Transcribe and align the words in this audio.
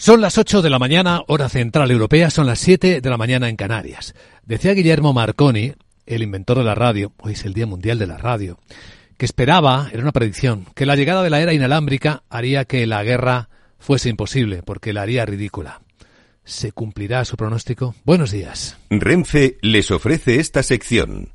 Son 0.00 0.22
las 0.22 0.38
8 0.38 0.62
de 0.62 0.70
la 0.70 0.78
mañana, 0.78 1.20
hora 1.26 1.50
central 1.50 1.90
europea, 1.90 2.30
son 2.30 2.46
las 2.46 2.58
7 2.60 3.02
de 3.02 3.10
la 3.10 3.18
mañana 3.18 3.50
en 3.50 3.56
Canarias. 3.56 4.14
Decía 4.46 4.72
Guillermo 4.72 5.12
Marconi, 5.12 5.74
el 6.06 6.22
inventor 6.22 6.56
de 6.56 6.64
la 6.64 6.74
radio, 6.74 7.12
hoy 7.18 7.34
es 7.34 7.44
el 7.44 7.52
Día 7.52 7.66
Mundial 7.66 7.98
de 7.98 8.06
la 8.06 8.16
Radio, 8.16 8.58
que 9.18 9.26
esperaba, 9.26 9.90
era 9.92 10.00
una 10.00 10.12
predicción, 10.12 10.64
que 10.74 10.86
la 10.86 10.96
llegada 10.96 11.22
de 11.22 11.28
la 11.28 11.42
era 11.42 11.52
inalámbrica 11.52 12.22
haría 12.30 12.64
que 12.64 12.86
la 12.86 13.04
guerra 13.04 13.50
fuese 13.78 14.08
imposible, 14.08 14.62
porque 14.62 14.94
la 14.94 15.02
haría 15.02 15.26
ridícula. 15.26 15.82
¿Se 16.44 16.72
cumplirá 16.72 17.26
su 17.26 17.36
pronóstico? 17.36 17.94
Buenos 18.02 18.30
días. 18.30 18.78
Renfe 18.88 19.58
les 19.60 19.90
ofrece 19.90 20.36
esta 20.36 20.62
sección. 20.62 21.34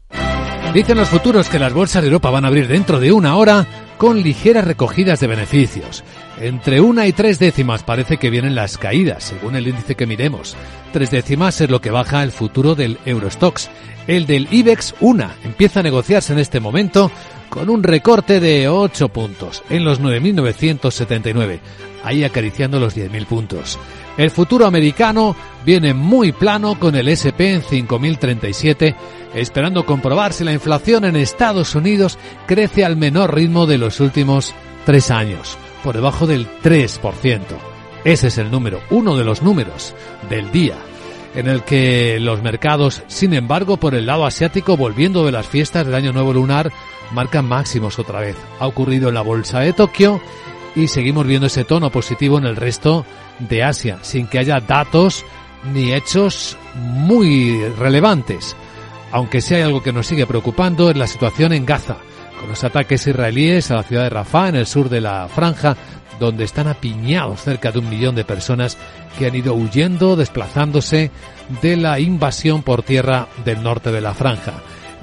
Dicen 0.73 0.97
los 0.97 1.09
futuros 1.09 1.50
que 1.50 1.59
las 1.59 1.71
bolsas 1.71 2.02
de 2.02 2.07
Europa 2.07 2.32
van 2.32 2.45
a 2.45 2.47
abrir 2.47 2.68
dentro 2.68 3.00
de 3.00 3.11
una 3.11 3.38
hora 3.38 3.68
con 4.00 4.23
ligeras 4.23 4.66
recogidas 4.66 5.20
de 5.20 5.27
beneficios. 5.27 6.04
Entre 6.40 6.82
una 6.82 7.08
y 7.08 7.14
tres 7.14 7.40
décimas 7.40 7.84
parece 7.84 8.18
que 8.18 8.30
vienen 8.30 8.56
las 8.56 8.78
caídas, 8.78 9.24
según 9.24 9.56
el 9.56 9.68
índice 9.68 9.96
que 9.96 10.06
miremos. 10.06 10.56
Tres 10.92 11.10
décimas 11.10 11.62
es 11.62 11.70
lo 11.70 11.80
que 11.80 11.92
baja 11.92 12.24
el 12.24 12.32
futuro 12.32 12.76
del 12.76 13.00
Eurostox. 13.06 13.70
El 14.07 14.26
del 14.26 14.50
IBEX, 14.52 14.96
una, 15.00 15.36
empieza 15.43 15.79
a 15.79 15.84
negociarse 15.84 16.34
en 16.34 16.40
este 16.40 16.60
momento 16.60 17.10
con 17.50 17.70
un 17.70 17.84
recorte 17.84 18.42
de 18.42 18.68
8 18.68 19.10
puntos 19.10 19.64
en 19.70 19.86
los 19.86 20.02
9.979, 20.02 21.60
ahí 22.04 22.26
acariciando 22.26 22.79
los 22.82 22.98
10.000 22.98 23.26
puntos. 23.26 23.79
El 24.18 24.29
futuro 24.29 24.65
americano 24.65 25.36
viene 25.65 25.93
muy 25.93 26.34
plano 26.34 26.78
con 26.78 26.96
el 26.96 27.07
SP 27.07 27.56
en 27.56 27.62
5.037, 27.62 28.96
esperando 29.34 29.86
comprobar 29.86 30.34
si 30.34 30.43
la 30.43 30.54
inflación 30.54 31.06
en 31.06 31.15
Estados 31.15 31.76
Unidos 31.76 32.17
crece 32.45 32.84
al 32.84 32.98
menor 32.98 33.34
ritmo 33.34 33.66
de 33.66 33.78
los 33.78 34.02
últimos 34.02 34.54
tres 34.86 35.09
años 35.12 35.58
por 35.86 35.94
debajo 35.94 36.25
del 36.25 36.48
3%. 36.64 37.42
Ese 38.03 38.28
es 38.28 38.38
el 38.39 38.50
número, 38.50 38.81
uno 38.89 39.16
de 39.16 39.23
los 39.23 39.44
números 39.44 39.94
del 40.31 40.52
día, 40.52 40.78
en 41.36 41.48
el 41.48 41.62
que 41.62 42.18
los 42.20 42.42
mercados, 42.42 43.04
sin 43.06 43.36
embargo, 43.36 43.78
por 43.78 43.94
el 43.94 44.08
lado 44.08 44.26
asiático, 44.26 44.78
volviendo 44.78 45.24
de 45.26 45.32
las 45.32 45.46
fiestas 45.46 45.86
del 45.86 45.94
Año 45.94 46.12
Nuevo 46.12 46.34
Lunar, 46.34 46.72
marcan 47.12 47.46
máximos 47.46 48.00
otra 48.00 48.20
vez. 48.20 48.36
Ha 48.59 48.66
ocurrido 48.66 49.09
en 49.09 49.14
la 49.14 49.22
Bolsa 49.22 49.59
de 49.59 49.74
Tokio 49.74 50.20
y 50.76 50.88
seguimos 50.88 51.28
viendo 51.28 51.46
ese 51.46 51.66
tono 51.66 51.92
positivo 51.92 52.40
en 52.40 52.46
el 52.46 52.56
resto 52.56 53.06
de 53.38 53.62
Asia, 53.62 54.00
sin 54.02 54.26
que 54.26 54.40
haya 54.40 54.59
datos 54.59 55.24
ni 55.72 55.94
hechos 55.94 56.58
muy 56.74 57.64
relevantes. 57.78 58.56
Aunque 59.12 59.40
sí 59.40 59.54
hay 59.54 59.62
algo 59.62 59.84
que 59.84 59.94
nos 59.94 60.08
sigue 60.08 60.26
preocupando 60.26 60.90
es 60.90 60.98
la 60.98 61.06
situación 61.06 61.54
en 61.54 61.64
Gaza 61.64 61.98
los 62.46 62.64
ataques 62.64 63.08
israelíes 63.08 63.72
a 63.72 63.76
la 63.76 63.84
ciudad 63.84 64.04
de 64.04 64.10
Rafah, 64.10 64.50
en 64.50 64.56
el 64.56 64.68
sur 64.68 64.90
de 64.90 65.02
la 65.02 65.28
franja, 65.28 65.76
donde 66.20 66.44
están 66.44 66.68
apiñados 66.68 67.42
cerca 67.42 67.72
de 67.72 67.80
un 67.80 67.90
millón 67.90 68.16
de 68.16 68.24
personas 68.24 68.78
que 69.18 69.28
han 69.28 69.36
ido 69.36 69.54
huyendo, 69.54 70.16
desplazándose 70.16 71.12
de 71.62 71.78
la 71.78 72.00
invasión 72.00 72.64
por 72.64 72.84
tierra 72.84 73.28
del 73.44 73.64
norte 73.64 73.92
de 73.92 74.02
la 74.02 74.14
franja. 74.14 74.54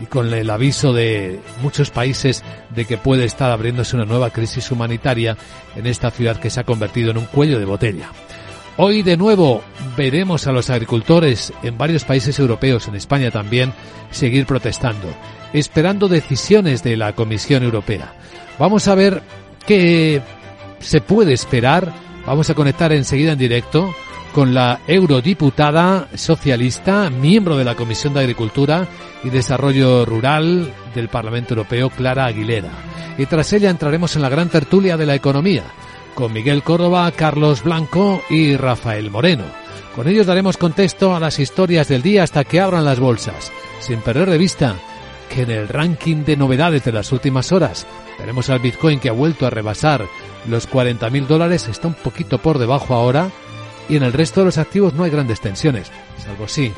Y 0.00 0.06
con 0.06 0.32
el 0.32 0.50
aviso 0.50 0.92
de 0.92 1.40
muchos 1.62 1.90
países 1.90 2.42
de 2.70 2.86
que 2.86 2.96
puede 2.96 3.24
estar 3.24 3.50
abriéndose 3.50 3.94
una 3.94 4.04
nueva 4.04 4.30
crisis 4.30 4.70
humanitaria 4.70 5.36
en 5.76 5.86
esta 5.86 6.10
ciudad 6.10 6.38
que 6.38 6.50
se 6.50 6.60
ha 6.60 6.64
convertido 6.64 7.10
en 7.10 7.18
un 7.18 7.26
cuello 7.26 7.58
de 7.58 7.66
botella. 7.66 8.08
Hoy 8.76 9.02
de 9.02 9.16
nuevo 9.16 9.62
veremos 9.96 10.46
a 10.46 10.52
los 10.52 10.70
agricultores 10.70 11.52
en 11.62 11.76
varios 11.76 12.04
países 12.04 12.38
europeos, 12.38 12.88
en 12.88 12.94
España 12.94 13.30
también, 13.30 13.72
seguir 14.10 14.46
protestando 14.46 15.08
esperando 15.52 16.08
decisiones 16.08 16.82
de 16.82 16.96
la 16.96 17.14
Comisión 17.14 17.62
Europea. 17.62 18.14
Vamos 18.58 18.88
a 18.88 18.94
ver 18.94 19.22
qué 19.66 20.20
se 20.80 21.00
puede 21.00 21.32
esperar. 21.32 21.92
Vamos 22.26 22.50
a 22.50 22.54
conectar 22.54 22.92
enseguida 22.92 23.32
en 23.32 23.38
directo 23.38 23.94
con 24.32 24.54
la 24.54 24.80
eurodiputada 24.86 26.08
socialista, 26.14 27.10
miembro 27.10 27.56
de 27.56 27.64
la 27.64 27.74
Comisión 27.74 28.14
de 28.14 28.20
Agricultura 28.20 28.88
y 29.22 29.30
Desarrollo 29.30 30.06
Rural 30.06 30.72
del 30.94 31.08
Parlamento 31.08 31.54
Europeo, 31.54 31.90
Clara 31.90 32.26
Aguilera. 32.26 32.70
Y 33.18 33.26
tras 33.26 33.52
ella 33.52 33.68
entraremos 33.68 34.16
en 34.16 34.22
la 34.22 34.30
gran 34.30 34.48
tertulia 34.48 34.96
de 34.96 35.04
la 35.04 35.14
economía, 35.14 35.64
con 36.14 36.32
Miguel 36.32 36.62
Córdoba, 36.62 37.10
Carlos 37.12 37.62
Blanco 37.62 38.22
y 38.28 38.56
Rafael 38.56 39.10
Moreno. 39.10 39.44
Con 39.94 40.08
ellos 40.08 40.26
daremos 40.26 40.56
contexto 40.56 41.14
a 41.14 41.20
las 41.20 41.38
historias 41.38 41.88
del 41.88 42.02
día 42.02 42.22
hasta 42.22 42.44
que 42.44 42.60
abran 42.60 42.84
las 42.84 42.98
bolsas, 42.98 43.52
sin 43.80 44.00
perder 44.00 44.30
de 44.30 44.38
vista 44.38 44.76
que 45.28 45.42
en 45.42 45.50
el 45.50 45.68
ranking 45.68 46.24
de 46.24 46.36
novedades 46.36 46.84
de 46.84 46.92
las 46.92 47.12
últimas 47.12 47.52
horas 47.52 47.86
tenemos 48.18 48.50
al 48.50 48.58
Bitcoin 48.58 49.00
que 49.00 49.08
ha 49.08 49.12
vuelto 49.12 49.46
a 49.46 49.50
rebasar 49.50 50.06
los 50.46 50.68
40.000 50.68 51.26
dólares, 51.26 51.68
está 51.68 51.88
un 51.88 51.94
poquito 51.94 52.38
por 52.38 52.58
debajo 52.58 52.94
ahora 52.94 53.30
y 53.88 53.96
en 53.96 54.02
el 54.02 54.12
resto 54.12 54.40
de 54.40 54.46
los 54.46 54.58
activos 54.58 54.94
no 54.94 55.04
hay 55.04 55.10
grandes 55.10 55.40
tensiones, 55.40 55.90
salvo 56.18 56.48
sí 56.48 56.72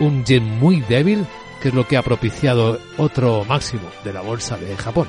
un 0.00 0.24
yen 0.24 0.44
muy 0.44 0.80
débil 0.80 1.26
que 1.60 1.68
es 1.68 1.74
lo 1.74 1.86
que 1.86 1.96
ha 1.96 2.02
propiciado 2.02 2.78
otro 2.96 3.44
máximo 3.44 3.88
de 4.04 4.12
la 4.12 4.20
bolsa 4.20 4.56
de 4.56 4.76
Japón. 4.76 5.08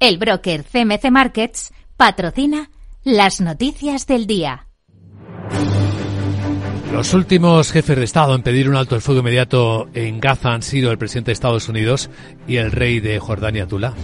El 0.00 0.16
broker 0.16 0.64
CMC 0.64 1.10
Markets 1.10 1.74
patrocina 1.98 2.70
las 3.04 3.42
noticias 3.42 4.06
del 4.06 4.26
día. 4.26 4.66
Los 6.92 7.14
últimos 7.14 7.70
jefes 7.70 7.96
de 7.96 8.04
Estado 8.04 8.34
en 8.34 8.42
pedir 8.42 8.68
un 8.68 8.74
alto 8.74 8.96
el 8.96 9.00
fuego 9.00 9.20
inmediato 9.20 9.88
en 9.94 10.18
Gaza 10.18 10.52
han 10.52 10.60
sido 10.60 10.90
el 10.90 10.98
presidente 10.98 11.28
de 11.28 11.34
Estados 11.34 11.68
Unidos 11.68 12.10
y 12.48 12.56
el 12.56 12.72
rey 12.72 12.98
de 12.98 13.18
Jordania, 13.20 13.66
Tula. 13.66 13.94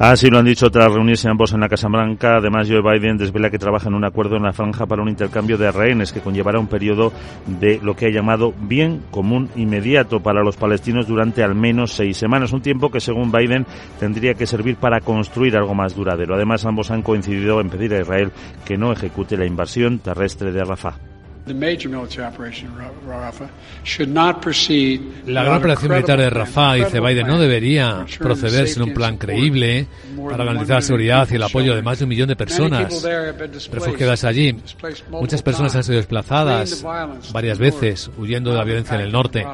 Así 0.00 0.28
lo 0.28 0.38
han 0.38 0.44
dicho 0.44 0.68
tras 0.68 0.92
reunirse 0.92 1.28
ambos 1.28 1.52
en 1.52 1.60
la 1.60 1.68
Casa 1.68 1.86
Blanca. 1.86 2.38
Además, 2.38 2.68
Joe 2.68 2.82
Biden 2.82 3.16
desvela 3.16 3.48
que 3.48 3.60
trabaja 3.60 3.88
en 3.88 3.94
un 3.94 4.04
acuerdo 4.04 4.36
en 4.36 4.42
la 4.42 4.52
franja 4.52 4.86
para 4.86 5.02
un 5.02 5.08
intercambio 5.08 5.56
de 5.56 5.70
rehenes 5.70 6.12
que 6.12 6.20
conllevará 6.20 6.58
un 6.58 6.66
periodo 6.66 7.12
de 7.46 7.78
lo 7.80 7.94
que 7.94 8.06
ha 8.06 8.10
llamado 8.10 8.52
bien 8.60 9.02
común 9.12 9.48
inmediato 9.54 10.20
para 10.20 10.42
los 10.42 10.56
palestinos 10.56 11.06
durante 11.06 11.44
al 11.44 11.54
menos 11.54 11.92
seis 11.92 12.16
semanas. 12.16 12.52
Un 12.52 12.60
tiempo 12.60 12.90
que, 12.90 13.00
según 13.00 13.30
Biden, 13.30 13.66
tendría 14.00 14.34
que 14.34 14.48
servir 14.48 14.76
para 14.76 15.00
construir 15.00 15.56
algo 15.56 15.74
más 15.74 15.94
duradero. 15.94 16.34
Además, 16.34 16.66
ambos 16.66 16.90
han 16.90 17.02
coincidido 17.02 17.60
en 17.60 17.70
pedir 17.70 17.94
a 17.94 18.00
Israel 18.00 18.32
que 18.64 18.76
no 18.76 18.92
ejecute 18.92 19.36
la 19.36 19.46
invasión 19.46 20.00
terrestre 20.00 20.50
de 20.50 20.64
Rafah. 20.64 21.11
La 25.26 25.42
gran 25.42 25.58
operación 25.58 25.90
militar 25.90 26.18
de 26.18 26.30
Rafah, 26.30 26.74
dice 26.74 27.00
Biden, 27.00 27.26
no 27.26 27.38
debería 27.38 28.06
proceder 28.18 28.68
sin 28.68 28.82
un 28.82 28.94
plan 28.94 29.16
creíble 29.16 29.86
para 30.30 30.44
garantizar 30.44 30.76
la 30.76 30.82
seguridad 30.82 31.28
y 31.30 31.34
el 31.34 31.42
apoyo 31.42 31.74
de 31.74 31.82
más 31.82 31.98
de 31.98 32.04
un 32.04 32.10
millón 32.10 32.28
de 32.28 32.36
personas. 32.36 33.04
refugiadas 33.72 34.24
allí. 34.24 34.56
Muchas 35.10 35.42
personas 35.42 35.74
han 35.74 35.82
sido 35.82 35.96
desplazadas 35.96 36.84
varias 37.32 37.58
veces 37.58 38.10
huyendo 38.16 38.52
de 38.52 38.58
la 38.58 38.64
violencia 38.64 38.94
en 38.94 39.00
el 39.00 39.12
norte 39.12 39.44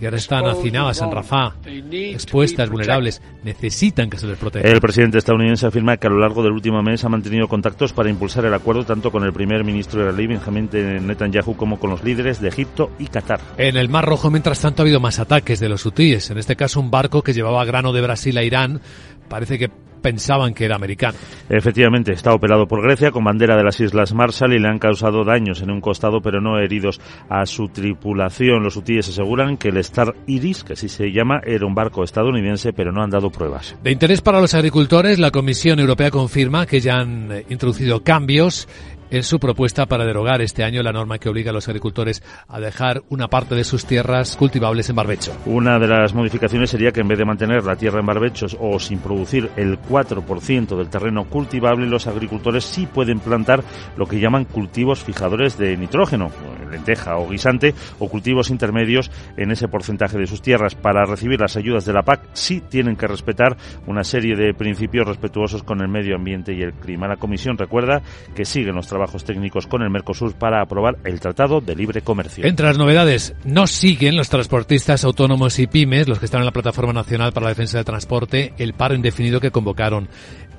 y 0.00 0.04
ahora 0.04 0.16
están 0.16 0.46
hacinadas 0.46 1.00
en 1.00 1.10
Rafah, 1.10 1.54
expuestas, 1.64 2.70
vulnerables, 2.70 3.20
necesitan 3.42 4.08
que 4.10 4.18
se 4.18 4.26
les 4.26 4.38
proteja. 4.38 4.68
El 4.68 4.80
presidente 4.80 5.18
estadounidense 5.18 5.66
afirma 5.66 5.96
que 5.96 6.06
a 6.06 6.10
lo 6.10 6.18
largo 6.18 6.42
del 6.42 6.52
último 6.52 6.82
mes 6.82 7.04
ha 7.04 7.08
mantenido 7.08 7.48
contactos 7.48 7.92
para 7.92 8.10
impulsar 8.10 8.44
el 8.44 8.54
acuerdo 8.54 8.84
tanto 8.84 9.10
con 9.10 9.24
el 9.24 9.32
primer 9.32 9.64
ministro 9.64 10.00
israelí 10.00 10.26
Benjamin 10.26 10.68
Netanyahu 11.06 11.56
como 11.56 11.78
con 11.78 11.90
los 11.90 12.04
líderes 12.04 12.40
de 12.40 12.48
Egipto 12.48 12.90
y 12.98 13.06
Qatar. 13.06 13.40
En 13.56 13.76
el 13.76 13.88
Mar 13.88 14.04
Rojo, 14.04 14.30
mientras 14.30 14.60
tanto, 14.60 14.82
ha 14.82 14.84
habido 14.84 15.00
más 15.00 15.18
ataques 15.18 15.60
de 15.60 15.68
los 15.68 15.84
hutíes. 15.84 16.30
En 16.30 16.38
este 16.38 16.56
caso, 16.56 16.80
un 16.80 16.90
barco 16.90 17.22
que 17.22 17.32
llevaba 17.32 17.64
grano 17.64 17.92
de 17.92 18.00
Brasil 18.00 18.36
a 18.38 18.42
Irán 18.42 18.80
parece 19.28 19.58
que 19.58 19.70
pensaban 20.00 20.54
que 20.54 20.64
era 20.64 20.76
americano. 20.76 21.18
Efectivamente, 21.48 22.12
está 22.12 22.32
operado 22.32 22.66
por 22.66 22.82
Grecia 22.82 23.10
con 23.10 23.24
bandera 23.24 23.56
de 23.56 23.64
las 23.64 23.80
Islas 23.80 24.14
Marshall 24.14 24.54
y 24.54 24.58
le 24.58 24.68
han 24.68 24.78
causado 24.78 25.24
daños 25.24 25.62
en 25.62 25.70
un 25.70 25.80
costado, 25.80 26.20
pero 26.20 26.40
no 26.40 26.58
heridos 26.58 27.00
a 27.28 27.46
su 27.46 27.68
tripulación. 27.68 28.62
Los 28.62 28.76
hutíes 28.76 29.08
aseguran 29.08 29.56
que 29.56 29.68
el 29.68 29.78
Star 29.78 30.14
Iris, 30.26 30.64
que 30.64 30.74
así 30.74 30.88
se 30.88 31.12
llama, 31.12 31.40
era 31.44 31.66
un 31.66 31.74
barco 31.74 32.04
estadounidense, 32.04 32.72
pero 32.72 32.92
no 32.92 33.02
han 33.02 33.10
dado 33.10 33.30
pruebas. 33.30 33.76
De 33.82 33.90
interés 33.90 34.20
para 34.20 34.40
los 34.40 34.54
agricultores, 34.54 35.18
la 35.18 35.30
Comisión 35.30 35.78
Europea 35.80 36.10
confirma 36.10 36.66
que 36.66 36.80
ya 36.80 36.98
han 36.98 37.44
introducido 37.48 38.02
cambios 38.02 38.68
en 39.10 39.22
su 39.22 39.38
propuesta 39.38 39.86
para 39.86 40.04
derogar 40.04 40.42
este 40.42 40.64
año 40.64 40.82
la 40.82 40.92
norma 40.92 41.18
que 41.18 41.28
obliga 41.28 41.50
a 41.50 41.54
los 41.54 41.68
agricultores 41.68 42.22
a 42.48 42.60
dejar 42.60 43.02
una 43.08 43.28
parte 43.28 43.54
de 43.54 43.64
sus 43.64 43.84
tierras 43.84 44.36
cultivables 44.36 44.88
en 44.90 44.96
barbecho. 44.96 45.36
Una 45.46 45.78
de 45.78 45.86
las 45.86 46.14
modificaciones 46.14 46.70
sería 46.70 46.92
que 46.92 47.00
en 47.00 47.08
vez 47.08 47.18
de 47.18 47.24
mantener 47.24 47.64
la 47.64 47.76
tierra 47.76 48.00
en 48.00 48.06
barbechos 48.06 48.56
o 48.60 48.78
sin 48.78 48.98
producir 48.98 49.50
el 49.56 49.78
4% 49.80 50.76
del 50.76 50.88
terreno 50.88 51.24
cultivable, 51.24 51.86
los 51.86 52.06
agricultores 52.06 52.64
sí 52.64 52.86
pueden 52.86 53.20
plantar 53.20 53.62
lo 53.96 54.06
que 54.06 54.20
llaman 54.20 54.44
cultivos 54.44 55.02
fijadores 55.02 55.58
de 55.58 55.76
nitrógeno, 55.76 56.30
lenteja 56.70 57.16
o 57.16 57.28
guisante, 57.28 57.74
o 57.98 58.08
cultivos 58.08 58.50
intermedios 58.50 59.10
en 59.36 59.50
ese 59.50 59.68
porcentaje 59.68 60.18
de 60.18 60.26
sus 60.26 60.42
tierras. 60.42 60.74
Para 60.74 61.04
recibir 61.04 61.40
las 61.40 61.56
ayudas 61.56 61.84
de 61.84 61.92
la 61.92 62.02
PAC 62.02 62.20
sí 62.32 62.60
tienen 62.60 62.96
que 62.96 63.06
respetar 63.06 63.56
una 63.86 64.04
serie 64.04 64.36
de 64.36 64.54
principios 64.54 65.06
respetuosos 65.06 65.62
con 65.62 65.80
el 65.80 65.88
medio 65.88 66.16
ambiente 66.16 66.52
y 66.52 66.62
el 66.62 66.74
clima. 66.74 67.08
La 67.08 67.16
Comisión 67.16 67.56
recuerda 67.56 68.02
que 68.34 68.44
siguen 68.44 68.74
los 68.74 68.86
trabajos 68.98 69.22
técnicos 69.22 69.68
con 69.68 69.82
el 69.82 69.90
Mercosur 69.90 70.34
para 70.34 70.60
aprobar 70.60 70.98
el 71.04 71.20
Tratado 71.20 71.60
de 71.60 71.76
Libre 71.76 72.02
Comercio. 72.02 72.44
Entre 72.44 72.66
las 72.66 72.78
novedades, 72.78 73.32
no 73.44 73.68
siguen 73.68 74.16
los 74.16 74.28
transportistas 74.28 75.04
autónomos 75.04 75.60
y 75.60 75.68
pymes, 75.68 76.08
los 76.08 76.18
que 76.18 76.24
están 76.24 76.40
en 76.40 76.46
la 76.46 76.52
Plataforma 76.52 76.92
Nacional 76.92 77.32
para 77.32 77.44
la 77.44 77.50
Defensa 77.50 77.78
del 77.78 77.84
Transporte, 77.84 78.54
el 78.58 78.72
paro 78.72 78.96
indefinido 78.96 79.40
que 79.40 79.52
convocaron 79.52 80.08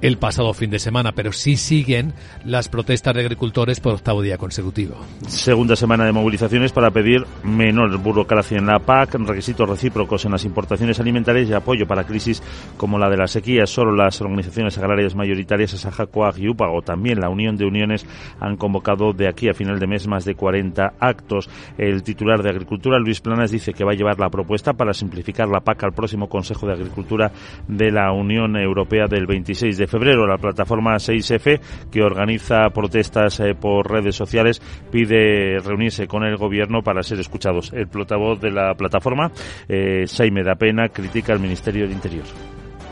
el 0.01 0.17
pasado 0.17 0.53
fin 0.53 0.69
de 0.69 0.79
semana, 0.79 1.11
pero 1.11 1.31
sí 1.31 1.57
siguen 1.57 2.13
las 2.45 2.69
protestas 2.69 3.13
de 3.13 3.21
agricultores 3.21 3.79
por 3.79 3.93
octavo 3.93 4.21
día 4.21 4.37
consecutivo. 4.37 4.95
Segunda 5.27 5.75
semana 5.75 6.05
de 6.05 6.11
movilizaciones 6.11 6.71
para 6.71 6.91
pedir 6.91 7.25
menor 7.43 7.97
burocracia 7.97 8.57
en 8.57 8.67
la 8.67 8.79
PAC, 8.79 9.15
requisitos 9.15 9.67
recíprocos 9.67 10.25
en 10.25 10.31
las 10.31 10.45
importaciones 10.45 10.99
alimentarias 10.99 11.49
y 11.49 11.53
apoyo 11.53 11.87
para 11.87 12.05
crisis 12.05 12.41
como 12.77 12.97
la 12.97 13.09
de 13.09 13.17
la 13.17 13.27
sequía. 13.27 13.65
Solo 13.65 13.93
las 13.93 14.21
organizaciones 14.21 14.77
agrarias 14.77 15.15
mayoritarias 15.15 15.73
Asaja, 15.73 16.05
Coag 16.05 16.39
y 16.39 16.47
o 16.47 16.81
también 16.81 17.19
la 17.19 17.29
Unión 17.29 17.57
de 17.57 17.65
Uniones, 17.65 18.05
han 18.39 18.57
convocado 18.57 19.13
de 19.13 19.27
aquí 19.27 19.49
a 19.49 19.53
final 19.53 19.79
de 19.79 19.87
mes 19.87 20.07
más 20.07 20.25
de 20.25 20.35
40 20.35 20.93
actos. 20.99 21.49
El 21.77 22.03
titular 22.03 22.43
de 22.43 22.49
Agricultura, 22.49 22.99
Luis 22.99 23.21
Planas, 23.21 23.51
dice 23.51 23.73
que 23.73 23.83
va 23.83 23.91
a 23.91 23.95
llevar 23.95 24.19
la 24.19 24.29
propuesta 24.29 24.73
para 24.73 24.93
simplificar 24.93 25.47
la 25.47 25.61
PAC 25.61 25.83
al 25.83 25.93
próximo 25.93 26.27
Consejo 26.29 26.67
de 26.67 26.73
Agricultura 26.73 27.31
de 27.67 27.91
la 27.91 28.11
Unión 28.11 28.55
Europea 28.55 29.05
del 29.07 29.25
26 29.25 29.77
de 29.77 29.87
febrero. 29.87 30.27
La 30.27 30.37
plataforma 30.37 30.95
6F, 30.95 31.59
que 31.91 32.01
organiza 32.01 32.69
protestas 32.73 33.39
eh, 33.39 33.55
por 33.59 33.89
redes 33.89 34.15
sociales, 34.15 34.61
pide 34.91 35.59
reunirse 35.59 36.07
con 36.07 36.23
el 36.23 36.37
gobierno 36.37 36.81
para 36.81 37.03
ser 37.03 37.19
escuchados. 37.19 37.71
El 37.73 37.87
portavoz 37.87 38.39
de 38.39 38.51
la 38.51 38.73
plataforma, 38.75 39.31
eh, 39.67 40.05
Saime 40.07 40.43
da 40.43 40.55
Pena, 40.55 40.89
critica 40.89 41.33
al 41.33 41.39
Ministerio 41.39 41.83
del 41.83 41.93
Interior. 41.93 42.25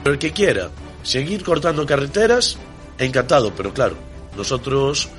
El 0.06 0.18
que 0.18 0.32
quiera 0.32 0.70
seguir 1.04 1.44
cortando 1.44 1.86
carreteras, 1.86 2.58
encantado, 2.98 3.52
pero 3.56 3.74
claro, 3.74 3.96
nosotros 4.36 5.10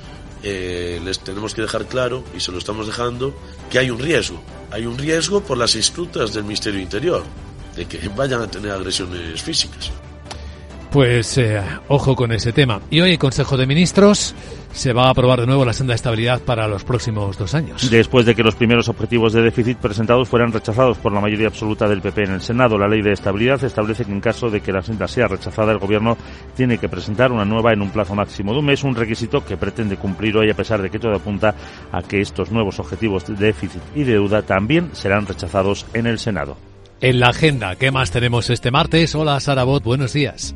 eh, 0.43 1.01
les 1.03 1.19
tenemos 1.19 1.53
que 1.53 1.61
dejar 1.61 1.85
claro, 1.87 2.23
y 2.35 2.39
se 2.39 2.51
lo 2.51 2.57
estamos 2.57 2.87
dejando, 2.87 3.33
que 3.69 3.79
hay 3.79 3.89
un 3.89 3.99
riesgo. 3.99 4.41
Hay 4.71 4.85
un 4.85 4.97
riesgo 4.97 5.41
por 5.41 5.57
las 5.57 5.75
instructas 5.75 6.33
del 6.33 6.43
Ministerio 6.43 6.79
Interior, 6.79 7.23
de 7.75 7.85
que 7.85 8.07
vayan 8.09 8.41
a 8.41 8.49
tener 8.49 8.71
agresiones 8.71 9.41
físicas. 9.41 9.91
Pues 10.91 11.37
eh, 11.37 11.61
ojo 11.87 12.15
con 12.15 12.31
ese 12.31 12.51
tema. 12.51 12.81
Y 12.89 13.01
hoy 13.01 13.11
el 13.11 13.19
Consejo 13.19 13.57
de 13.57 13.67
Ministros 13.67 14.33
se 14.71 14.91
va 14.91 15.05
a 15.05 15.11
aprobar 15.11 15.39
de 15.39 15.45
nuevo 15.45 15.63
la 15.63 15.73
senda 15.73 15.91
de 15.91 15.97
estabilidad 15.97 16.41
para 16.41 16.67
los 16.67 16.83
próximos 16.83 17.37
dos 17.37 17.53
años. 17.53 17.91
Después 17.91 18.25
de 18.25 18.33
que 18.33 18.41
los 18.41 18.55
primeros 18.55 18.89
objetivos 18.89 19.33
de 19.33 19.43
déficit 19.43 19.77
presentados 19.77 20.27
fueran 20.27 20.51
rechazados 20.51 20.97
por 20.97 21.11
la 21.11 21.21
mayoría 21.21 21.47
absoluta 21.47 21.87
del 21.87 22.01
PP 22.01 22.23
en 22.23 22.31
el 22.31 22.41
Senado, 22.41 22.75
la 22.77 22.87
ley 22.87 23.03
de 23.03 23.11
estabilidad 23.11 23.63
establece 23.63 24.03
que 24.03 24.11
en 24.11 24.19
caso 24.19 24.49
de 24.49 24.61
que 24.61 24.71
la 24.71 24.81
senda 24.81 25.07
sea 25.07 25.27
rechazada, 25.27 25.71
el 25.71 25.77
Gobierno 25.77 26.17
tiene 26.55 26.79
que 26.79 26.89
presentar 26.89 27.31
una 27.31 27.45
nueva 27.45 27.71
en 27.71 27.83
un 27.83 27.91
plazo 27.91 28.15
máximo 28.15 28.53
de 28.53 28.59
un 28.59 28.65
mes, 28.65 28.83
un 28.83 28.95
requisito 28.95 29.45
que 29.45 29.57
pretende 29.57 29.97
cumplir 29.97 30.37
hoy 30.37 30.49
a 30.49 30.55
pesar 30.55 30.81
de 30.81 30.89
que 30.89 30.97
todo 30.97 31.13
apunta 31.13 31.53
a 31.91 32.01
que 32.01 32.19
estos 32.19 32.51
nuevos 32.51 32.79
objetivos 32.79 33.27
de 33.27 33.35
déficit 33.35 33.81
y 33.93 34.03
deuda 34.05 34.41
también 34.41 34.89
serán 34.93 35.27
rechazados 35.27 35.85
en 35.93 36.07
el 36.07 36.17
Senado. 36.17 36.57
En 37.01 37.19
la 37.19 37.29
agenda, 37.29 37.75
¿qué 37.75 37.91
más 37.91 38.11
tenemos 38.11 38.49
este 38.49 38.71
martes? 38.71 39.15
Hola 39.15 39.39
Sarabot, 39.39 39.83
buenos 39.83 40.11
días. 40.11 40.53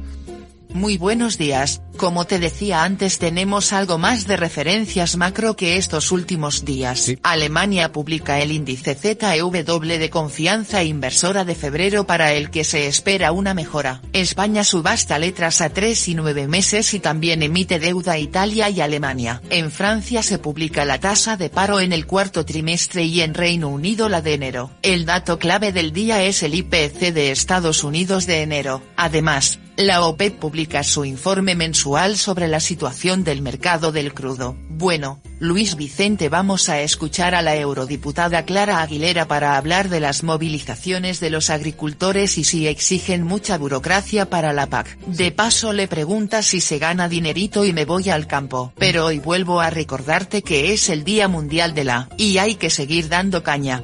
Muy 0.73 0.97
buenos 0.97 1.37
días, 1.37 1.83
como 1.97 2.25
te 2.25 2.39
decía 2.39 2.83
antes 2.83 3.19
tenemos 3.19 3.73
algo 3.73 3.99
más 3.99 4.25
de 4.25 4.37
referencias 4.37 5.17
macro 5.17 5.55
que 5.55 5.77
estos 5.77 6.11
últimos 6.11 6.65
días. 6.65 7.13
Alemania 7.21 7.91
publica 7.91 8.41
el 8.41 8.51
índice 8.51 8.95
ZEW 8.95 9.51
de 9.51 10.09
confianza 10.09 10.83
inversora 10.83 11.45
de 11.45 11.53
febrero 11.53 12.07
para 12.07 12.33
el 12.33 12.49
que 12.49 12.63
se 12.63 12.87
espera 12.87 13.31
una 13.31 13.53
mejora. 13.53 14.01
España 14.13 14.63
subasta 14.63 15.19
letras 15.19 15.61
a 15.61 15.69
3 15.69 16.07
y 16.07 16.15
9 16.15 16.47
meses 16.47 16.95
y 16.95 16.99
también 16.99 17.43
emite 17.43 17.77
deuda 17.77 18.17
Italia 18.17 18.67
y 18.71 18.81
Alemania. 18.81 19.43
En 19.51 19.69
Francia 19.69 20.23
se 20.23 20.39
publica 20.39 20.85
la 20.85 20.99
tasa 20.99 21.37
de 21.37 21.51
paro 21.51 21.81
en 21.81 21.93
el 21.93 22.07
cuarto 22.07 22.45
trimestre 22.45 23.03
y 23.03 23.21
en 23.21 23.35
Reino 23.35 23.69
Unido 23.69 24.09
la 24.09 24.23
de 24.23 24.33
enero. 24.33 24.71
El 24.81 25.05
dato 25.05 25.37
clave 25.37 25.71
del 25.71 25.93
día 25.93 26.23
es 26.23 26.41
el 26.41 26.55
IPC 26.55 27.13
de 27.13 27.29
Estados 27.29 27.83
Unidos 27.83 28.25
de 28.25 28.41
enero. 28.41 28.81
Además, 28.97 29.59
la 29.77 30.05
OPEP 30.05 30.37
publica 30.37 30.83
su 30.83 31.03
informe 31.05 31.55
mensual 31.55 32.17
sobre 32.17 32.47
la 32.47 32.59
situación 32.59 33.23
del 33.23 33.41
mercado 33.41 33.91
del 33.91 34.13
crudo. 34.13 34.55
Bueno, 34.69 35.21
Luis 35.39 35.75
Vicente 35.75 36.29
vamos 36.29 36.69
a 36.69 36.81
escuchar 36.81 37.35
a 37.35 37.41
la 37.41 37.55
eurodiputada 37.55 38.45
Clara 38.45 38.81
Aguilera 38.81 39.27
para 39.27 39.57
hablar 39.57 39.89
de 39.89 39.99
las 39.99 40.23
movilizaciones 40.23 41.19
de 41.19 41.29
los 41.29 41.49
agricultores 41.49 42.37
y 42.37 42.43
si 42.43 42.67
exigen 42.67 43.23
mucha 43.23 43.57
burocracia 43.57 44.29
para 44.29 44.53
la 44.53 44.67
PAC. 44.67 44.97
De 45.07 45.31
paso 45.31 45.73
le 45.73 45.87
pregunta 45.87 46.43
si 46.43 46.61
se 46.61 46.77
gana 46.77 47.09
dinerito 47.09 47.65
y 47.65 47.73
me 47.73 47.85
voy 47.85 48.09
al 48.09 48.27
campo. 48.27 48.73
Pero 48.77 49.05
hoy 49.05 49.19
vuelvo 49.19 49.59
a 49.59 49.69
recordarte 49.69 50.43
que 50.43 50.73
es 50.73 50.89
el 50.89 51.03
Día 51.03 51.27
Mundial 51.27 51.73
de 51.73 51.83
la, 51.83 52.09
y 52.17 52.37
hay 52.37 52.55
que 52.55 52.69
seguir 52.69 53.09
dando 53.09 53.43
caña. 53.43 53.83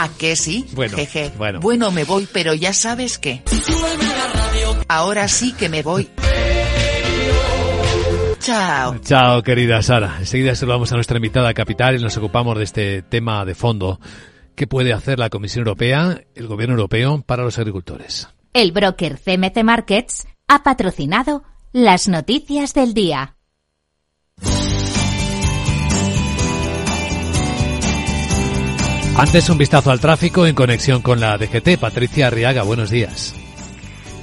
¿A 0.00 0.08
qué 0.10 0.36
sí? 0.36 0.64
Bueno, 0.74 0.96
Jeje. 0.96 1.32
bueno. 1.36 1.58
Bueno, 1.58 1.90
me 1.90 2.04
voy, 2.04 2.28
pero 2.32 2.54
ya 2.54 2.72
sabes 2.72 3.18
qué. 3.18 3.42
Ahora 4.86 5.26
sí 5.26 5.52
que 5.54 5.68
me 5.68 5.82
voy. 5.82 6.08
Chao. 8.38 8.96
Chao, 9.00 9.42
querida 9.42 9.82
Sara. 9.82 10.14
Enseguida 10.20 10.54
saludamos 10.54 10.92
a 10.92 10.94
nuestra 10.94 11.16
invitada 11.16 11.52
capital 11.52 11.96
y 11.96 12.02
nos 12.02 12.16
ocupamos 12.16 12.56
de 12.56 12.62
este 12.62 13.02
tema 13.02 13.44
de 13.44 13.56
fondo. 13.56 13.98
¿Qué 14.54 14.68
puede 14.68 14.92
hacer 14.92 15.18
la 15.18 15.30
Comisión 15.30 15.62
Europea, 15.62 16.22
el 16.36 16.46
Gobierno 16.46 16.76
Europeo, 16.76 17.20
para 17.26 17.42
los 17.42 17.58
agricultores? 17.58 18.28
El 18.52 18.70
broker 18.70 19.18
CMC 19.18 19.64
Markets 19.64 20.28
ha 20.46 20.62
patrocinado 20.62 21.42
las 21.72 22.06
noticias 22.06 22.72
del 22.72 22.94
día. 22.94 23.34
Antes 29.18 29.50
un 29.50 29.58
vistazo 29.58 29.90
al 29.90 29.98
tráfico 29.98 30.46
en 30.46 30.54
conexión 30.54 31.02
con 31.02 31.18
la 31.18 31.36
DGT. 31.36 31.76
Patricia 31.80 32.28
Arriaga, 32.28 32.62
buenos 32.62 32.88
días. 32.88 33.34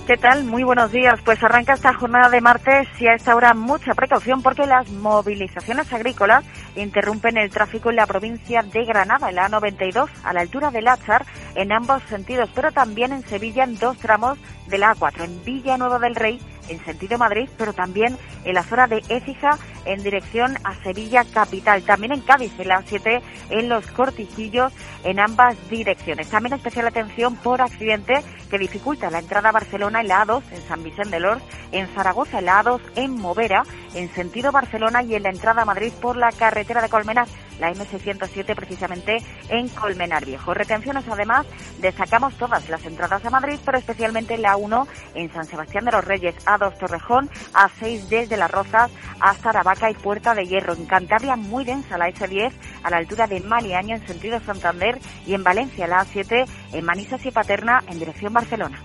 ¿Qué 0.08 0.16
tal? 0.16 0.46
Muy 0.46 0.64
buenos 0.64 0.90
días. 0.94 1.20
Pues 1.26 1.44
arranca 1.44 1.74
esta 1.74 1.94
jornada 1.94 2.30
de 2.30 2.40
martes 2.40 2.88
y 2.98 3.08
a 3.08 3.14
esta 3.14 3.36
hora 3.36 3.54
mucha 3.54 3.94
precaución 3.94 4.42
porque 4.42 4.66
las 4.66 4.90
movilizaciones 4.90 5.92
agrícolas 5.92 6.46
interrumpen 6.78 7.36
el 7.36 7.50
tráfico 7.50 7.90
en 7.90 7.98
la 7.98 8.08
provincia 8.08 8.64
de 8.64 8.86
Granada, 8.86 9.28
en 9.28 9.36
la 9.36 9.50
A92, 9.50 10.08
a 10.24 10.32
la 10.32 10.40
altura 10.40 10.72
del 10.72 10.88
Áchar, 10.88 11.26
en 11.56 11.74
ambos 11.74 12.02
sentidos, 12.04 12.50
pero 12.56 12.72
también 12.72 13.12
en 13.12 13.24
Sevilla 13.24 13.66
en 13.66 13.78
dos 13.78 13.98
tramos 13.98 14.38
de 14.68 14.78
la 14.78 14.96
A4, 14.96 15.26
en 15.26 15.44
Villanueva 15.44 16.00
del 16.00 16.16
Rey 16.16 16.40
en 16.70 16.84
sentido 16.84 17.18
Madrid, 17.18 17.50
pero 17.58 17.74
también 17.74 18.18
en 18.44 18.54
la 18.54 18.64
zona 18.64 18.88
de 18.88 19.04
Écija 19.10 19.58
en 19.86 20.04
dirección 20.04 20.58
a 20.64 20.76
Sevilla 20.84 21.24
capital. 21.24 21.84
También 21.84 22.12
en 22.12 22.22
Cádiz, 22.22 22.52
en 22.60 22.68
la 22.68 22.82
A7, 22.82 23.22
en 23.50 23.70
los 23.70 23.86
cortijillos 23.88 24.74
en 25.04 25.20
ambas 25.20 25.56
direcciones. 25.70 26.30
También 26.30 26.54
especial 26.54 26.88
atención 26.88 27.36
por 27.36 27.62
accidente 27.62 28.22
que 28.50 28.58
dificulta 28.58 29.10
la 29.10 29.20
entrada 29.20 29.50
a 29.50 29.52
Barcelona 29.52 30.02
en 30.02 30.08
la 30.08 30.26
A2, 30.26 30.42
en 30.52 30.62
San 30.68 30.84
Vicente 30.84 31.12
de 31.12 31.20
Lors, 31.20 31.42
en 31.72 31.88
Zaragoza 31.88 32.40
en 32.40 32.46
la 32.46 32.64
A2, 32.64 32.82
en 32.96 33.12
Movera, 33.12 33.64
en 33.94 34.10
sentido 34.14 34.52
Barcelona 34.52 35.04
y 35.04 35.16
en 35.16 35.24
la 35.24 35.30
entrada 35.30 35.62
a 35.62 35.66
Madrid 35.66 35.92
por 36.02 36.18
la 36.18 36.32
carretera 36.32 36.82
de 36.82 36.90
Colmenar, 36.90 37.28
la 37.60 37.72
M607 37.72 38.56
precisamente 38.56 39.18
en 39.50 39.70
Colmenar 39.70 40.26
Viejo. 40.26 40.54
Retenciones 40.54 41.06
además, 41.08 41.46
destacamos 41.80 42.34
todas 42.36 42.68
las 42.70 42.86
entradas 42.86 43.24
a 43.26 43.30
Madrid, 43.30 43.60
pero 43.64 43.78
especialmente 43.78 44.38
la 44.38 44.58
1 44.58 44.88
en 45.16 45.32
San 45.32 45.46
Sebastián 45.46 45.86
de 45.86 45.92
los 45.92 46.06
Reyes, 46.06 46.36
A2 46.46 46.78
Torrejón, 46.78 47.30
A6 47.54 48.08
desde 48.08 48.38
Las 48.38 48.52
Rozas 48.52 48.92
hasta 49.20 49.50
Aravaca 49.50 49.90
y 49.90 49.94
Puerta 49.94 50.34
de 50.34 50.46
Hierro. 50.46 50.74
En 50.74 50.86
Cantabria 50.86 51.36
muy 51.36 51.66
densa 51.66 51.98
la 51.98 52.10
S10 52.10 52.52
a 52.84 52.90
la 52.90 52.98
altura 52.98 53.28
de 53.28 53.40
Maliaño 53.40 53.96
en 53.96 54.08
sentido 54.08 54.40
Santander 54.42 55.00
y 55.26 55.34
en 55.34 55.44
Valencia 55.44 55.88
la 55.88 56.06
A7 56.06 56.46
en 56.74 56.86
Manises 56.86 57.26
y 57.26 57.32
Paterna 57.32 57.84
en 57.88 58.00
dirección 58.00 58.34
Barcelona. 58.34 58.82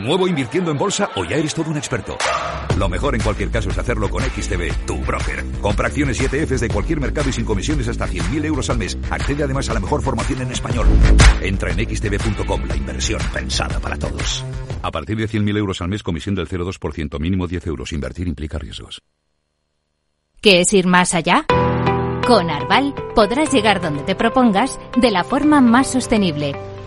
Nuevo 0.00 0.26
invirtiendo 0.26 0.70
en 0.70 0.78
bolsa 0.78 1.10
o 1.16 1.24
ya 1.24 1.36
eres 1.36 1.54
todo 1.54 1.70
un 1.70 1.76
experto? 1.76 2.16
Lo 2.78 2.88
mejor 2.88 3.14
en 3.14 3.20
cualquier 3.20 3.50
caso 3.50 3.70
es 3.70 3.78
hacerlo 3.78 4.08
con 4.08 4.22
XTB, 4.22 4.86
tu 4.86 4.96
broker. 5.04 5.44
Compra 5.60 5.88
acciones 5.88 6.20
y 6.20 6.24
ETFs 6.24 6.60
de 6.60 6.68
cualquier 6.68 7.00
mercado 7.00 7.28
y 7.28 7.32
sin 7.32 7.44
comisiones 7.44 7.88
hasta 7.88 8.06
100.000 8.06 8.44
euros 8.44 8.70
al 8.70 8.78
mes. 8.78 8.96
Accede 9.10 9.44
además 9.44 9.68
a 9.68 9.74
la 9.74 9.80
mejor 9.80 10.02
formación 10.02 10.42
en 10.42 10.52
español. 10.52 10.86
Entra 11.42 11.72
en 11.72 11.78
xtb.com, 11.78 12.64
la 12.66 12.76
inversión 12.76 13.20
pensada 13.32 13.78
para 13.80 13.96
todos. 13.96 14.44
A 14.82 14.90
partir 14.90 15.16
de 15.16 15.28
100.000 15.28 15.56
euros 15.58 15.80
al 15.82 15.88
mes, 15.88 16.02
comisión 16.02 16.34
del 16.34 16.48
0,2%, 16.48 17.20
mínimo 17.20 17.46
10 17.46 17.66
euros. 17.66 17.92
Invertir 17.92 18.28
implica 18.28 18.58
riesgos. 18.58 19.02
¿Qué 20.40 20.60
es 20.60 20.72
ir 20.72 20.86
más 20.86 21.14
allá? 21.14 21.44
Con 22.26 22.48
Arval 22.48 22.94
podrás 23.14 23.52
llegar 23.52 23.82
donde 23.82 24.02
te 24.04 24.14
propongas 24.14 24.78
de 24.96 25.10
la 25.10 25.24
forma 25.24 25.60
más 25.60 25.90
sostenible 25.90 26.54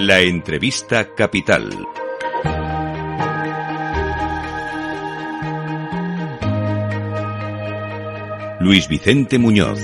La 0.00 0.20
entrevista 0.20 1.12
capital. 1.12 1.70
Luis 8.60 8.86
Vicente 8.86 9.40
Muñoz. 9.40 9.80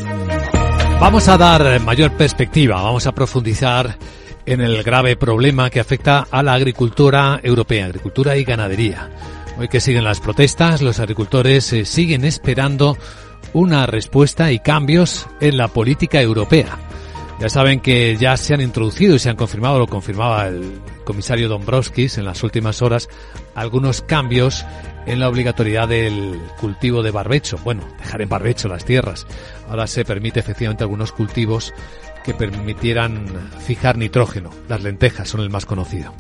Vamos 1.01 1.27
a 1.27 1.37
dar 1.37 1.81
mayor 1.81 2.13
perspectiva, 2.13 2.81
vamos 2.81 3.09
a 3.09 3.13
profundizar 3.13 3.99
en 4.47 4.61
el 4.61 4.85
grave 4.85 5.17
problema 5.17 5.69
que 5.69 5.81
afecta 5.81 6.29
a 6.31 6.45
la 6.45 6.55
agricultura 6.55 7.41
europea, 7.43 7.87
agricultura 7.87 8.37
y 8.37 8.45
ganadería. 8.45 9.11
Hoy 9.59 9.67
que 9.67 9.81
siguen 9.81 10.05
las 10.05 10.21
protestas, 10.21 10.81
los 10.81 11.01
agricultores 11.01 11.73
eh, 11.73 11.85
siguen 11.85 12.25
esperando 12.25 12.97
una 13.53 13.87
respuesta 13.87 14.53
y 14.53 14.61
cambios 14.61 15.27
en 15.41 15.57
la 15.57 15.67
política 15.67 16.23
europea. 16.23 16.79
Ya 17.41 17.49
saben 17.49 17.81
que 17.81 18.17
ya 18.17 18.37
se 18.37 18.55
han 18.55 18.61
introducido 18.61 19.17
y 19.17 19.19
se 19.19 19.29
han 19.29 19.37
confirmado, 19.37 19.79
lo 19.79 19.87
confirmaba 19.87 20.47
el 20.47 20.81
comisario 21.05 21.49
Dombrovskis 21.49 22.19
en 22.19 22.25
las 22.25 22.43
últimas 22.43 22.81
horas, 22.81 23.09
algunos 23.55 24.03
cambios 24.03 24.65
en 25.07 25.21
la 25.21 25.29
obligatoriedad 25.29 25.89
del 25.89 26.41
cultivo 26.61 27.03
de 27.03 27.11
barbecho. 27.11 27.59
Bueno, 27.65 27.83
dejar 27.99 28.23
en 28.23 28.29
barbecho 28.29 28.69
las 28.69 28.85
tierras. 28.85 29.27
Ahora 29.69 29.87
se 29.87 30.05
permite 30.05 30.41
efectivamente 30.41 30.85
algunos 30.85 31.13
cultivos 31.13 31.75
que 32.25 32.35
permitieran 32.35 33.27
fijar 33.67 33.99
nitrógeno. 33.99 34.51
Las 34.69 34.83
lentejas 34.83 35.29
son 35.29 35.41
el 35.41 35.51
más 35.51 35.67
conocido. 35.67 36.15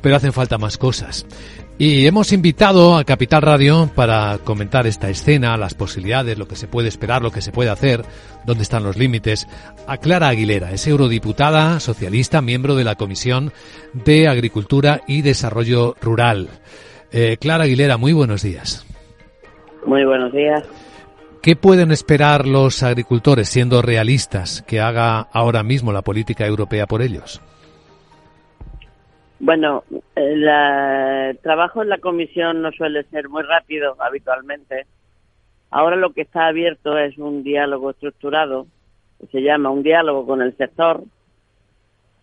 Pero 0.00 0.16
hacen 0.16 0.32
falta 0.32 0.56
más 0.56 0.78
cosas. 0.78 1.26
Y 1.80 2.06
hemos 2.06 2.34
invitado 2.34 2.98
a 2.98 3.04
Capital 3.04 3.40
Radio 3.40 3.88
para 3.94 4.36
comentar 4.44 4.86
esta 4.86 5.08
escena, 5.08 5.56
las 5.56 5.72
posibilidades, 5.72 6.36
lo 6.36 6.46
que 6.46 6.54
se 6.54 6.68
puede 6.68 6.88
esperar, 6.88 7.22
lo 7.22 7.30
que 7.30 7.40
se 7.40 7.52
puede 7.52 7.70
hacer, 7.70 8.02
dónde 8.44 8.64
están 8.64 8.82
los 8.82 8.98
límites, 8.98 9.48
a 9.86 9.96
Clara 9.96 10.28
Aguilera, 10.28 10.72
es 10.72 10.86
eurodiputada 10.86 11.80
socialista, 11.80 12.42
miembro 12.42 12.74
de 12.74 12.84
la 12.84 12.96
Comisión 12.96 13.50
de 13.94 14.28
Agricultura 14.28 15.00
y 15.06 15.22
Desarrollo 15.22 15.96
Rural. 16.02 16.50
Eh, 17.12 17.38
Clara 17.40 17.64
Aguilera, 17.64 17.96
muy 17.96 18.12
buenos 18.12 18.42
días. 18.42 18.84
Muy 19.86 20.04
buenos 20.04 20.34
días. 20.34 20.62
¿Qué 21.40 21.56
pueden 21.56 21.92
esperar 21.92 22.46
los 22.46 22.82
agricultores, 22.82 23.48
siendo 23.48 23.80
realistas, 23.80 24.60
que 24.68 24.80
haga 24.80 25.20
ahora 25.32 25.62
mismo 25.62 25.92
la 25.92 26.02
política 26.02 26.44
europea 26.44 26.86
por 26.86 27.00
ellos? 27.00 27.40
Bueno, 29.40 29.84
el 30.16 31.38
trabajo 31.38 31.82
en 31.82 31.88
la 31.88 31.96
comisión 31.96 32.60
no 32.60 32.72
suele 32.72 33.04
ser 33.04 33.30
muy 33.30 33.42
rápido 33.42 33.96
habitualmente. 33.98 34.84
Ahora 35.70 35.96
lo 35.96 36.12
que 36.12 36.20
está 36.22 36.46
abierto 36.46 36.98
es 36.98 37.16
un 37.16 37.42
diálogo 37.42 37.90
estructurado, 37.90 38.66
que 39.18 39.28
se 39.28 39.40
llama 39.40 39.70
un 39.70 39.82
diálogo 39.82 40.26
con 40.26 40.42
el 40.42 40.54
sector, 40.58 41.02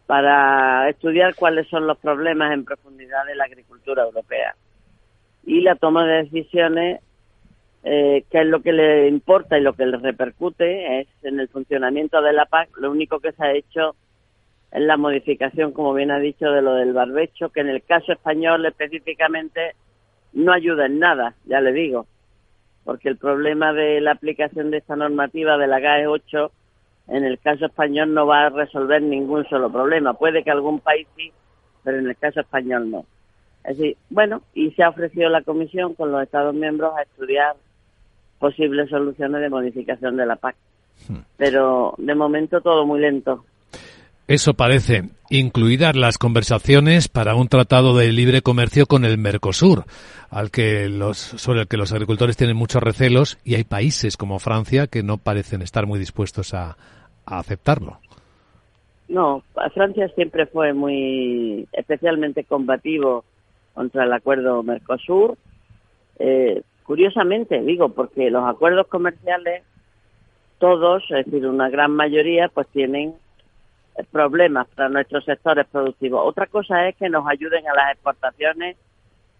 para 0.06 0.88
estudiar 0.90 1.34
cuáles 1.34 1.68
son 1.70 1.88
los 1.88 1.98
problemas 1.98 2.54
en 2.54 2.66
profundidad 2.66 3.26
de 3.26 3.36
la 3.36 3.46
agricultura 3.46 4.04
europea. 4.04 4.56
Y 5.44 5.62
la 5.62 5.74
toma 5.74 6.06
de 6.06 6.24
decisiones, 6.24 7.02
eh, 7.84 8.26
que 8.30 8.42
es 8.42 8.46
lo 8.46 8.62
que 8.62 8.74
le 8.74 9.08
importa 9.08 9.58
y 9.58 9.62
lo 9.62 9.74
que 9.74 9.88
le 9.88 9.98
repercute, 9.98 11.00
es 11.00 11.08
en 11.24 11.40
el 11.40 11.48
funcionamiento 11.48 12.22
de 12.22 12.34
la 12.34 12.46
PAC. 12.46 12.78
Lo 12.78 12.92
único 12.92 13.20
que 13.20 13.32
se 13.32 13.44
ha 13.44 13.54
hecho 13.54 13.96
la 14.72 14.98
modificación, 14.98 15.72
como 15.72 15.94
bien 15.94 16.12
ha 16.12 16.20
dicho, 16.20 16.52
de 16.52 16.62
lo 16.62 16.76
del 16.76 16.94
barbecho, 16.94 17.50
que 17.50 17.62
en 17.62 17.70
el 17.70 17.84
caso 17.84 18.12
español 18.12 18.66
específicamente 18.66 19.76
no 20.34 20.52
ayuda 20.52 20.86
en 20.86 21.00
nada, 21.00 21.36
ya 21.46 21.62
le 21.62 21.72
digo, 21.72 22.06
porque 22.84 23.10
el 23.10 23.18
problema 23.18 23.74
de 23.74 24.02
la 24.02 24.12
aplicación 24.12 24.72
de 24.72 24.78
esta 24.78 24.96
normativa 24.96 25.58
de 25.58 25.68
la 25.68 25.80
GAE 25.80 26.08
8 26.08 26.52
en 27.08 27.24
el 27.24 27.40
caso 27.40 27.66
español 27.66 28.14
no 28.14 28.26
va 28.28 28.48
a 28.48 28.50
resolver 28.50 29.02
ningún 29.02 29.48
solo 29.48 29.72
problema. 29.72 30.14
Puede 30.14 30.44
que 30.44 30.52
algún 30.52 30.80
país 30.80 31.08
sí, 31.16 31.32
pero 31.84 32.00
en 32.00 32.08
el 32.08 32.18
caso 32.18 32.42
español 32.42 32.92
no. 32.92 33.06
Es 33.64 33.78
decir, 33.78 33.98
bueno, 34.10 34.42
y 34.54 34.72
se 34.72 34.84
ha 34.84 34.90
ofrecido 34.90 35.30
la 35.30 35.42
Comisión 35.42 35.94
con 35.94 36.12
los 36.12 36.22
Estados 36.24 36.54
miembros 36.54 36.94
a 36.98 37.04
estudiar 37.04 37.56
posibles 38.40 38.90
soluciones 38.90 39.42
de 39.42 39.50
modificación 39.50 40.18
de 40.18 40.26
la 40.26 40.36
PAC. 40.36 40.56
Hmm. 41.08 41.20
Pero 41.38 41.94
de 41.98 42.16
momento 42.16 42.62
todo 42.62 42.86
muy 42.86 43.00
lento. 43.00 43.46
Eso 44.28 44.56
parece, 44.56 45.04
incluidas 45.30 45.96
las 45.96 46.18
conversaciones 46.18 47.08
para 47.08 47.34
un 47.36 47.48
tratado 47.48 47.96
de 47.96 48.12
libre 48.12 48.42
comercio 48.42 48.86
con 48.86 49.06
el 49.06 49.18
Mercosur, 49.18 49.86
al 50.30 50.52
que 50.52 50.90
los, 50.90 51.18
sobre 51.18 51.62
el 51.62 51.68
que 51.70 51.78
los 51.78 51.94
agricultores 51.94 52.36
tienen 52.36 52.58
muchos 52.58 52.84
recelos 52.84 53.38
y 53.46 53.56
hay 53.56 53.64
países 53.64 54.18
como 54.18 54.40
Francia 54.40 54.88
que 54.88 55.02
no 55.02 55.18
parecen 55.18 55.62
estar 55.62 55.86
muy 55.86 55.98
dispuestos 55.98 56.54
a, 56.54 56.76
aceptarlo. 57.26 58.00
No, 59.08 59.44
Francia 59.74 60.10
siempre 60.10 60.46
fue 60.46 60.74
muy 60.74 61.66
especialmente 61.72 62.44
combativo 62.44 63.24
contra 63.74 64.04
el 64.04 64.12
acuerdo 64.12 64.62
Mercosur. 64.62 65.38
Eh, 66.20 66.64
curiosamente, 66.84 67.62
digo, 67.62 67.90
porque 67.90 68.30
los 68.30 68.46
acuerdos 68.46 68.88
comerciales, 68.88 69.64
todos, 70.60 71.04
es 71.12 71.26
decir, 71.26 71.46
una 71.48 71.70
gran 71.70 71.92
mayoría, 71.92 72.50
pues 72.50 72.68
tienen 72.70 73.14
problemas 74.06 74.68
para 74.70 74.90
nuestros 74.90 75.26
sectores 75.26 75.66
productivos. 75.68 76.22
Otra 76.26 76.46
cosa 76.46 76.88
es 76.88 76.96
que 76.96 77.10
nos 77.10 77.28
ayuden 77.28 77.68
a 77.68 77.74
las 77.74 77.94
exportaciones, 77.94 78.78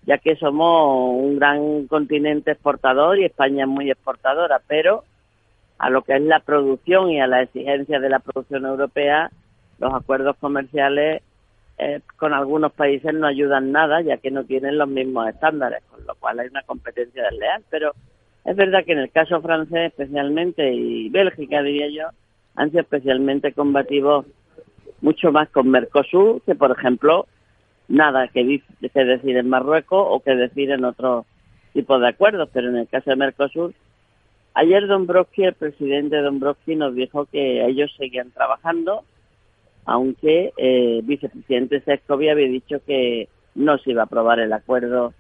ya 0.06 0.18
que 0.18 0.36
somos 0.36 1.14
un 1.16 1.38
gran 1.38 1.88
continente 1.88 2.52
exportador 2.52 3.20
y 3.20 3.26
España 3.26 3.64
es 3.64 3.70
muy 3.70 3.92
exportadora, 3.92 4.62
pero 4.68 5.04
a 5.78 5.90
lo 5.90 6.02
que 6.02 6.16
es 6.16 6.22
la 6.22 6.40
producción 6.40 7.12
y 7.12 7.22
a 7.22 7.28
la 7.28 7.44
exigencia 7.44 8.00
de 8.00 8.10
la 8.10 8.20
producción 8.20 8.66
europea, 8.66 9.30
los 9.80 9.94
acuerdos 9.94 10.36
comerciales 10.38 11.22
eh, 11.78 12.02
con 12.16 12.34
algunos 12.34 12.72
países 12.72 13.14
no 13.14 13.28
ayudan 13.28 13.72
nada, 13.72 14.02
ya 14.02 14.18
que 14.18 14.32
no 14.32 14.44
tienen 14.46 14.80
los 14.80 14.88
mismos 14.88 15.30
estándares, 15.30 15.84
con 15.92 16.06
lo 16.08 16.16
cual 16.16 16.40
hay 16.40 16.48
una 16.48 16.64
competencia 16.64 17.24
desleal. 17.24 17.64
Pero 17.70 17.92
es 18.46 18.56
verdad 18.56 18.84
que 18.84 18.94
en 18.94 19.00
el 19.00 19.12
caso 19.12 19.42
francés 19.42 19.92
especialmente, 19.92 20.74
y 20.74 21.10
Bélgica 21.10 21.62
diría 21.62 21.90
yo, 21.90 22.10
han 22.56 22.72
sido 22.72 22.82
especialmente 22.82 23.54
combativos 23.54 24.26
mucho 25.02 25.32
más 25.32 25.50
con 25.50 25.70
Mercosur 25.70 26.42
que, 26.42 26.56
por 26.56 26.72
ejemplo, 26.72 27.28
nada 27.88 28.28
que, 28.28 28.62
que 28.82 29.06
decir 29.06 29.38
en 29.38 29.50
Marruecos 29.50 30.06
o 30.10 30.20
que 30.22 30.36
decir 30.36 30.72
en 30.72 30.86
otro 30.86 31.26
tipo 31.74 32.00
de 32.00 32.10
acuerdos. 32.10 32.50
Pero 32.52 32.70
en 32.70 32.78
el 32.78 32.88
caso 32.88 33.10
de 33.10 33.16
Mercosur, 33.16 33.74
ayer 34.54 34.88
Dombrovski, 34.88 35.44
el 35.44 35.54
presidente 35.54 36.22
Dombrovski, 36.22 36.76
nos 36.76 36.96
dijo 36.96 37.26
que 37.26 37.66
ellos 37.66 37.94
seguían 37.98 38.32
trabajando, 38.32 39.04
aunque 39.86 40.52
el 40.58 41.00
eh, 41.00 41.02
vicepresidente 41.04 41.82
Sescovi 41.82 42.30
había 42.30 42.48
dicho 42.48 42.82
que 42.86 43.30
no 43.56 43.78
se 43.78 43.92
iba 43.92 44.02
a 44.02 44.06
aprobar 44.06 44.40
el 44.40 44.54
acuerdo 44.54 45.14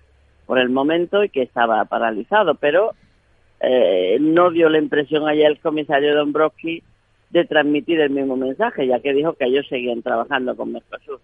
por 0.46 0.60
el 0.60 0.70
momento 0.70 1.24
y 1.24 1.30
que 1.30 1.42
estaba 1.42 1.84
paralizado. 1.86 2.56
Pero 2.56 2.94
eh, 3.60 4.18
no 4.20 4.52
dio 4.52 4.70
la 4.70 4.78
impresión 4.78 5.28
ayer 5.28 5.48
el 5.52 5.60
comisario 5.60 6.16
Dombrovski 6.16 6.84
de 7.30 7.46
transmitir 7.46 8.00
el 8.00 8.10
mismo 8.12 8.36
mensaje, 8.36 8.88
ya 8.88 9.00
que 9.00 9.14
dijo 9.14 9.34
que 9.34 9.46
ellos 9.46 9.66
seguían 9.70 10.02
trabajando 10.02 10.56
con 10.56 10.72
Mercosur. 10.72 11.20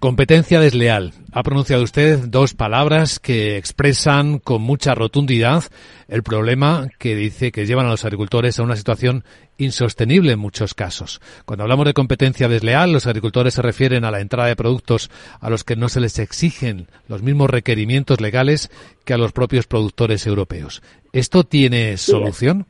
Competencia 0.00 0.60
desleal. 0.60 1.12
Ha 1.30 1.42
pronunciado 1.42 1.82
usted 1.82 2.20
dos 2.20 2.54
palabras 2.54 3.18
que 3.18 3.58
expresan 3.58 4.38
con 4.38 4.62
mucha 4.62 4.94
rotundidad 4.94 5.64
el 6.08 6.22
problema 6.22 6.88
que 6.98 7.14
dice 7.14 7.52
que 7.52 7.66
llevan 7.66 7.84
a 7.84 7.90
los 7.90 8.06
agricultores 8.06 8.58
a 8.58 8.62
una 8.62 8.76
situación 8.76 9.24
insostenible 9.58 10.32
en 10.32 10.38
muchos 10.38 10.72
casos. 10.72 11.20
Cuando 11.44 11.64
hablamos 11.64 11.84
de 11.84 11.92
competencia 11.92 12.48
desleal, 12.48 12.94
los 12.94 13.06
agricultores 13.06 13.52
se 13.52 13.60
refieren 13.60 14.06
a 14.06 14.10
la 14.10 14.20
entrada 14.20 14.48
de 14.48 14.56
productos 14.56 15.10
a 15.38 15.50
los 15.50 15.64
que 15.64 15.76
no 15.76 15.90
se 15.90 16.00
les 16.00 16.18
exigen 16.18 16.86
los 17.06 17.22
mismos 17.22 17.50
requerimientos 17.50 18.22
legales 18.22 18.70
que 19.04 19.12
a 19.12 19.18
los 19.18 19.32
propios 19.32 19.66
productores 19.66 20.26
europeos. 20.26 20.82
¿Esto 21.12 21.44
tiene 21.44 21.98
solución? 21.98 22.66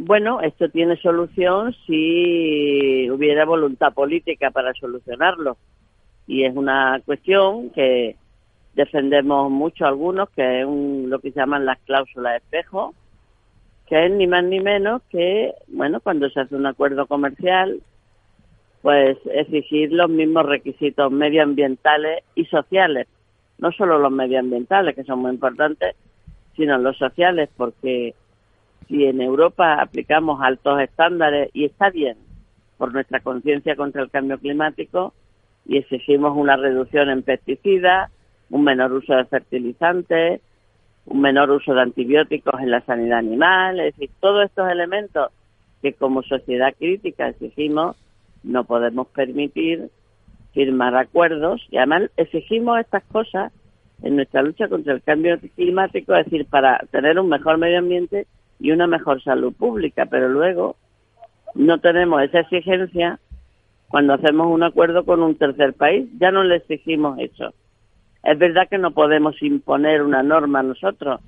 Bueno, 0.00 0.40
esto 0.42 0.68
tiene 0.68 0.96
solución 0.98 1.74
si 1.84 3.10
hubiera 3.10 3.44
voluntad 3.44 3.92
política 3.92 4.52
para 4.52 4.72
solucionarlo. 4.74 5.56
Y 6.28 6.44
es 6.44 6.54
una 6.54 7.02
cuestión 7.04 7.70
que 7.70 8.14
defendemos 8.76 9.50
mucho 9.50 9.86
algunos, 9.86 10.30
que 10.30 10.60
es 10.60 10.68
lo 10.68 11.18
que 11.18 11.32
llaman 11.32 11.66
las 11.66 11.80
cláusulas 11.80 12.34
de 12.34 12.38
espejo, 12.38 12.94
que 13.88 14.06
es 14.06 14.12
ni 14.12 14.28
más 14.28 14.44
ni 14.44 14.60
menos 14.60 15.02
que, 15.10 15.52
bueno, 15.66 15.98
cuando 15.98 16.30
se 16.30 16.42
hace 16.42 16.54
un 16.54 16.66
acuerdo 16.66 17.08
comercial, 17.08 17.80
pues 18.82 19.18
exigir 19.32 19.92
los 19.92 20.08
mismos 20.08 20.46
requisitos 20.46 21.10
medioambientales 21.10 22.22
y 22.36 22.44
sociales. 22.44 23.08
No 23.58 23.72
solo 23.72 23.98
los 23.98 24.12
medioambientales, 24.12 24.94
que 24.94 25.02
son 25.02 25.18
muy 25.18 25.32
importantes, 25.32 25.96
sino 26.54 26.78
los 26.78 26.96
sociales, 26.98 27.48
porque 27.56 28.14
si 28.86 29.04
en 29.04 29.20
Europa 29.20 29.80
aplicamos 29.80 30.40
altos 30.42 30.80
estándares, 30.80 31.50
y 31.52 31.64
está 31.64 31.90
bien, 31.90 32.16
por 32.76 32.92
nuestra 32.92 33.20
conciencia 33.20 33.76
contra 33.76 34.02
el 34.02 34.10
cambio 34.10 34.38
climático, 34.38 35.12
y 35.66 35.78
exigimos 35.78 36.36
una 36.36 36.56
reducción 36.56 37.10
en 37.10 37.22
pesticidas, 37.22 38.10
un 38.50 38.64
menor 38.64 38.92
uso 38.92 39.14
de 39.14 39.24
fertilizantes, 39.26 40.40
un 41.06 41.20
menor 41.20 41.50
uso 41.50 41.74
de 41.74 41.82
antibióticos 41.82 42.60
en 42.60 42.70
la 42.70 42.80
sanidad 42.82 43.18
animal, 43.18 43.80
es 43.80 43.94
decir, 43.94 44.10
todos 44.20 44.44
estos 44.44 44.70
elementos 44.70 45.30
que 45.82 45.92
como 45.92 46.22
sociedad 46.22 46.74
crítica 46.78 47.28
exigimos, 47.28 47.96
no 48.42 48.64
podemos 48.64 49.08
permitir 49.08 49.90
firmar 50.52 50.96
acuerdos 50.96 51.66
y 51.70 51.76
además 51.76 52.10
exigimos 52.16 52.80
estas 52.80 53.04
cosas 53.04 53.52
en 54.02 54.16
nuestra 54.16 54.42
lucha 54.42 54.68
contra 54.68 54.94
el 54.94 55.02
cambio 55.02 55.38
climático, 55.56 56.14
es 56.14 56.24
decir, 56.24 56.46
para 56.46 56.78
tener 56.90 57.18
un 57.18 57.28
mejor 57.28 57.58
medio 57.58 57.78
ambiente 57.78 58.26
y 58.58 58.70
una 58.70 58.86
mejor 58.86 59.22
salud 59.22 59.52
pública, 59.52 60.06
pero 60.06 60.28
luego 60.28 60.76
no 61.54 61.78
tenemos 61.78 62.22
esa 62.22 62.40
exigencia 62.40 63.18
cuando 63.88 64.14
hacemos 64.14 64.48
un 64.48 64.62
acuerdo 64.62 65.04
con 65.04 65.22
un 65.22 65.36
tercer 65.36 65.74
país, 65.74 66.08
ya 66.18 66.30
no 66.30 66.44
le 66.44 66.56
exigimos 66.56 67.18
eso. 67.18 67.54
Es 68.22 68.38
verdad 68.38 68.68
que 68.68 68.78
no 68.78 68.90
podemos 68.90 69.40
imponer 69.42 70.02
una 70.02 70.22
norma 70.22 70.62
nosotros, 70.62 71.20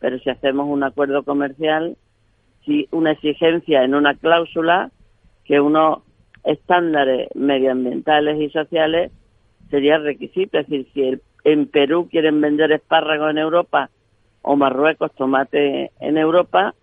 pero 0.00 0.18
si 0.18 0.28
hacemos 0.28 0.68
un 0.68 0.82
acuerdo 0.82 1.22
comercial, 1.22 1.96
si 2.64 2.88
una 2.90 3.12
exigencia 3.12 3.84
en 3.84 3.94
una 3.94 4.14
cláusula 4.14 4.90
que 5.44 5.60
unos 5.60 6.00
estándares 6.44 7.28
medioambientales 7.34 8.40
y 8.40 8.50
sociales 8.50 9.12
sería 9.70 9.98
requisito. 9.98 10.58
Es 10.58 10.68
decir, 10.68 10.88
si 10.92 11.20
en 11.44 11.66
Perú 11.66 12.08
quieren 12.10 12.40
vender 12.40 12.72
espárragos 12.72 13.30
en 13.30 13.38
Europa 13.38 13.90
o 14.44 14.56
Marruecos 14.56 15.10
tomate 15.14 15.90
en 16.00 16.18
Europa, 16.18 16.74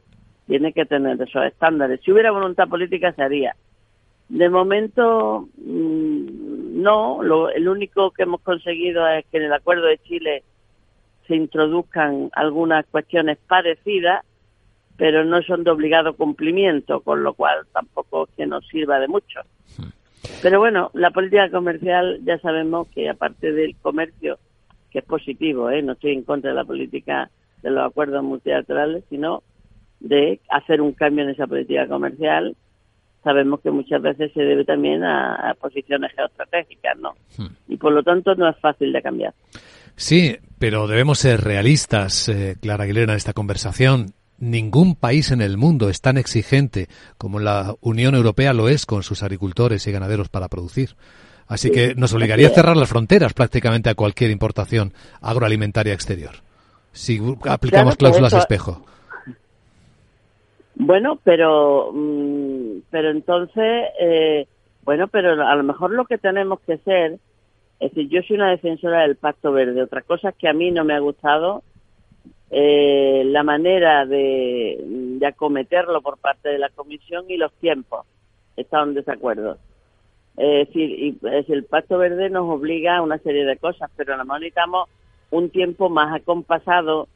tiene 0.48 0.74
que 0.74 0.86
tener 0.86 1.22
esos 1.22 1.46
estándares. 1.46 2.02
Si 2.04 2.12
hubiera 2.12 2.32
voluntad 2.32 2.68
política 2.68 3.14
se 3.14 3.22
haría. 3.22 3.56
De 4.30 4.50
momento, 4.50 5.48
mm, 5.58 6.82
no. 6.82 7.22
Lo, 7.22 7.50
el 7.50 7.68
único 7.68 8.12
que 8.12 8.24
hemos 8.24 8.42
conseguido 8.42 9.08
es 9.08 9.26
que 9.28 9.38
en 9.38 9.44
el 9.44 9.54
Acuerdo 9.54 9.86
de 9.86 10.00
Chile 10.00 10.44
se 11.28 11.36
introduzcan 11.36 12.32
algunas 12.34 12.86
cuestiones 12.88 13.38
parecidas, 13.48 14.26
pero 14.98 15.24
no 15.24 15.42
son 15.44 15.64
de 15.64 15.72
obligado 15.72 16.16
cumplimiento, 16.16 17.02
con 17.02 17.24
lo 17.24 17.34
cual 17.34 17.68
tampoco 17.72 18.28
que 18.36 18.48
nos 18.48 18.68
sirva 18.68 19.00
de 19.00 19.08
mucho. 19.08 19.42
Pero 20.42 20.60
bueno, 20.60 20.90
la 20.96 21.12
política 21.12 21.52
comercial 21.52 22.20
ya 22.24 22.40
sabemos 22.40 22.88
que 22.88 23.08
aparte 23.10 23.52
del 23.52 23.76
comercio, 23.78 24.40
que 24.90 25.00
es 25.00 25.06
positivo, 25.06 25.70
¿eh? 25.70 25.84
no 25.84 25.94
estoy 25.94 26.14
en 26.14 26.24
contra 26.24 26.50
de 26.50 26.56
la 26.56 26.66
política 26.66 27.30
de 27.62 27.72
los 27.72 27.86
acuerdos 27.86 28.24
multilaterales, 28.24 29.04
sino 29.10 29.44
de 30.00 30.42
hacer 30.50 30.82
un 30.82 30.94
cambio 30.94 31.24
en 31.24 31.32
esa 31.32 31.48
política 31.48 31.88
comercial. 31.88 32.56
Sabemos 33.24 33.62
que 33.62 33.70
muchas 33.70 34.02
veces 34.02 34.32
se 34.34 34.42
debe 34.42 34.66
también 34.66 35.04
a, 35.04 35.56
posiciones 35.60 36.12
geoestratégicas, 36.16 36.98
¿no? 36.98 37.14
Hmm. 37.38 37.54
Y 37.68 37.78
por 37.78 37.94
lo 37.94 38.04
tanto 38.04 38.34
no 38.36 38.50
es 38.50 38.58
fácil 38.58 38.92
de 38.92 39.02
cambiar. 39.02 39.34
Sí, 39.96 40.38
pero 40.58 40.88
debemos 40.88 41.20
ser 41.20 41.42
realistas, 41.42 42.28
eh, 42.30 42.56
Clara 42.60 42.86
Aguilera, 42.86 43.14
en 43.14 43.18
esta 43.18 43.34
conversación. 43.34 44.14
Ningún 44.40 44.96
país 44.96 45.30
en 45.30 45.42
el 45.42 45.58
mundo 45.58 45.88
es 45.90 46.02
tan 46.02 46.18
exigente 46.18 46.88
como 47.20 47.40
la 47.40 47.76
Unión 47.80 48.16
Europea 48.16 48.54
lo 48.54 48.70
es 48.70 48.88
con 48.88 49.04
sus 49.04 49.22
agricultores 49.22 49.86
y 49.86 49.92
ganaderos 49.92 50.30
para 50.30 50.48
producir. 50.48 50.96
Así 51.48 51.70
que 51.70 51.94
nos 51.94 52.14
obligaría 52.14 52.48
a 52.48 52.52
cerrar 52.52 52.76
las 52.78 52.90
fronteras 52.90 53.34
prácticamente 53.34 53.90
a 53.92 53.96
cualquier 53.96 54.32
importación 54.32 54.94
agroalimentaria 55.22 55.94
exterior 55.94 56.42
si 56.92 57.20
aplicamos 57.48 57.96
cláusulas 57.96 58.34
espejo. 58.34 58.86
Bueno, 60.76 61.20
pero 61.24 61.92
mm, 61.94 62.80
pero 62.90 63.12
entonces, 63.12 63.86
eh, 64.00 64.48
bueno, 64.84 65.08
pero 65.08 65.46
a 65.46 65.56
lo 65.56 65.64
mejor 65.64 65.92
lo 65.92 66.06
que 66.06 66.18
tenemos 66.18 66.60
que 66.62 66.74
hacer, 66.74 67.20
es 67.80 67.92
decir, 67.92 68.10
yo 68.10 68.22
soy 68.24 68.38
una 68.38 68.52
defensora 68.52 69.02
del 69.02 69.16
Pacto 69.16 69.52
Verde. 69.52 69.82
Otra 69.84 70.02
cosa 70.02 70.30
es 70.30 70.36
que 70.36 70.50
a 70.50 70.54
mí 70.54 70.72
no 70.72 70.84
me 70.84 70.94
ha 70.94 71.00
gustado 71.00 71.64
eh, 72.50 73.24
la 73.26 73.44
manera 73.44 74.06
de, 74.06 74.78
de 74.84 75.26
acometerlo 75.26 76.02
por 76.02 76.18
parte 76.18 76.50
de 76.50 76.60
la 76.60 76.70
Comisión 76.70 77.26
y 77.30 77.38
los 77.38 77.54
tiempos. 77.54 78.06
Está 78.58 78.82
en 78.84 78.94
desacuerdo. 78.94 79.58
Es 80.38 80.68
decir, 80.68 80.90
y, 80.90 81.18
es 81.28 81.50
el 81.50 81.66
Pacto 81.66 81.98
Verde 81.98 82.30
nos 82.30 82.50
obliga 82.50 82.98
a 82.98 83.02
una 83.02 83.18
serie 83.20 83.46
de 83.46 83.58
cosas, 83.58 83.90
pero 83.96 84.14
a 84.14 84.18
lo 84.18 84.26
mejor 84.26 84.40
necesitamos 84.42 84.90
un 85.32 85.50
tiempo 85.50 85.90
más 85.90 86.14
acompasado 86.14 87.08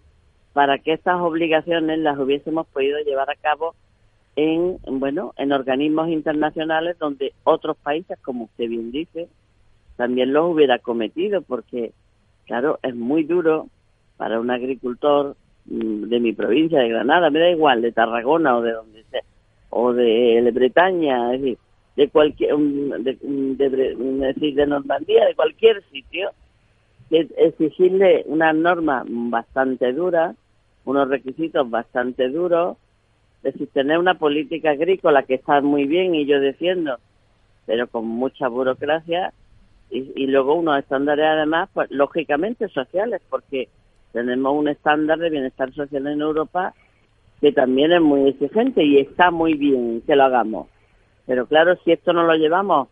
para 0.53 0.79
que 0.79 0.93
estas 0.93 1.21
obligaciones 1.21 1.99
las 1.99 2.17
hubiésemos 2.17 2.65
podido 2.67 2.97
llevar 2.99 3.29
a 3.29 3.35
cabo 3.35 3.75
en 4.37 4.79
bueno 4.85 5.33
en 5.37 5.51
organismos 5.51 6.09
internacionales 6.09 6.97
donde 6.97 7.33
otros 7.43 7.77
países 7.77 8.17
como 8.19 8.45
usted 8.45 8.69
bien 8.69 8.91
dice 8.91 9.27
también 9.97 10.33
los 10.33 10.53
hubiera 10.53 10.79
cometido 10.79 11.41
porque 11.41 11.91
claro 12.45 12.79
es 12.83 12.95
muy 12.95 13.23
duro 13.23 13.67
para 14.17 14.39
un 14.39 14.49
agricultor 14.49 15.35
mm, 15.65 16.05
de 16.05 16.19
mi 16.19 16.33
provincia 16.33 16.79
de 16.79 16.89
Granada 16.89 17.29
me 17.29 17.39
da 17.39 17.49
igual 17.49 17.81
de 17.81 17.91
Tarragona 17.91 18.57
o 18.57 18.61
de 18.61 18.71
donde 18.71 19.03
sea 19.11 19.21
o 19.69 19.93
de 19.93 20.49
Bretaña 20.53 21.33
es 21.33 21.41
decir 21.41 21.57
de 21.97 22.09
cualquier 22.09 22.55
de 22.57 24.65
Normandía 24.67 25.25
de 25.25 25.35
cualquier 25.35 25.83
sitio 25.91 26.31
exigirle 27.09 28.23
una 28.27 28.53
norma 28.53 29.03
bastante 29.07 29.93
dura, 29.93 30.35
unos 30.85 31.09
requisitos 31.09 31.69
bastante 31.69 32.29
duros, 32.29 32.77
es 33.43 33.53
decir, 33.53 33.69
tener 33.73 33.97
una 33.99 34.15
política 34.15 34.71
agrícola 34.71 35.23
que 35.23 35.35
está 35.35 35.61
muy 35.61 35.85
bien 35.85 36.15
y 36.15 36.25
yo 36.25 36.39
defiendo, 36.39 36.97
pero 37.65 37.87
con 37.87 38.07
mucha 38.07 38.47
burocracia 38.47 39.33
y, 39.91 40.27
luego 40.27 40.55
unos 40.55 40.79
estándares 40.79 41.25
además, 41.25 41.69
pues 41.73 41.89
lógicamente 41.91 42.67
sociales, 42.69 43.21
porque 43.29 43.69
tenemos 44.11 44.53
un 44.53 44.67
estándar 44.67 45.19
de 45.19 45.29
bienestar 45.29 45.71
social 45.73 46.07
en 46.07 46.21
Europa 46.21 46.73
que 47.39 47.51
también 47.51 47.91
es 47.91 48.01
muy 48.01 48.29
exigente 48.29 48.83
y 48.83 48.97
está 48.97 49.29
muy 49.29 49.53
bien 49.53 50.01
que 50.05 50.15
lo 50.15 50.23
hagamos. 50.23 50.67
Pero 51.27 51.45
claro, 51.45 51.77
si 51.83 51.91
esto 51.91 52.13
no 52.13 52.23
lo 52.23 52.35
llevamos 52.35 52.87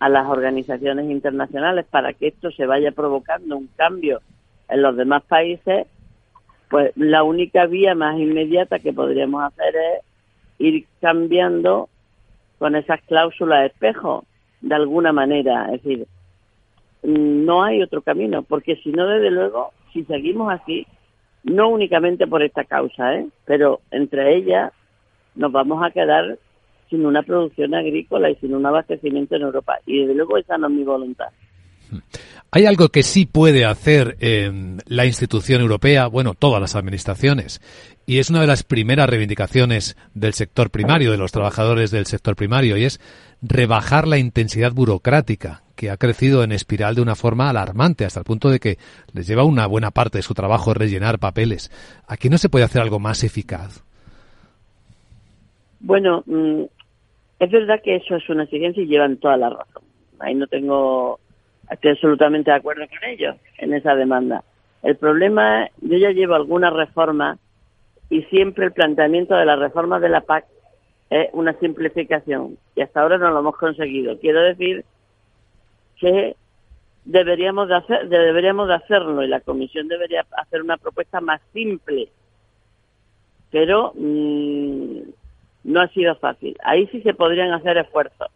a 0.00 0.08
las 0.08 0.26
organizaciones 0.26 1.10
internacionales 1.10 1.86
para 1.88 2.14
que 2.14 2.28
esto 2.28 2.50
se 2.50 2.66
vaya 2.66 2.90
provocando 2.90 3.56
un 3.56 3.68
cambio 3.76 4.20
en 4.68 4.82
los 4.82 4.96
demás 4.96 5.22
países, 5.24 5.86
pues 6.70 6.92
la 6.96 7.22
única 7.22 7.66
vía 7.66 7.94
más 7.94 8.18
inmediata 8.18 8.78
que 8.78 8.92
podríamos 8.92 9.42
hacer 9.44 9.74
es 9.76 10.04
ir 10.58 10.86
cambiando 11.00 11.88
con 12.58 12.76
esas 12.76 13.00
cláusulas 13.02 13.66
espejo, 13.66 14.24
de 14.60 14.74
alguna 14.74 15.12
manera. 15.12 15.66
Es 15.66 15.82
decir, 15.82 16.06
no 17.02 17.62
hay 17.62 17.82
otro 17.82 18.02
camino, 18.02 18.42
porque 18.42 18.76
si 18.76 18.92
no, 18.92 19.06
desde 19.06 19.30
luego, 19.30 19.72
si 19.92 20.04
seguimos 20.04 20.52
así, 20.52 20.86
no 21.42 21.68
únicamente 21.68 22.26
por 22.26 22.42
esta 22.42 22.64
causa, 22.64 23.14
¿eh? 23.14 23.26
pero 23.44 23.80
entre 23.90 24.36
ellas 24.36 24.72
nos 25.34 25.52
vamos 25.52 25.82
a 25.82 25.90
quedar 25.90 26.38
sin 26.90 27.06
una 27.06 27.22
producción 27.22 27.74
agrícola 27.74 28.30
y 28.30 28.36
sin 28.36 28.54
un 28.54 28.66
abastecimiento 28.66 29.36
en 29.36 29.42
Europa. 29.42 29.78
Y 29.86 30.00
desde 30.00 30.14
luego 30.14 30.36
esa 30.36 30.58
no 30.58 30.66
es 30.66 30.74
mi 30.74 30.84
voluntad. 30.84 31.28
Hay 32.52 32.66
algo 32.66 32.88
que 32.88 33.04
sí 33.04 33.26
puede 33.26 33.64
hacer 33.64 34.16
la 34.86 35.06
institución 35.06 35.60
europea, 35.60 36.08
bueno, 36.08 36.34
todas 36.34 36.60
las 36.60 36.74
administraciones, 36.74 37.60
y 38.06 38.18
es 38.18 38.28
una 38.28 38.40
de 38.40 38.48
las 38.48 38.64
primeras 38.64 39.08
reivindicaciones 39.08 39.96
del 40.14 40.34
sector 40.34 40.70
primario, 40.70 41.12
de 41.12 41.16
los 41.16 41.30
trabajadores 41.30 41.92
del 41.92 42.06
sector 42.06 42.34
primario, 42.34 42.76
y 42.76 42.84
es 42.84 43.00
rebajar 43.40 44.08
la 44.08 44.18
intensidad 44.18 44.72
burocrática 44.72 45.62
que 45.76 45.90
ha 45.90 45.96
crecido 45.96 46.42
en 46.42 46.50
espiral 46.50 46.96
de 46.96 47.02
una 47.02 47.14
forma 47.14 47.48
alarmante, 47.48 48.04
hasta 48.04 48.20
el 48.20 48.24
punto 48.24 48.50
de 48.50 48.58
que 48.58 48.78
les 49.12 49.28
lleva 49.28 49.44
una 49.44 49.66
buena 49.66 49.92
parte 49.92 50.18
de 50.18 50.22
su 50.22 50.34
trabajo 50.34 50.74
rellenar 50.74 51.20
papeles. 51.20 51.70
¿Aquí 52.06 52.28
no 52.28 52.36
se 52.36 52.48
puede 52.48 52.64
hacer 52.64 52.82
algo 52.82 52.98
más 52.98 53.22
eficaz? 53.22 53.84
Bueno, 55.78 56.22
mm, 56.26 56.64
es 57.40 57.50
verdad 57.50 57.80
que 57.82 57.96
eso 57.96 58.16
es 58.16 58.28
una 58.28 58.44
exigencia 58.44 58.82
y 58.82 58.86
llevan 58.86 59.16
toda 59.16 59.38
la 59.38 59.48
razón. 59.48 59.82
Ahí 60.18 60.34
no 60.34 60.46
tengo, 60.46 61.18
estoy 61.70 61.92
absolutamente 61.92 62.50
de 62.50 62.58
acuerdo 62.58 62.86
con 62.86 63.08
ellos 63.08 63.36
en 63.56 63.72
esa 63.72 63.94
demanda. 63.94 64.44
El 64.82 64.96
problema, 64.96 65.68
yo 65.80 65.96
ya 65.96 66.10
llevo 66.10 66.34
algunas 66.34 66.72
reformas 66.72 67.38
y 68.10 68.22
siempre 68.24 68.66
el 68.66 68.72
planteamiento 68.72 69.34
de 69.34 69.46
la 69.46 69.56
reforma 69.56 69.98
de 70.00 70.10
la 70.10 70.20
PAC 70.20 70.44
es 71.08 71.28
una 71.32 71.54
simplificación 71.54 72.58
y 72.76 72.82
hasta 72.82 73.00
ahora 73.00 73.16
no 73.16 73.30
lo 73.30 73.40
hemos 73.40 73.56
conseguido. 73.56 74.18
Quiero 74.18 74.42
decir 74.42 74.84
que 75.98 76.36
deberíamos 77.06 77.68
de 77.68 77.76
hacer, 77.76 78.08
deberíamos 78.08 78.68
de 78.68 78.74
hacerlo 78.74 79.22
y 79.22 79.28
la 79.28 79.40
comisión 79.40 79.88
debería 79.88 80.26
hacer 80.32 80.60
una 80.60 80.76
propuesta 80.76 81.22
más 81.22 81.40
simple, 81.54 82.10
pero 83.50 83.92
mm, 83.94 85.00
no 85.64 85.80
ha 85.80 85.88
sido 85.88 86.14
fácil. 86.16 86.56
Ahí 86.64 86.86
sí 86.88 87.02
se 87.02 87.14
podrían 87.14 87.52
hacer 87.52 87.76
esfuerzos. 87.78 88.28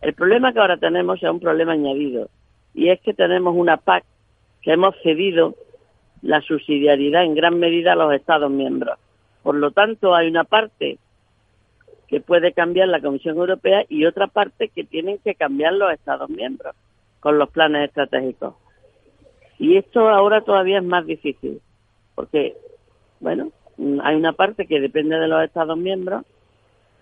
El 0.00 0.14
problema 0.14 0.52
que 0.52 0.60
ahora 0.60 0.76
tenemos 0.76 1.22
es 1.22 1.30
un 1.30 1.40
problema 1.40 1.72
añadido 1.72 2.28
y 2.74 2.88
es 2.88 3.00
que 3.00 3.12
tenemos 3.12 3.54
una 3.56 3.76
PAC 3.76 4.04
que 4.62 4.72
hemos 4.72 4.94
cedido 5.02 5.54
la 6.22 6.40
subsidiariedad 6.42 7.24
en 7.24 7.34
gran 7.34 7.58
medida 7.58 7.92
a 7.92 7.96
los 7.96 8.12
Estados 8.14 8.50
miembros. 8.50 8.98
Por 9.42 9.54
lo 9.54 9.70
tanto, 9.70 10.14
hay 10.14 10.28
una 10.28 10.44
parte 10.44 10.98
que 12.08 12.20
puede 12.20 12.52
cambiar 12.52 12.88
la 12.88 13.00
Comisión 13.00 13.36
Europea 13.36 13.84
y 13.88 14.04
otra 14.04 14.26
parte 14.26 14.68
que 14.68 14.84
tienen 14.84 15.18
que 15.18 15.34
cambiar 15.34 15.74
los 15.74 15.92
Estados 15.92 16.28
miembros 16.28 16.74
con 17.20 17.38
los 17.38 17.50
planes 17.50 17.88
estratégicos. 17.88 18.54
Y 19.58 19.76
esto 19.76 20.08
ahora 20.08 20.40
todavía 20.40 20.78
es 20.78 20.84
más 20.84 21.06
difícil, 21.06 21.60
porque, 22.14 22.56
bueno, 23.20 23.52
hay 24.02 24.16
una 24.16 24.32
parte 24.32 24.66
que 24.66 24.80
depende 24.80 25.18
de 25.18 25.28
los 25.28 25.44
Estados 25.44 25.76
miembros 25.76 26.24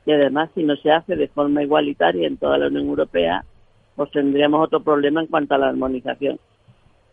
y 0.09 0.12
además 0.12 0.49
si 0.55 0.62
no 0.62 0.75
se 0.77 0.90
hace 0.90 1.16
de 1.16 1.29
forma 1.29 1.62
igualitaria 1.62 2.27
en 2.27 2.38
toda 2.38 2.57
la 2.57 2.68
Unión 2.68 2.87
Europea, 2.87 3.44
pues 3.94 4.11
tendríamos 4.11 4.64
otro 4.64 4.81
problema 4.81 5.21
en 5.21 5.27
cuanto 5.27 5.55
a 5.55 5.59
la 5.59 5.68
armonización. 5.68 6.40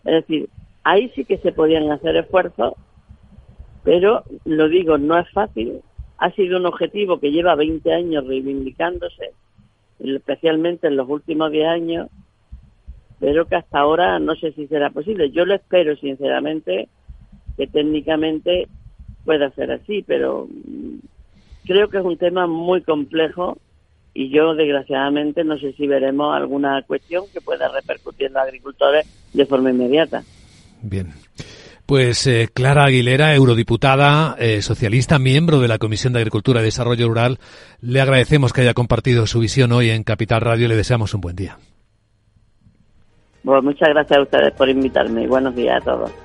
Es 0.05 0.13
decir, 0.13 0.47
ahí 0.85 1.11
sí 1.13 1.25
que 1.25 1.37
se 1.39 1.51
podían 1.51 1.91
hacer 1.91 2.15
esfuerzos, 2.15 2.75
pero 3.83 4.23
lo 4.45 4.69
digo, 4.69 4.97
no 4.97 5.19
es 5.19 5.29
fácil. 5.31 5.81
Ha 6.19 6.31
sido 6.31 6.57
un 6.57 6.67
objetivo 6.67 7.19
que 7.19 7.33
lleva 7.33 7.55
20 7.55 7.91
años 7.91 8.25
reivindicándose, 8.25 9.31
especialmente 9.99 10.87
en 10.87 10.95
los 10.95 11.09
últimos 11.09 11.51
10 11.51 11.67
años, 11.67 12.07
pero 13.19 13.45
que 13.45 13.57
hasta 13.57 13.79
ahora 13.79 14.19
no 14.19 14.35
sé 14.35 14.53
si 14.53 14.67
será 14.67 14.89
posible. 14.89 15.31
Yo 15.31 15.43
lo 15.45 15.53
espero, 15.53 15.97
sinceramente, 15.97 16.87
que 17.57 17.67
técnicamente 17.67 18.69
pueda 19.25 19.49
ser 19.51 19.73
así, 19.73 20.01
pero 20.07 20.47
creo 21.65 21.89
que 21.89 21.97
es 21.97 22.03
un 22.03 22.17
tema 22.17 22.47
muy 22.47 22.81
complejo 22.81 23.57
y 24.13 24.29
yo, 24.29 24.55
desgraciadamente, 24.55 25.43
no 25.43 25.57
sé 25.57 25.73
si 25.73 25.87
veremos 25.87 26.33
alguna 26.33 26.81
cuestión 26.83 27.25
que 27.33 27.41
pueda 27.41 27.67
repercutir 27.67 28.27
en 28.27 28.33
los 28.33 28.43
agricultores 28.43 29.05
de 29.33 29.45
forma 29.45 29.71
inmediata. 29.71 30.23
Bien. 30.81 31.09
Pues 31.85 32.25
eh, 32.25 32.47
Clara 32.51 32.85
Aguilera, 32.85 33.35
eurodiputada 33.35 34.35
eh, 34.39 34.61
socialista, 34.61 35.19
miembro 35.19 35.59
de 35.59 35.67
la 35.67 35.77
Comisión 35.77 36.13
de 36.13 36.19
Agricultura 36.19 36.61
y 36.61 36.63
Desarrollo 36.63 37.09
Rural, 37.09 37.39
le 37.81 38.01
agradecemos 38.01 38.53
que 38.53 38.61
haya 38.61 38.73
compartido 38.73 39.27
su 39.27 39.39
visión 39.39 39.73
hoy 39.73 39.89
en 39.89 40.03
Capital 40.03 40.41
Radio 40.41 40.65
y 40.65 40.69
le 40.69 40.75
deseamos 40.77 41.13
un 41.13 41.21
buen 41.21 41.35
día. 41.35 41.57
Bueno, 43.43 43.61
muchas 43.61 43.89
gracias 43.89 44.17
a 44.17 44.23
ustedes 44.23 44.53
por 44.53 44.69
invitarme 44.69 45.23
y 45.23 45.27
buenos 45.27 45.55
días 45.55 45.79
a 45.81 45.85
todos. 45.85 46.24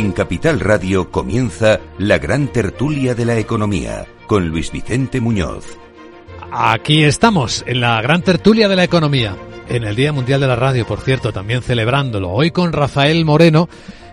En 0.00 0.12
Capital 0.12 0.60
Radio 0.60 1.10
comienza 1.10 1.78
la 1.98 2.16
gran 2.16 2.48
tertulia 2.48 3.14
de 3.14 3.26
la 3.26 3.36
economía 3.36 4.06
con 4.26 4.48
Luis 4.48 4.72
Vicente 4.72 5.20
Muñoz. 5.20 5.76
Aquí 6.50 7.04
estamos, 7.04 7.62
en 7.66 7.82
la 7.82 8.00
gran 8.00 8.22
tertulia 8.22 8.66
de 8.70 8.76
la 8.76 8.84
economía, 8.84 9.36
en 9.68 9.84
el 9.84 9.94
Día 9.94 10.14
Mundial 10.14 10.40
de 10.40 10.46
la 10.46 10.56
Radio, 10.56 10.86
por 10.86 11.02
cierto, 11.02 11.34
también 11.34 11.60
celebrándolo. 11.60 12.30
Hoy 12.30 12.50
con 12.50 12.72
Rafael 12.72 13.26
Moreno, 13.26 13.68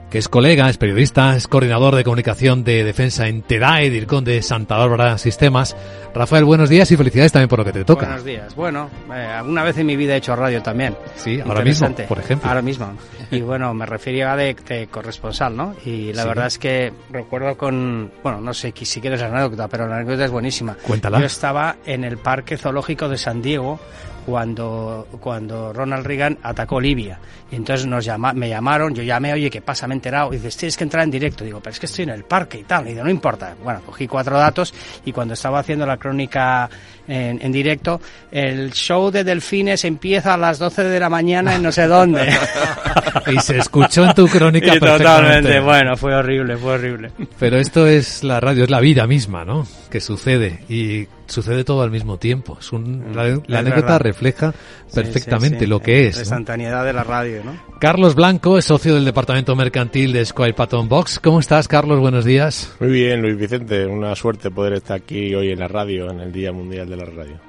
que 0.09 0.17
es 0.17 0.29
colega, 0.29 0.69
es 0.69 0.77
periodista, 0.77 1.35
es 1.35 1.47
coordinador 1.47 1.95
de 1.95 2.03
comunicación 2.03 2.63
de 2.63 2.83
defensa 2.83 3.27
en 3.27 3.41
TEDAE, 3.41 3.89
DIRCON 3.89 4.23
de 4.23 4.41
Santa 4.41 4.77
Bárbara 4.77 5.17
Sistemas. 5.17 5.75
Rafael, 6.15 6.45
buenos 6.45 6.69
días 6.69 6.89
y 6.91 6.97
felicidades 6.97 7.31
también 7.31 7.49
por 7.49 7.59
lo 7.59 7.65
que 7.65 7.73
te 7.73 7.83
toca. 7.83 8.05
Buenos 8.05 8.23
días. 8.23 8.55
Bueno, 8.55 8.89
eh, 9.13 9.13
alguna 9.13 9.63
vez 9.63 9.77
en 9.77 9.85
mi 9.85 9.95
vida 9.95 10.13
he 10.13 10.17
hecho 10.17 10.35
radio 10.35 10.61
también. 10.63 10.95
Sí, 11.15 11.41
ahora 11.41 11.61
mismo, 11.61 11.93
por 12.07 12.19
ejemplo. 12.19 12.47
Ahora 12.47 12.61
mismo. 12.61 12.93
Y 13.31 13.41
bueno, 13.41 13.73
me 13.73 13.85
refería 13.85 14.35
de, 14.37 14.55
de 14.67 14.87
corresponsal, 14.87 15.55
¿no? 15.55 15.75
Y 15.85 16.13
la 16.13 16.25
verdad 16.25 16.47
es 16.47 16.57
que 16.57 16.93
recuerdo 17.11 17.57
con, 17.57 18.11
bueno, 18.23 18.39
no 18.39 18.53
sé 18.53 18.73
si 18.81 19.01
quieres 19.01 19.19
la 19.19 19.27
anécdota, 19.27 19.67
pero 19.67 19.87
la 19.87 19.97
anécdota 19.97 20.25
es 20.25 20.31
buenísima. 20.31 20.77
Cuéntala. 20.81 21.19
Yo 21.19 21.25
estaba 21.25 21.75
en 21.85 22.05
el 22.05 22.17
Parque 22.17 22.57
Zoológico 22.57 23.09
de 23.09 23.17
San 23.17 23.41
Diego 23.41 23.79
cuando, 24.27 25.07
cuando 25.21 25.71
Ronald 25.71 26.05
Reagan 26.05 26.37
atacó 26.43 26.81
Libia. 26.81 27.17
Y 27.49 27.55
entonces 27.55 27.87
nos 27.87 28.03
llama, 28.03 28.33
me 28.33 28.49
llamaron, 28.49 28.93
yo 28.93 29.01
llamé, 29.01 29.31
oye, 29.31 29.49
¿qué 29.49 29.61
pasa? 29.61 29.87
Me 29.87 29.93
he 29.93 29.95
enterado. 29.95 30.33
Y 30.33 30.35
dices, 30.35 30.57
tienes 30.57 30.75
que 30.75 30.83
entrar 30.83 31.05
en 31.05 31.11
directo. 31.11 31.45
Digo, 31.45 31.61
pero 31.61 31.71
es 31.71 31.79
que 31.79 31.85
estoy 31.85 32.03
en 32.03 32.09
el 32.09 32.25
parque 32.25 32.59
y 32.59 32.65
tal. 32.65 32.85
Y 32.87 32.89
digo, 32.89 33.05
no 33.05 33.09
importa. 33.09 33.55
Bueno, 33.63 33.79
cogí 33.85 34.05
cuatro 34.05 34.37
datos 34.37 34.73
y 35.05 35.13
cuando 35.13 35.33
estaba 35.33 35.59
haciendo 35.59 35.85
la 35.85 35.95
crónica 35.95 36.69
en, 37.07 37.39
en 37.41 37.51
directo, 37.51 38.01
el 38.31 38.71
show 38.71 39.11
de 39.11 39.23
delfines 39.23 39.85
empieza 39.85 40.33
a 40.33 40.37
las 40.37 40.59
12 40.59 40.83
de 40.83 40.99
la 40.99 41.09
mañana 41.09 41.55
en 41.55 41.63
no 41.63 41.71
sé 41.71 41.87
dónde. 41.87 42.27
y 43.27 43.39
se 43.39 43.57
escuchó 43.57 44.05
en 44.05 44.13
tu 44.13 44.27
crónica 44.27 44.75
y 44.75 44.79
Totalmente, 44.79 45.59
bueno, 45.59 45.95
fue 45.97 46.13
horrible, 46.13 46.57
fue 46.57 46.73
horrible. 46.73 47.11
Pero 47.39 47.57
esto 47.57 47.87
es 47.87 48.23
la 48.23 48.39
radio, 48.39 48.63
es 48.63 48.69
la 48.69 48.79
vida 48.79 49.07
misma, 49.07 49.45
¿no? 49.45 49.67
Que 49.89 49.99
sucede. 49.99 50.59
Y 50.69 51.07
sucede 51.27 51.63
todo 51.63 51.81
al 51.81 51.91
mismo 51.91 52.17
tiempo. 52.17 52.57
Es 52.59 52.71
un, 52.71 53.13
la, 53.13 53.59
anécdota 53.59 53.99
refleja 53.99 54.53
perfectamente 54.93 55.67
lo 55.67 55.79
que 55.79 56.07
es. 56.07 56.15
La 56.15 56.21
instantaneidad 56.21 56.85
de 56.85 56.93
la 56.93 57.03
radio, 57.03 57.43
¿no? 57.43 57.57
Carlos 57.79 58.15
Blanco 58.15 58.57
es 58.57 58.65
socio 58.65 58.95
del 58.95 59.05
departamento 59.05 59.55
mercantil 59.55 60.13
de 60.13 60.25
Squire 60.25 60.53
Patton 60.53 60.89
Box. 60.89 61.19
¿Cómo 61.19 61.39
estás, 61.39 61.67
Carlos? 61.67 61.99
Buenos 61.99 62.25
días. 62.25 62.75
Muy 62.79 62.89
bien, 62.89 63.21
Luis 63.21 63.37
Vicente. 63.37 63.85
Una 63.85 64.15
suerte 64.15 64.49
poder 64.49 64.73
estar 64.73 64.97
aquí 64.97 65.35
hoy 65.35 65.51
en 65.51 65.59
la 65.59 65.67
radio, 65.67 66.09
en 66.09 66.21
el 66.21 66.31
Día 66.31 66.51
Mundial 66.51 66.89
de 66.89 66.96
la 66.97 67.05
Radio. 67.05 67.39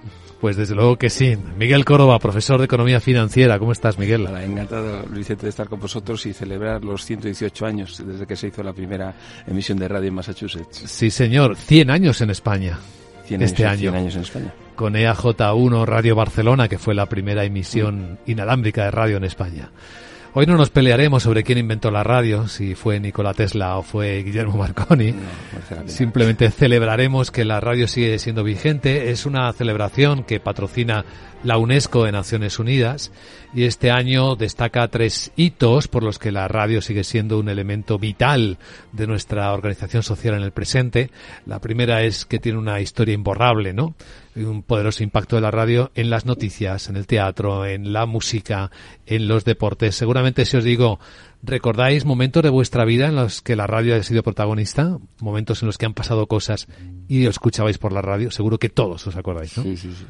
Pues 0.40 0.56
desde 0.56 0.74
luego 0.74 0.96
que 0.96 1.10
sí. 1.10 1.36
Miguel 1.58 1.84
Córdoba, 1.84 2.18
profesor 2.18 2.58
de 2.58 2.66
Economía 2.66 3.00
Financiera. 3.00 3.58
¿Cómo 3.58 3.72
estás, 3.72 3.98
Miguel? 3.98 4.26
Hola, 4.26 4.44
encantado, 4.44 5.02
Luis 5.06 5.18
Vicente, 5.18 5.46
de 5.46 5.50
estar 5.50 5.68
con 5.68 5.80
vosotros 5.80 6.24
y 6.26 6.32
celebrar 6.32 6.84
los 6.84 7.04
118 7.04 7.66
años 7.66 8.02
desde 8.06 8.26
que 8.26 8.36
se 8.36 8.48
hizo 8.48 8.62
la 8.62 8.72
primera 8.72 9.14
emisión 9.46 9.78
de 9.78 9.88
radio 9.88 10.08
en 10.08 10.14
Massachusetts. 10.14 10.84
Sí, 10.86 11.10
señor. 11.10 11.56
100 11.56 11.90
años 11.90 12.20
en 12.20 12.30
España 12.30 12.78
este 13.36 13.66
año. 13.66 13.92
años 13.92 14.14
en 14.14 14.22
España. 14.22 14.54
Con 14.74 14.94
EAJ1 14.94 15.84
Radio 15.86 16.14
Barcelona, 16.14 16.68
que 16.68 16.78
fue 16.78 16.94
la 16.94 17.06
primera 17.06 17.44
emisión 17.44 18.18
inalámbrica 18.26 18.84
de 18.84 18.90
radio 18.90 19.16
en 19.16 19.24
España. 19.24 19.70
Hoy 20.34 20.44
no 20.46 20.56
nos 20.56 20.68
pelearemos 20.68 21.22
sobre 21.22 21.42
quién 21.42 21.58
inventó 21.58 21.90
la 21.90 22.04
radio, 22.04 22.48
si 22.48 22.74
fue 22.74 23.00
Nikola 23.00 23.32
Tesla 23.32 23.78
o 23.78 23.82
fue 23.82 24.22
Guillermo 24.22 24.58
Marconi. 24.58 25.14
Simplemente 25.86 26.50
celebraremos 26.50 27.30
que 27.30 27.46
la 27.46 27.60
radio 27.60 27.88
sigue 27.88 28.18
siendo 28.18 28.44
vigente. 28.44 29.10
Es 29.10 29.24
una 29.24 29.50
celebración 29.54 30.24
que 30.24 30.38
patrocina 30.38 31.04
la 31.44 31.58
UNESCO 31.58 32.06
en 32.06 32.12
Naciones 32.12 32.58
Unidas 32.58 33.12
y 33.54 33.64
este 33.64 33.90
año 33.90 34.36
destaca 34.36 34.88
tres 34.88 35.32
hitos 35.36 35.88
por 35.88 36.02
los 36.02 36.18
que 36.18 36.32
la 36.32 36.48
radio 36.48 36.82
sigue 36.82 37.04
siendo 37.04 37.38
un 37.38 37.48
elemento 37.48 37.98
vital 37.98 38.58
de 38.92 39.06
nuestra 39.06 39.52
organización 39.52 40.02
social 40.02 40.34
en 40.34 40.42
el 40.42 40.52
presente. 40.52 41.10
La 41.46 41.60
primera 41.60 42.02
es 42.02 42.26
que 42.26 42.38
tiene 42.38 42.58
una 42.58 42.80
historia 42.80 43.14
imborrable, 43.14 43.72
¿no? 43.72 43.94
Un 44.34 44.62
poderoso 44.62 45.02
impacto 45.02 45.36
de 45.36 45.42
la 45.42 45.50
radio 45.50 45.90
en 45.94 46.10
las 46.10 46.26
noticias, 46.26 46.88
en 46.88 46.96
el 46.96 47.06
teatro, 47.06 47.66
en 47.66 47.92
la 47.92 48.06
música, 48.06 48.70
en 49.06 49.28
los 49.28 49.44
deportes. 49.44 49.96
Seguramente 49.96 50.44
si 50.44 50.56
os 50.56 50.64
digo 50.64 51.00
¿Recordáis 51.42 52.04
momentos 52.04 52.42
de 52.42 52.50
vuestra 52.50 52.84
vida 52.84 53.08
en 53.08 53.16
los 53.16 53.42
que 53.42 53.54
la 53.54 53.66
radio 53.66 53.94
ha 53.94 54.02
sido 54.02 54.22
protagonista? 54.22 54.98
Momentos 55.20 55.62
en 55.62 55.66
los 55.66 55.78
que 55.78 55.86
han 55.86 55.94
pasado 55.94 56.26
cosas 56.26 56.66
y 57.06 57.26
os 57.26 57.36
escuchabais 57.36 57.78
por 57.78 57.92
la 57.92 58.02
radio. 58.02 58.30
Seguro 58.30 58.58
que 58.58 58.68
todos 58.68 59.06
os 59.06 59.16
acordáis, 59.16 59.56
¿no? 59.56 59.62
Sí, 59.62 59.76
sí, 59.76 59.92
sí. 59.96 60.04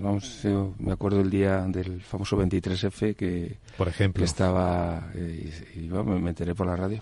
vamos, 0.00 0.42
yo 0.42 0.74
me 0.78 0.92
acuerdo 0.92 1.20
el 1.20 1.28
día 1.28 1.66
del 1.68 2.00
famoso 2.00 2.38
23F 2.38 3.14
que, 3.14 3.58
por 3.76 3.88
ejemplo, 3.88 4.24
estaba 4.24 5.10
eh, 5.14 5.52
y, 5.76 5.80
me 5.80 6.30
enteré 6.30 6.54
por 6.54 6.66
la 6.66 6.76
radio. 6.76 7.00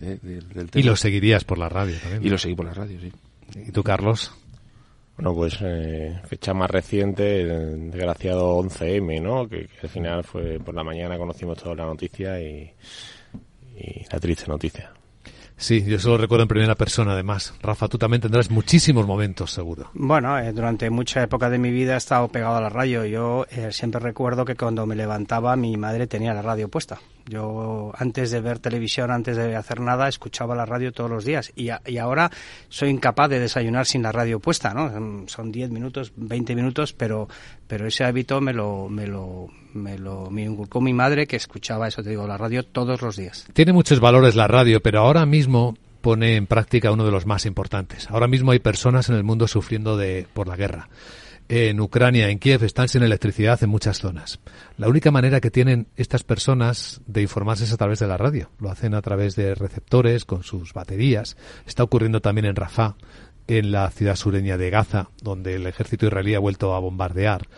Eh, 0.00 0.40
y 0.74 0.82
lo 0.82 0.94
seguirías 0.94 1.42
por 1.42 1.58
la 1.58 1.68
radio 1.68 1.96
también. 2.00 2.24
Y 2.24 2.28
lo 2.28 2.38
seguí 2.38 2.54
por 2.54 2.66
la 2.66 2.74
radio, 2.74 3.00
sí. 3.00 3.12
¿Y 3.66 3.72
tú, 3.72 3.82
Carlos? 3.82 4.32
Bueno, 5.18 5.34
pues 5.34 5.58
eh, 5.62 6.16
fecha 6.26 6.54
más 6.54 6.70
reciente, 6.70 7.44
desgraciado 7.44 8.56
11M, 8.62 9.20
¿no? 9.20 9.48
Que, 9.48 9.68
al 9.82 9.88
final 9.88 10.22
fue 10.22 10.60
por 10.60 10.76
la 10.76 10.84
mañana 10.84 11.18
conocimos 11.18 11.58
toda 11.58 11.74
la 11.74 11.86
noticia 11.86 12.40
y, 12.40 12.72
y 13.76 14.04
la 14.12 14.20
triste 14.20 14.46
noticia. 14.46 14.92
Sí, 15.56 15.84
yo 15.84 15.98
solo 15.98 16.18
recuerdo 16.18 16.44
en 16.44 16.48
primera 16.48 16.76
persona, 16.76 17.14
además. 17.14 17.52
Rafa, 17.60 17.88
tú 17.88 17.98
también 17.98 18.20
tendrás 18.20 18.48
muchísimos 18.48 19.08
momentos, 19.08 19.50
seguro. 19.50 19.90
Bueno, 19.92 20.38
eh, 20.38 20.52
durante 20.52 20.88
mucha 20.88 21.20
época 21.20 21.50
de 21.50 21.58
mi 21.58 21.72
vida 21.72 21.94
he 21.94 21.96
estado 21.96 22.28
pegado 22.28 22.56
a 22.56 22.60
la 22.60 22.68
radio. 22.68 23.04
Yo 23.04 23.44
eh, 23.50 23.72
siempre 23.72 23.98
recuerdo 23.98 24.44
que 24.44 24.54
cuando 24.54 24.86
me 24.86 24.94
levantaba 24.94 25.56
mi 25.56 25.76
madre 25.76 26.06
tenía 26.06 26.32
la 26.32 26.42
radio 26.42 26.68
puesta. 26.68 27.00
Yo 27.28 27.92
antes 27.96 28.30
de 28.30 28.40
ver 28.40 28.58
televisión, 28.58 29.10
antes 29.10 29.36
de 29.36 29.54
hacer 29.54 29.80
nada, 29.80 30.08
escuchaba 30.08 30.54
la 30.54 30.64
radio 30.64 30.92
todos 30.92 31.10
los 31.10 31.24
días. 31.24 31.52
Y, 31.54 31.68
y 31.86 31.98
ahora 31.98 32.30
soy 32.68 32.90
incapaz 32.90 33.28
de 33.30 33.38
desayunar 33.38 33.86
sin 33.86 34.02
la 34.02 34.12
radio 34.12 34.40
puesta, 34.40 34.72
¿no? 34.72 35.26
Son 35.28 35.52
10 35.52 35.70
minutos, 35.70 36.12
20 36.16 36.54
minutos, 36.54 36.92
pero, 36.92 37.28
pero 37.66 37.86
ese 37.86 38.04
hábito 38.04 38.40
me 38.40 38.52
lo, 38.52 38.88
me 38.88 39.06
lo, 39.06 39.48
me 39.74 39.98
lo 39.98 40.30
me 40.30 40.44
inculcó 40.44 40.80
mi 40.80 40.92
madre 40.92 41.26
que 41.26 41.36
escuchaba 41.36 41.88
eso, 41.88 42.02
te 42.02 42.10
digo, 42.10 42.26
la 42.26 42.38
radio 42.38 42.62
todos 42.62 43.02
los 43.02 43.16
días. 43.16 43.46
Tiene 43.52 43.72
muchos 43.72 44.00
valores 44.00 44.34
la 44.34 44.48
radio, 44.48 44.80
pero 44.80 45.00
ahora 45.00 45.26
mismo 45.26 45.76
pone 46.00 46.36
en 46.36 46.46
práctica 46.46 46.92
uno 46.92 47.04
de 47.04 47.10
los 47.10 47.26
más 47.26 47.44
importantes. 47.44 48.10
Ahora 48.10 48.28
mismo 48.28 48.52
hay 48.52 48.60
personas 48.60 49.08
en 49.08 49.16
el 49.16 49.24
mundo 49.24 49.48
sufriendo 49.48 49.96
de, 49.96 50.26
por 50.32 50.48
la 50.48 50.56
guerra 50.56 50.88
en 51.48 51.80
Ucrania, 51.80 52.28
en 52.28 52.38
Kiev, 52.38 52.62
están 52.64 52.88
sin 52.88 53.02
electricidad 53.02 53.62
en 53.62 53.70
muchas 53.70 53.98
zonas. 53.98 54.38
La 54.76 54.88
única 54.88 55.10
manera 55.10 55.40
que 55.40 55.50
tienen 55.50 55.88
estas 55.96 56.22
personas 56.22 57.00
de 57.06 57.22
informarse 57.22 57.64
es 57.64 57.72
a 57.72 57.78
través 57.78 57.98
de 57.98 58.06
la 58.06 58.18
radio. 58.18 58.50
Lo 58.58 58.70
hacen 58.70 58.94
a 58.94 59.02
través 59.02 59.34
de 59.34 59.54
receptores 59.54 60.24
con 60.24 60.42
sus 60.42 60.74
baterías. 60.74 61.36
Está 61.66 61.82
ocurriendo 61.82 62.20
también 62.20 62.44
en 62.44 62.56
Rafah, 62.56 62.96
en 63.46 63.72
la 63.72 63.90
ciudad 63.90 64.16
sureña 64.16 64.58
de 64.58 64.68
Gaza, 64.68 65.08
donde 65.22 65.54
el 65.54 65.66
ejército 65.66 66.06
israelí 66.06 66.34
ha 66.34 66.38
vuelto 66.38 66.74
a 66.74 66.80
bombardear. 66.80 67.48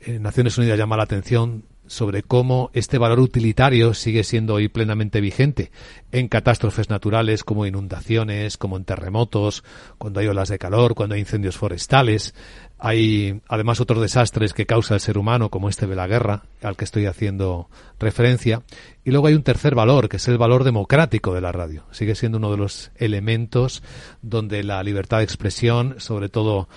En 0.00 0.22
Naciones 0.22 0.56
Unidas 0.58 0.78
llama 0.78 0.98
la 0.98 1.04
atención 1.04 1.64
sobre 1.90 2.22
cómo 2.22 2.70
este 2.72 2.98
valor 2.98 3.18
utilitario 3.18 3.94
sigue 3.94 4.22
siendo 4.22 4.54
hoy 4.54 4.68
plenamente 4.68 5.20
vigente 5.20 5.72
en 6.12 6.28
catástrofes 6.28 6.88
naturales 6.88 7.42
como 7.42 7.66
inundaciones, 7.66 8.56
como 8.56 8.76
en 8.76 8.84
terremotos, 8.84 9.64
cuando 9.98 10.20
hay 10.20 10.28
olas 10.28 10.50
de 10.50 10.60
calor, 10.60 10.94
cuando 10.94 11.16
hay 11.16 11.22
incendios 11.22 11.56
forestales. 11.56 12.32
Hay 12.78 13.40
además 13.48 13.80
otros 13.80 14.00
desastres 14.00 14.54
que 14.54 14.66
causa 14.66 14.94
el 14.94 15.00
ser 15.00 15.18
humano, 15.18 15.50
como 15.50 15.68
este 15.68 15.88
de 15.88 15.96
la 15.96 16.06
guerra, 16.06 16.44
al 16.62 16.76
que 16.76 16.84
estoy 16.84 17.06
haciendo 17.06 17.68
referencia. 17.98 18.62
Y 19.04 19.10
luego 19.10 19.26
hay 19.26 19.34
un 19.34 19.42
tercer 19.42 19.74
valor, 19.74 20.08
que 20.08 20.18
es 20.18 20.28
el 20.28 20.38
valor 20.38 20.62
democrático 20.62 21.34
de 21.34 21.40
la 21.40 21.50
radio. 21.50 21.86
Sigue 21.90 22.14
siendo 22.14 22.38
uno 22.38 22.52
de 22.52 22.56
los 22.56 22.92
elementos 22.98 23.82
donde 24.22 24.62
la 24.62 24.80
libertad 24.84 25.18
de 25.18 25.24
expresión, 25.24 25.96
sobre 25.98 26.28
todo 26.28 26.68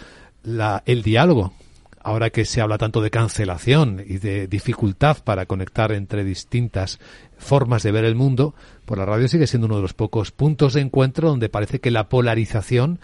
la, 0.42 0.82
el 0.88 1.04
diálogo, 1.04 1.54
ahora 2.04 2.30
que 2.30 2.46
se 2.46 2.62
habla 2.62 2.78
tanto 2.78 3.02
de 3.02 3.10
cancelación 3.10 4.04
y 4.06 4.18
de 4.18 4.48
dificultad 4.48 5.18
para 5.24 5.46
conectar 5.46 5.92
entre 5.92 6.24
distintas 6.24 7.00
formas 7.38 7.82
de 7.84 7.92
ver 7.92 8.06
el 8.06 8.16
mundo, 8.16 8.54
pues 8.86 8.98
la 8.98 9.06
radio 9.06 9.28
sigue 9.28 9.48
siendo 9.48 9.68
uno 9.68 9.78
de 9.78 9.82
los 9.82 9.94
pocos 9.94 10.32
puntos 10.32 10.74
de 10.74 10.82
encuentro 10.82 11.30
donde 11.30 11.50
parece 11.50 11.80
que 11.80 11.92
la 11.92 12.10
polarización 12.10 13.00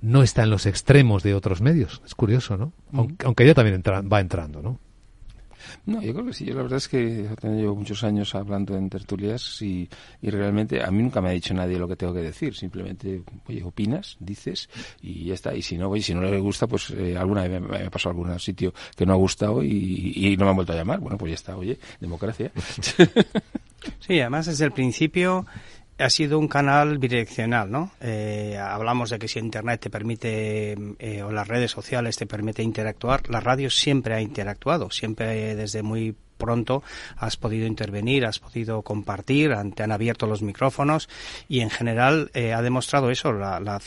no 0.00 0.22
está 0.22 0.42
en 0.42 0.50
los 0.50 0.66
extremos 0.66 1.22
de 1.22 1.34
otros 1.34 1.60
medios. 1.60 2.02
Es 2.04 2.14
curioso, 2.14 2.56
¿no? 2.56 2.72
Aunque, 2.92 3.26
aunque 3.26 3.44
ella 3.44 3.54
también 3.54 3.82
va 3.82 4.20
entrando, 4.20 4.62
¿no? 4.62 4.78
No, 5.86 6.02
yo 6.02 6.12
creo 6.12 6.26
que 6.26 6.32
sí. 6.32 6.44
Yo 6.44 6.54
la 6.54 6.62
verdad 6.62 6.78
es 6.78 6.88
que 6.88 7.24
he 7.24 7.36
tenido 7.36 7.74
muchos 7.74 8.04
años 8.04 8.34
hablando 8.34 8.76
en 8.76 8.88
tertulias 8.88 9.60
y, 9.62 9.88
y, 10.20 10.30
realmente 10.30 10.82
a 10.82 10.90
mí 10.90 11.02
nunca 11.02 11.20
me 11.20 11.28
ha 11.30 11.32
dicho 11.32 11.54
nadie 11.54 11.78
lo 11.78 11.88
que 11.88 11.96
tengo 11.96 12.14
que 12.14 12.22
decir. 12.22 12.54
Simplemente, 12.54 13.22
oye, 13.46 13.62
opinas, 13.62 14.16
dices 14.20 14.68
y 15.00 15.26
ya 15.26 15.34
está. 15.34 15.54
Y 15.54 15.62
si 15.62 15.76
no, 15.76 15.88
oye, 15.88 16.02
si 16.02 16.14
no 16.14 16.22
le 16.22 16.38
gusta, 16.38 16.66
pues 16.66 16.90
eh, 16.90 17.16
alguna 17.16 17.46
vez 17.46 17.60
me, 17.60 17.76
ha 17.78 17.90
pasado 17.90 18.10
a 18.10 18.18
algún 18.18 18.40
sitio 18.40 18.72
que 18.96 19.06
no 19.06 19.12
ha 19.12 19.16
gustado 19.16 19.62
y, 19.62 20.12
y, 20.16 20.36
no 20.36 20.44
me 20.44 20.50
han 20.50 20.56
vuelto 20.56 20.72
a 20.72 20.76
llamar. 20.76 21.00
Bueno, 21.00 21.18
pues 21.18 21.30
ya 21.30 21.34
está, 21.34 21.56
oye, 21.56 21.78
democracia. 22.00 22.50
Sí, 24.00 24.20
además 24.20 24.46
desde 24.46 24.64
el 24.64 24.72
principio 24.72 25.46
ha 26.02 26.10
sido 26.10 26.38
un 26.38 26.48
canal 26.48 26.98
bidireccional, 26.98 27.70
¿no? 27.70 27.92
Eh, 28.00 28.58
hablamos 28.58 29.10
de 29.10 29.18
que 29.18 29.28
si 29.28 29.38
Internet 29.38 29.80
te 29.80 29.90
permite, 29.90 30.76
eh, 30.98 31.22
o 31.22 31.30
las 31.30 31.48
redes 31.48 31.70
sociales 31.70 32.16
te 32.16 32.26
permite 32.26 32.62
interactuar, 32.62 33.28
la 33.30 33.40
radio 33.40 33.70
siempre 33.70 34.14
ha 34.14 34.20
interactuado, 34.20 34.90
siempre 34.90 35.54
desde 35.54 35.82
muy 35.82 36.14
pronto 36.42 36.82
has 37.16 37.36
podido 37.36 37.68
intervenir, 37.68 38.26
has 38.26 38.40
podido 38.40 38.82
compartir, 38.82 39.54
te 39.76 39.84
han 39.84 39.92
abierto 39.92 40.26
los 40.26 40.42
micrófonos 40.42 41.08
y 41.48 41.60
en 41.60 41.70
general 41.70 42.32
eh, 42.34 42.52
ha 42.52 42.62
demostrado 42.62 43.10
eso, 43.10 43.32
la, 43.32 43.60
la, 43.60 43.80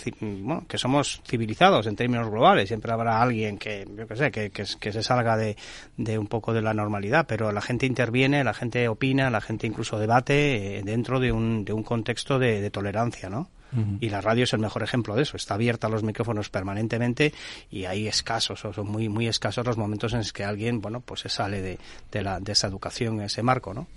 que 0.70 0.78
somos 0.78 1.22
civilizados 1.28 1.86
en 1.86 1.98
términos 1.98 2.30
globales. 2.30 2.70
Siempre 2.70 2.94
habrá 2.94 3.22
alguien 3.22 3.58
que, 3.58 3.86
yo 3.98 4.08
que 4.08 4.16
sé, 4.16 4.32
que, 4.32 4.52
que, 4.52 4.66
se 4.66 5.04
salga 5.04 5.36
de, 5.36 5.58
de, 5.98 6.18
un 6.18 6.28
poco 6.28 6.54
de 6.54 6.62
la 6.62 6.74
normalidad, 6.74 7.26
pero 7.28 7.52
la 7.52 7.62
gente 7.62 7.86
interviene, 7.86 8.46
la 8.46 8.54
gente 8.54 8.88
opina, 8.88 9.30
la 9.30 9.42
gente 9.42 9.68
incluso 9.68 10.00
debate 10.00 10.78
eh, 10.78 10.84
dentro 10.84 11.20
de 11.20 11.34
un, 11.34 11.66
de 11.66 11.74
un 11.74 11.84
contexto 11.84 12.40
de, 12.40 12.62
de 12.62 12.72
tolerancia, 12.72 13.30
¿no? 13.30 13.50
Y 14.00 14.10
la 14.10 14.22
radio 14.22 14.46
es 14.46 14.54
el 14.54 14.60
mejor 14.60 14.84
ejemplo 14.84 15.16
de 15.16 15.24
eso. 15.24 15.36
Está 15.36 15.56
abierta 15.56 15.88
a 15.88 15.90
los 15.90 16.04
micrófonos 16.04 16.50
permanentemente 16.50 17.34
y 17.70 17.86
hay 17.86 18.08
escasos, 18.08 18.64
o 18.64 18.74
son 18.74 18.88
muy, 18.88 19.10
muy 19.10 19.28
escasos 19.28 19.66
los 19.66 19.78
momentos 19.78 20.14
en 20.14 20.20
los 20.20 20.32
que 20.32 20.44
alguien, 20.44 20.82
bueno, 20.82 21.02
pues 21.02 21.22
se 21.22 21.30
sale 21.30 21.62
de, 21.62 21.80
de, 22.12 22.22
la, 22.22 22.40
de 22.40 22.54
esa 22.54 22.68
educación, 22.68 23.22
ese 23.22 23.44
marco, 23.44 23.74
¿no? 23.74 23.88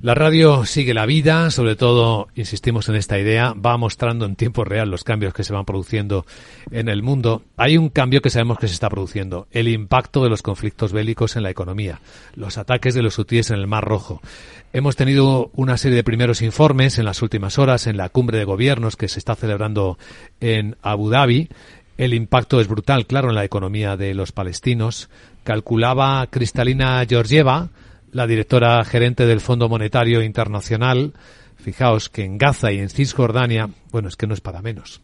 La 0.00 0.14
radio 0.14 0.64
sigue 0.64 0.94
la 0.94 1.06
vida, 1.06 1.50
sobre 1.50 1.76
todo, 1.76 2.28
insistimos 2.34 2.88
en 2.88 2.94
esta 2.94 3.18
idea, 3.18 3.52
va 3.52 3.76
mostrando 3.76 4.24
en 4.24 4.36
tiempo 4.36 4.64
real 4.64 4.90
los 4.90 5.04
cambios 5.04 5.34
que 5.34 5.44
se 5.44 5.52
van 5.52 5.64
produciendo 5.64 6.24
en 6.70 6.88
el 6.88 7.02
mundo. 7.02 7.42
Hay 7.56 7.76
un 7.76 7.88
cambio 7.88 8.22
que 8.22 8.30
sabemos 8.30 8.58
que 8.58 8.68
se 8.68 8.74
está 8.74 8.88
produciendo, 8.88 9.46
el 9.50 9.68
impacto 9.68 10.22
de 10.22 10.30
los 10.30 10.42
conflictos 10.42 10.92
bélicos 10.92 11.36
en 11.36 11.42
la 11.42 11.50
economía, 11.50 12.00
los 12.34 12.58
ataques 12.58 12.94
de 12.94 13.02
los 13.02 13.18
hutíes 13.18 13.50
en 13.50 13.58
el 13.58 13.66
Mar 13.66 13.84
Rojo. 13.84 14.20
Hemos 14.74 14.96
tenido 14.96 15.50
una 15.54 15.76
serie 15.76 15.96
de 15.96 16.04
primeros 16.04 16.40
informes 16.40 16.98
en 16.98 17.04
las 17.04 17.20
últimas 17.20 17.58
horas 17.58 17.86
en 17.86 17.98
la 17.98 18.08
cumbre 18.08 18.38
de 18.38 18.44
gobiernos 18.44 18.96
que 18.96 19.08
se 19.08 19.18
está 19.18 19.34
celebrando 19.34 19.98
en 20.40 20.76
Abu 20.80 21.10
Dhabi. 21.10 21.50
El 21.98 22.14
impacto 22.14 22.58
es 22.58 22.68
brutal, 22.68 23.06
claro, 23.06 23.28
en 23.28 23.34
la 23.34 23.44
economía 23.44 23.98
de 23.98 24.14
los 24.14 24.32
palestinos. 24.32 25.10
Calculaba 25.44 26.26
Cristalina 26.30 27.04
Georgieva, 27.06 27.68
la 28.12 28.26
directora 28.26 28.82
gerente 28.86 29.26
del 29.26 29.42
Fondo 29.42 29.68
Monetario 29.68 30.22
Internacional, 30.22 31.12
fijaos 31.56 32.08
que 32.08 32.24
en 32.24 32.38
Gaza 32.38 32.72
y 32.72 32.78
en 32.78 32.88
Cisjordania, 32.88 33.68
bueno, 33.90 34.08
es 34.08 34.16
que 34.16 34.26
no 34.26 34.32
es 34.32 34.40
para 34.40 34.62
menos. 34.62 35.02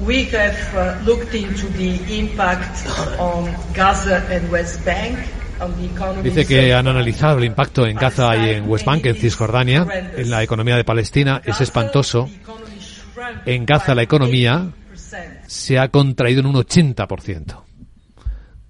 We 0.00 0.28
have 0.32 0.56
uh, 0.74 1.06
looked 1.06 1.36
into 1.36 1.68
the 1.78 2.18
impact 2.18 2.84
on 3.20 3.48
Gaza 3.72 4.26
and 4.28 4.50
West 4.50 4.84
Bank 4.84 5.16
Dice 6.22 6.46
que 6.46 6.74
han 6.74 6.86
analizado 6.86 7.38
el 7.38 7.44
impacto 7.44 7.86
en 7.86 7.96
Gaza 7.96 8.36
y 8.36 8.50
en 8.50 8.68
West 8.68 8.84
Bank, 8.84 9.06
en 9.06 9.16
Cisjordania, 9.16 9.86
en 10.16 10.30
la 10.30 10.42
economía 10.42 10.76
de 10.76 10.84
Palestina. 10.84 11.40
Es 11.44 11.60
espantoso. 11.60 12.28
En 13.44 13.64
Gaza 13.64 13.94
la 13.94 14.02
economía 14.02 14.70
se 15.46 15.78
ha 15.78 15.88
contraído 15.88 16.40
en 16.40 16.46
un 16.46 16.56
80%. 16.56 17.62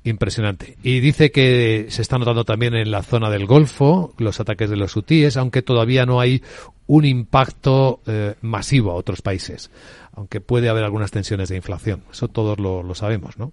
Impresionante. 0.05 0.77
Y 0.85 1.01
dice 1.01 1.33
que 1.33 1.87
se 1.89 2.03
está 2.03 2.17
notando 2.17 2.45
también 2.45 2.75
en 2.75 2.93
la 2.93 3.03
zona 3.03 3.29
del 3.29 3.47
Golfo 3.47 4.15
los 4.19 4.39
ataques 4.39 4.71
de 4.71 4.77
los 4.77 4.95
hutíes, 4.95 5.37
aunque 5.37 5.63
todavía 5.63 6.07
no 6.07 6.21
hay 6.21 6.45
un 6.87 7.05
impacto 7.05 8.01
eh, 8.07 8.37
masivo 8.41 8.93
a 8.93 8.95
otros 8.95 9.21
países, 9.21 9.73
aunque 10.13 10.41
puede 10.41 10.69
haber 10.69 10.85
algunas 10.85 11.11
tensiones 11.11 11.49
de 11.49 11.57
inflación. 11.57 12.05
Eso 12.13 12.29
todos 12.29 12.61
lo, 12.61 12.85
lo 12.85 12.95
sabemos, 12.95 13.37
¿no? 13.37 13.53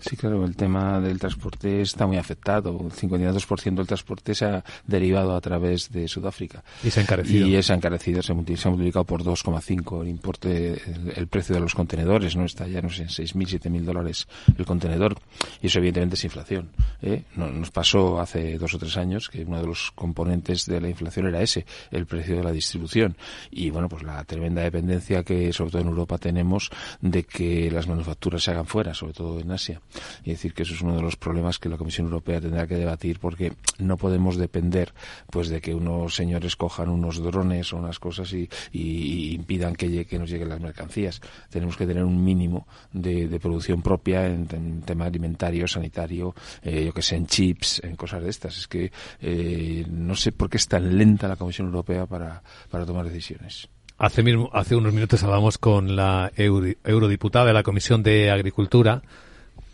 Sí, 0.00 0.16
claro, 0.16 0.44
el 0.44 0.54
tema 0.54 1.00
del 1.00 1.18
transporte 1.18 1.80
está 1.80 2.06
muy 2.06 2.18
afectado. 2.18 2.70
El 2.70 2.92
52% 2.92 3.74
del 3.74 3.86
transporte 3.86 4.34
se 4.34 4.44
ha 4.44 4.64
derivado 4.86 5.34
a 5.34 5.40
través 5.40 5.90
de 5.90 6.06
Sudáfrica. 6.06 6.62
Y 6.84 6.90
se 6.90 7.00
ha 7.00 7.02
encarecido. 7.02 7.46
Y 7.46 7.62
se 7.62 7.72
ha 7.72 7.76
encarecido, 7.76 8.22
se 8.22 8.32
ha 8.32 8.34
multiplicado 8.34 9.04
por 9.04 9.24
2,5 9.24 10.02
el 10.02 10.08
importe, 10.08 10.80
el, 11.16 11.26
precio 11.26 11.54
de 11.54 11.60
los 11.60 11.74
contenedores, 11.74 12.36
¿no? 12.36 12.44
Está 12.44 12.66
ya, 12.68 12.80
no 12.80 12.90
sé, 12.90 13.02
en 13.02 13.08
6.000, 13.08 13.60
7.000 13.60 13.82
dólares 13.82 14.28
el 14.56 14.64
contenedor. 14.64 15.16
Y 15.60 15.66
eso 15.66 15.78
evidentemente 15.78 16.14
es 16.14 16.24
inflación. 16.24 16.70
¿eh? 17.02 17.24
Nos 17.34 17.70
pasó 17.70 18.20
hace 18.20 18.56
dos 18.56 18.74
o 18.74 18.78
tres 18.78 18.96
años 18.96 19.28
que 19.28 19.42
uno 19.44 19.60
de 19.60 19.66
los 19.66 19.90
componentes 19.92 20.66
de 20.66 20.80
la 20.80 20.88
inflación 20.88 21.26
era 21.26 21.42
ese, 21.42 21.66
el 21.90 22.06
precio 22.06 22.36
de 22.36 22.44
la 22.44 22.52
distribución. 22.52 23.16
Y 23.50 23.70
bueno, 23.70 23.88
pues 23.88 24.04
la 24.04 24.22
tremenda 24.24 24.62
dependencia 24.62 25.24
que 25.24 25.52
sobre 25.52 25.72
todo 25.72 25.82
en 25.82 25.88
Europa 25.88 26.18
tenemos 26.18 26.70
de 27.00 27.24
que 27.24 27.70
las 27.70 27.88
manufacturas 27.88 28.42
se 28.42 28.52
hagan 28.52 28.66
fuera, 28.66 28.94
sobre 28.94 29.12
todo 29.12 29.40
en 29.40 29.50
Asia 29.50 29.80
y 30.24 30.30
decir 30.30 30.54
que 30.54 30.62
eso 30.62 30.74
es 30.74 30.82
uno 30.82 30.96
de 30.96 31.02
los 31.02 31.16
problemas 31.16 31.58
que 31.58 31.68
la 31.68 31.76
Comisión 31.76 32.06
Europea 32.06 32.40
tendrá 32.40 32.66
que 32.66 32.76
debatir 32.76 33.18
porque 33.18 33.52
no 33.78 33.96
podemos 33.96 34.36
depender 34.36 34.92
pues 35.30 35.48
de 35.48 35.60
que 35.60 35.74
unos 35.74 36.14
señores 36.14 36.56
cojan 36.56 36.88
unos 36.88 37.22
drones 37.22 37.72
o 37.72 37.76
unas 37.76 37.98
cosas 37.98 38.32
y, 38.32 38.48
impidan 38.72 39.74
que, 39.74 40.06
nos 40.18 40.30
lleguen 40.30 40.48
las 40.48 40.60
mercancías. 40.60 41.20
Tenemos 41.50 41.76
que 41.76 41.86
tener 41.86 42.04
un 42.04 42.24
mínimo 42.24 42.66
de, 42.92 43.38
producción 43.40 43.82
propia 43.82 44.26
en, 44.26 44.82
tema 44.82 45.06
alimentario, 45.06 45.68
sanitario, 45.68 46.34
eh, 46.62 46.86
yo 46.86 46.92
que 46.92 47.02
sé, 47.02 47.16
en 47.16 47.26
chips, 47.26 47.80
en 47.84 47.96
cosas 47.96 48.22
de 48.22 48.30
estas. 48.30 48.58
Es 48.58 48.68
que 48.68 48.90
eh, 49.20 49.86
no 49.88 50.14
sé 50.14 50.32
por 50.32 50.50
qué 50.50 50.56
es 50.56 50.66
tan 50.66 50.96
lenta 50.96 51.28
la 51.28 51.36
Comisión 51.36 51.68
Europea 51.68 52.06
para, 52.06 52.42
para 52.70 52.84
tomar 52.84 53.06
decisiones. 53.06 53.68
Hace, 53.98 54.22
hace 54.52 54.76
unos 54.76 54.92
minutos 54.92 55.24
hablamos 55.24 55.58
con 55.58 55.96
la 55.96 56.30
eurodiputada 56.36 57.46
de 57.46 57.52
la 57.52 57.64
Comisión 57.64 58.04
de 58.04 58.30
Agricultura, 58.30 59.02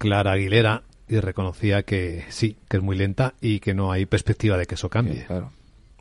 Clara 0.04 0.32
Aguilera 0.32 0.82
y 1.08 1.18
reconocía 1.18 1.82
que 1.82 2.26
sí, 2.28 2.58
que 2.68 2.76
es 2.76 2.82
muy 2.82 2.94
lenta 2.94 3.32
y 3.40 3.60
que 3.60 3.72
no 3.72 3.90
hay 3.90 4.04
perspectiva 4.04 4.58
de 4.58 4.66
que 4.66 4.74
eso 4.74 4.90
cambie. 4.90 5.26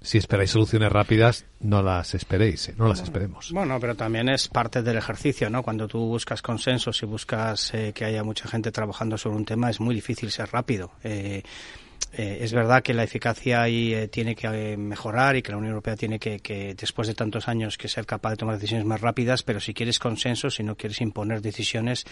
Si 0.01 0.17
esperáis 0.17 0.51
soluciones 0.51 0.91
rápidas, 0.91 1.45
no 1.61 1.81
las 1.81 2.13
esperéis, 2.13 2.67
¿eh? 2.67 2.75
no 2.77 2.89
las 2.89 2.99
esperemos. 2.99 3.51
Bueno, 3.53 3.79
pero 3.79 3.95
también 3.95 4.27
es 4.27 4.49
parte 4.49 4.81
del 4.81 4.97
ejercicio, 4.97 5.49
¿no? 5.49 5.63
Cuando 5.63 5.87
tú 5.87 5.99
buscas 5.99 6.41
consensos 6.41 7.01
y 7.01 7.05
buscas 7.05 7.73
eh, 7.73 7.93
que 7.95 8.03
haya 8.03 8.25
mucha 8.25 8.49
gente 8.49 8.73
trabajando 8.73 9.17
sobre 9.17 9.37
un 9.37 9.45
tema, 9.45 9.69
es 9.69 9.79
muy 9.79 9.95
difícil 9.95 10.29
ser 10.29 10.49
rápido. 10.51 10.91
Eh, 11.05 11.41
eh, 12.15 12.39
es 12.41 12.53
verdad 12.53 12.83
que 12.83 12.93
la 12.93 13.03
eficacia 13.03 13.63
ahí 13.63 13.93
eh, 13.93 14.07
tiene 14.07 14.35
que 14.35 14.47
eh, 14.47 14.77
mejorar 14.77 15.35
y 15.35 15.41
que 15.41 15.51
la 15.51 15.57
Unión 15.57 15.71
Europea 15.71 15.95
tiene 15.95 16.19
que, 16.19 16.75
después 16.77 17.07
de 17.07 17.15
tantos 17.15 17.47
años, 17.47 17.77
que 17.77 17.87
ser 17.87 18.05
capaz 18.05 18.31
de 18.31 18.37
tomar 18.37 18.55
decisiones 18.55 18.85
más 18.85 19.01
rápidas, 19.01 19.41
pero 19.41 19.59
si 19.59 19.73
quieres 19.73 19.97
consenso, 19.97 20.51
si 20.51 20.61
no 20.61 20.75
quieres 20.75 21.01
imponer 21.01 21.41
decisiones, 21.41 22.05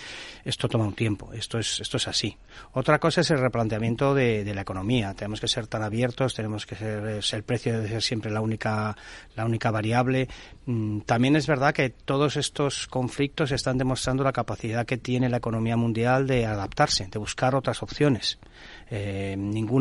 esto 0.43 0.67
toma 0.67 0.86
un 0.86 0.93
tiempo. 0.93 1.34
Esto 1.34 1.60
es, 1.60 1.80
esto 1.80 1.97
es 1.97 2.08
así. 2.08 2.36
Otra 2.73 2.97
cosa 2.99 3.21
es 3.21 3.30
el 3.30 3.39
replanteamiento 3.39 4.15
de, 4.15 4.51
la 4.51 4.62
economía. 4.62 5.13
Tenemos 5.13 5.39
que 5.39 5.47
ser 5.47 5.67
tan 5.67 5.84
abiertos, 5.84 6.34
tenemos 6.34 6.65
que 6.65 6.75
ser, 6.75 7.21
el 7.32 7.43
precio 7.43 7.73
debe 7.73 7.88
ser 7.88 8.01
siempre 8.01 8.32
la 8.32 8.41
única, 8.41 8.97
la 9.36 9.45
única 9.45 9.71
variable. 9.71 10.27
Mm, 10.65 11.01
también 11.01 11.36
es 11.36 11.45
verdad 11.47 11.73
que 11.73 11.89
todos 11.89 12.38
estos 12.38 12.88
conflictos 12.88 13.51
están 13.51 13.77
demostrando 13.77 14.23
la 14.23 14.34
capacidad 14.34 14.86
que 14.86 14.97
tiene 14.97 15.30
la 15.30 15.38
economía 15.38 15.77
mundial 15.77 16.27
de 16.27 16.45
adaptarse, 16.47 17.08
de 17.10 17.19
buscar 17.19 17.56
otras 17.56 17.84
opciones. 17.84 18.39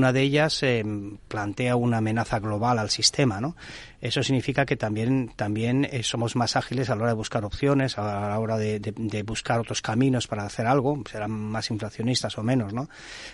Ninguna 0.01 0.13
de 0.15 0.23
ellas 0.23 0.63
eh, 0.63 0.83
plantea 1.29 1.77
una 1.77 1.99
amenaza 1.99 2.39
global 2.39 2.79
al 2.79 2.89
sistema, 2.89 3.39
¿no? 3.39 3.55
Eso 4.01 4.23
significa 4.23 4.65
que 4.65 4.77
también, 4.77 5.31
también 5.37 5.85
eh, 5.85 6.03
somos 6.03 6.37
más 6.37 6.57
ágiles 6.57 6.89
a 6.89 6.97
la 6.97 7.03
hora 7.03 7.11
de 7.11 7.17
buscar 7.17 7.45
opciones, 7.45 7.99
a 7.99 8.29
la 8.31 8.39
hora 8.39 8.57
de, 8.57 9.23
buscar 9.27 9.61
otros 9.61 9.83
caminos 9.83 10.27
para 10.27 10.45
hacer 10.45 10.67
algo, 10.67 11.03
serán 11.11 11.33
más 11.33 11.71
inflacionistas 11.71 12.39
o 12.39 12.43
menos, 12.43 12.73
¿no? 12.73 12.89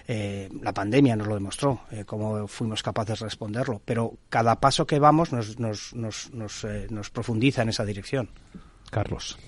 la 0.08 0.72
pandemia 0.72 1.14
nos 1.14 1.28
lo 1.28 1.34
demostró, 1.34 1.82
cómo 2.04 2.48
fuimos 2.48 2.82
capaces 2.82 3.20
de 3.20 3.26
responderlo, 3.26 3.80
pero 3.84 4.14
cada 4.28 4.58
paso 4.58 4.86
que 4.86 4.98
vamos 4.98 5.32
nos, 5.32 5.60
nos, 5.60 5.94
nos, 5.94 6.32
nos, 6.32 6.66
nos 6.90 7.10
profundiza 7.10 7.62
en 7.62 7.68
esa 7.68 7.84
dirección. 7.84 8.28
Carlos. 8.90 9.38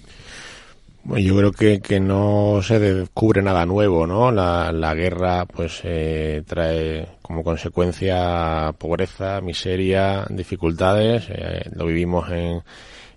Bueno, 1.09 1.25
yo 1.27 1.37
creo 1.39 1.53
que, 1.53 1.81
que 1.81 2.01
no 2.01 2.61
se 2.63 2.79
descubre 2.79 3.41
nada 3.41 3.65
nuevo, 3.65 4.07
¿no? 4.07 4.31
La, 4.31 4.71
la 4.73 4.95
guerra, 4.95 5.47
pues, 5.47 5.81
eh, 5.85 6.43
trae 6.47 7.09
como 7.23 7.43
consecuencia 7.43 8.75
pobreza, 8.77 9.41
miseria, 9.41 10.27
dificultades. 10.29 11.25
Eh, 11.31 11.71
lo 11.75 11.87
vivimos 11.87 12.31
en, 12.31 12.63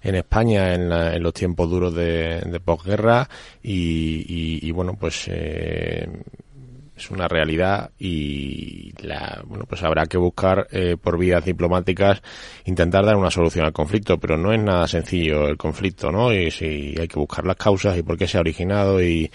en 0.04 0.16
España 0.16 0.74
en, 0.74 0.90
en 0.94 1.22
los 1.22 1.34
tiempos 1.34 1.70
duros 1.70 1.94
de, 1.94 2.40
de 2.46 2.60
posguerra 2.62 3.28
y, 3.62 4.24
y, 4.26 4.66
y, 4.66 4.72
bueno, 4.72 4.96
pues 4.98 5.26
eh, 5.28 6.08
es 7.02 7.10
una 7.10 7.28
realidad 7.28 7.92
y 8.00 8.94
la, 9.02 9.42
bueno, 9.46 9.66
pues 9.68 9.82
habrá 9.84 10.06
que 10.06 10.18
buscar 10.18 10.68
eh, 10.72 10.98
por 11.02 11.18
vías 11.18 11.44
diplomáticas 11.44 12.22
intentar 12.66 13.04
dar 13.06 13.16
una 13.16 13.32
solución 13.32 13.66
al 13.66 13.74
conflicto, 13.74 14.20
pero 14.20 14.38
no 14.38 14.54
es 14.54 14.62
nada 14.62 14.88
sencillo 14.88 15.48
el 15.48 15.58
conflicto, 15.58 16.12
¿no? 16.12 16.32
Y 16.32 16.52
si 16.52 16.96
hay 17.00 17.08
que 17.08 17.20
buscar 17.20 17.46
las 17.46 17.56
causas 17.56 17.98
y 17.98 18.04
por 18.04 18.18
qué 18.18 18.28
se 18.28 18.38
ha 18.38 18.42
originado 18.42 19.02
y, 19.02 19.32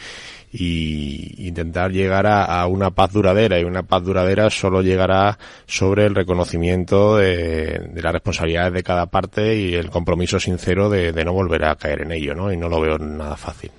intentar 0.58 1.92
llegar 1.92 2.26
a, 2.26 2.66
una 2.66 2.90
paz 2.90 3.12
duradera 3.12 3.60
y 3.60 3.64
una 3.64 3.82
paz 3.82 4.02
duradera 4.04 4.48
solo 4.48 4.80
llegará 4.80 5.38
sobre 5.66 6.06
el 6.06 6.14
reconocimiento 6.14 7.18
de, 7.18 7.90
las 7.94 8.12
responsabilidades 8.12 8.72
de 8.72 8.82
cada 8.82 9.06
parte 9.06 9.54
y 9.54 9.74
el 9.74 9.90
compromiso 9.90 10.40
sincero 10.40 10.88
de, 10.88 11.12
de 11.12 11.24
no 11.26 11.34
volver 11.34 11.64
a 11.66 11.74
caer 11.74 12.02
en 12.02 12.12
ello, 12.12 12.34
¿no? 12.34 12.50
Y 12.50 12.56
no 12.56 12.70
lo 12.70 12.80
veo 12.80 12.96
nada 12.96 13.36
fácil 13.36 13.70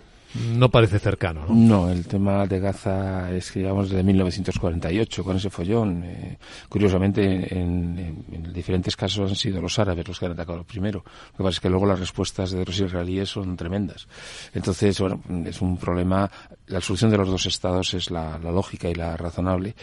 no 0.55 0.69
parece 0.69 0.99
cercano. 0.99 1.45
¿no? 1.47 1.55
no, 1.55 1.89
el 1.89 2.05
tema 2.07 2.45
de 2.45 2.59
Gaza 2.59 3.31
es 3.31 3.51
que 3.51 3.61
llevamos 3.61 3.89
desde 3.89 4.03
1948 4.03 5.23
con 5.23 5.37
ese 5.37 5.49
follón. 5.49 6.03
Eh, 6.03 6.37
curiosamente, 6.69 7.57
en, 7.57 8.53
diferentes 8.53 8.95
casos 8.95 9.29
han 9.29 9.35
sido 9.35 9.61
los 9.61 9.77
árabes 9.79 10.07
los 10.07 10.19
que 10.19 10.25
han 10.25 10.31
atacado 10.33 10.63
primero. 10.63 11.03
Lo 11.31 11.37
que 11.37 11.43
pasa 11.43 11.49
es 11.55 11.59
que 11.59 11.69
luego 11.69 11.85
las 11.85 11.99
respuestas 11.99 12.51
de 12.51 12.65
los 12.65 12.79
israelíes 12.79 13.29
son 13.29 13.55
tremendas. 13.55 14.07
Entonces, 14.53 14.99
bueno, 14.99 15.21
es 15.45 15.61
un 15.61 15.77
problema. 15.77 16.29
La 16.67 16.81
solución 16.81 17.11
de 17.11 17.17
los 17.17 17.27
dos 17.27 17.45
estados 17.45 17.93
es 17.93 18.11
la, 18.11 18.37
lógica 18.37 18.89
y 18.89 18.95
la 18.95 19.15
razonable, 19.17 19.75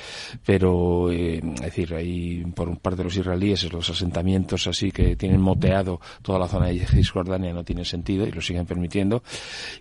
pero, 0.45 1.11
eh, 1.11 1.41
es 1.57 1.61
decir, 1.61 1.95
hay 1.95 2.45
por 2.55 2.79
parte 2.79 2.99
de 2.99 3.05
los 3.05 3.17
israelíes 3.17 3.73
los 3.73 3.89
asentamientos 3.91 4.67
así 4.67 4.91
que 4.91 5.17
tienen 5.17 5.41
moteado 5.41 6.01
toda 6.23 6.39
la 6.39 6.49
zona 6.49 6.67
de 6.67 6.87
Cisjordania 6.87 7.53
no 7.53 7.65
tiene 7.65 7.85
sentido 7.85 8.27
y 8.27 8.33
lo 8.33 8.41
siguen 8.41 8.67
permitiendo. 8.67 9.23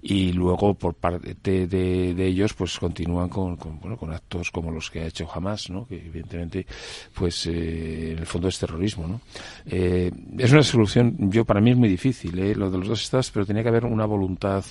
Y 0.01 0.33
luego 0.33 0.62
luego 0.63 0.73
por 0.75 0.93
parte 0.93 1.67
de, 1.67 2.25
ellos 2.25 2.53
pues 2.53 2.79
continúan 2.79 3.27
con, 3.27 3.57
bueno, 3.81 3.97
con 3.97 4.13
actos 4.13 4.49
como 4.49 4.71
los 4.71 4.89
que 4.89 5.01
ha 5.01 5.05
hecho 5.07 5.27
Hamas, 5.31 5.69
¿no? 5.69 5.85
que 5.85 5.95
evidentemente 5.95 6.65
pues 7.13 7.47
eh, 7.47 8.11
en 8.13 8.19
el 8.19 8.25
fondo 8.25 8.47
es 8.47 8.57
terrorismo. 8.57 9.07
¿no? 9.07 9.21
Eh, 9.65 10.11
es 10.37 10.51
una 10.51 10.63
solución, 10.63 11.29
yo 11.31 11.43
para 11.43 11.59
mí 11.59 11.71
es 11.71 11.77
muy 11.77 11.89
difícil, 11.89 12.37
¿eh? 12.39 12.55
lo 12.55 12.71
de 12.71 12.77
los 12.77 12.87
dos 12.87 13.03
estados, 13.03 13.29
pero 13.31 13.45
tenía 13.45 13.61
que 13.61 13.69
haber 13.69 13.85
una 13.85 14.05
voluntad 14.05 14.63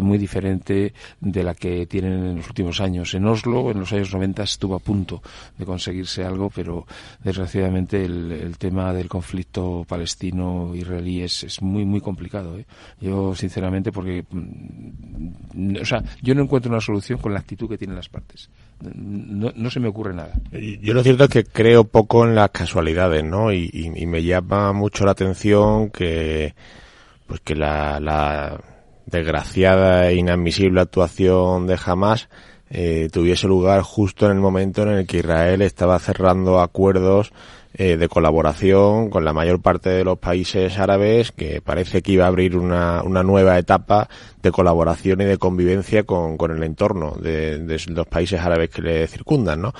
muy 0.00 0.18
diferente 0.18 0.94
de 1.20 1.42
la 1.42 1.54
que 1.54 1.86
tienen 1.86 2.12
en 2.12 2.36
los 2.36 2.46
últimos 2.46 2.80
años. 2.80 3.14
En 3.14 3.26
Oslo, 3.26 3.70
en 3.70 3.80
los 3.80 3.92
años 3.92 4.12
90, 4.12 4.44
estuvo 4.44 4.76
a 4.76 4.78
punto 4.78 5.22
de 5.58 5.64
conseguirse 5.64 6.24
algo, 6.24 6.50
pero 6.50 6.86
desgraciadamente 7.24 8.04
el, 8.04 8.30
el 8.30 8.58
tema 8.58 8.92
del 8.92 9.08
conflicto 9.08 9.84
palestino-israelí 9.88 11.22
es, 11.22 11.44
es 11.44 11.62
muy, 11.62 11.84
muy 11.84 12.00
complicado. 12.00 12.58
Yo, 13.00 13.34
sinceramente, 13.34 13.90
porque 13.90 14.24
o 15.80 15.84
sea, 15.84 16.02
yo 16.22 16.34
no 16.34 16.42
encuentro 16.42 16.70
una 16.70 16.80
solución 16.80 17.18
con 17.18 17.32
la 17.32 17.40
actitud 17.40 17.68
que 17.68 17.78
tienen 17.78 17.96
las 17.96 18.08
partes. 18.08 18.48
No, 18.80 19.52
no 19.54 19.70
se 19.70 19.80
me 19.80 19.88
ocurre 19.88 20.14
nada. 20.14 20.32
Yo 20.50 20.94
lo 20.94 21.02
cierto 21.02 21.24
es 21.24 21.30
que 21.30 21.44
creo 21.44 21.84
poco 21.84 22.24
en 22.24 22.34
las 22.34 22.50
casualidades, 22.50 23.24
¿no? 23.24 23.52
Y, 23.52 23.90
me 24.06 24.22
llama 24.22 24.72
mucho 24.72 25.04
la 25.04 25.12
atención 25.12 25.90
que, 25.90 26.54
pues 27.26 27.40
que 27.40 27.54
la, 27.54 28.00
la 28.00 28.60
desgraciada 29.06 30.08
e 30.08 30.16
inadmisible 30.16 30.80
actuación 30.80 31.66
de 31.66 31.78
Hamas 31.84 32.28
eh, 32.70 33.08
tuviese 33.12 33.46
lugar 33.46 33.82
justo 33.82 34.26
en 34.26 34.32
el 34.32 34.38
momento 34.38 34.82
en 34.82 34.88
el 34.88 35.06
que 35.06 35.18
Israel 35.18 35.60
estaba 35.60 35.98
cerrando 35.98 36.58
acuerdos 36.58 37.32
eh, 37.74 37.96
de 37.96 38.08
colaboración 38.08 39.10
con 39.10 39.24
la 39.24 39.32
mayor 39.32 39.60
parte 39.60 39.90
de 39.90 40.04
los 40.04 40.18
países 40.18 40.78
árabes, 40.78 41.32
que 41.32 41.60
parece 41.60 42.02
que 42.02 42.12
iba 42.12 42.24
a 42.24 42.28
abrir 42.28 42.56
una, 42.56 43.02
una 43.02 43.22
nueva 43.22 43.58
etapa 43.58 44.08
de 44.42 44.52
colaboración 44.52 45.20
y 45.20 45.24
de 45.24 45.38
convivencia 45.38 46.02
con, 46.04 46.36
con 46.36 46.50
el 46.50 46.62
entorno 46.62 47.12
de, 47.20 47.58
de 47.58 47.80
los 47.88 48.06
países 48.06 48.40
árabes 48.40 48.70
que 48.70 48.82
le 48.82 49.06
circundan, 49.06 49.62
¿no? 49.62 49.72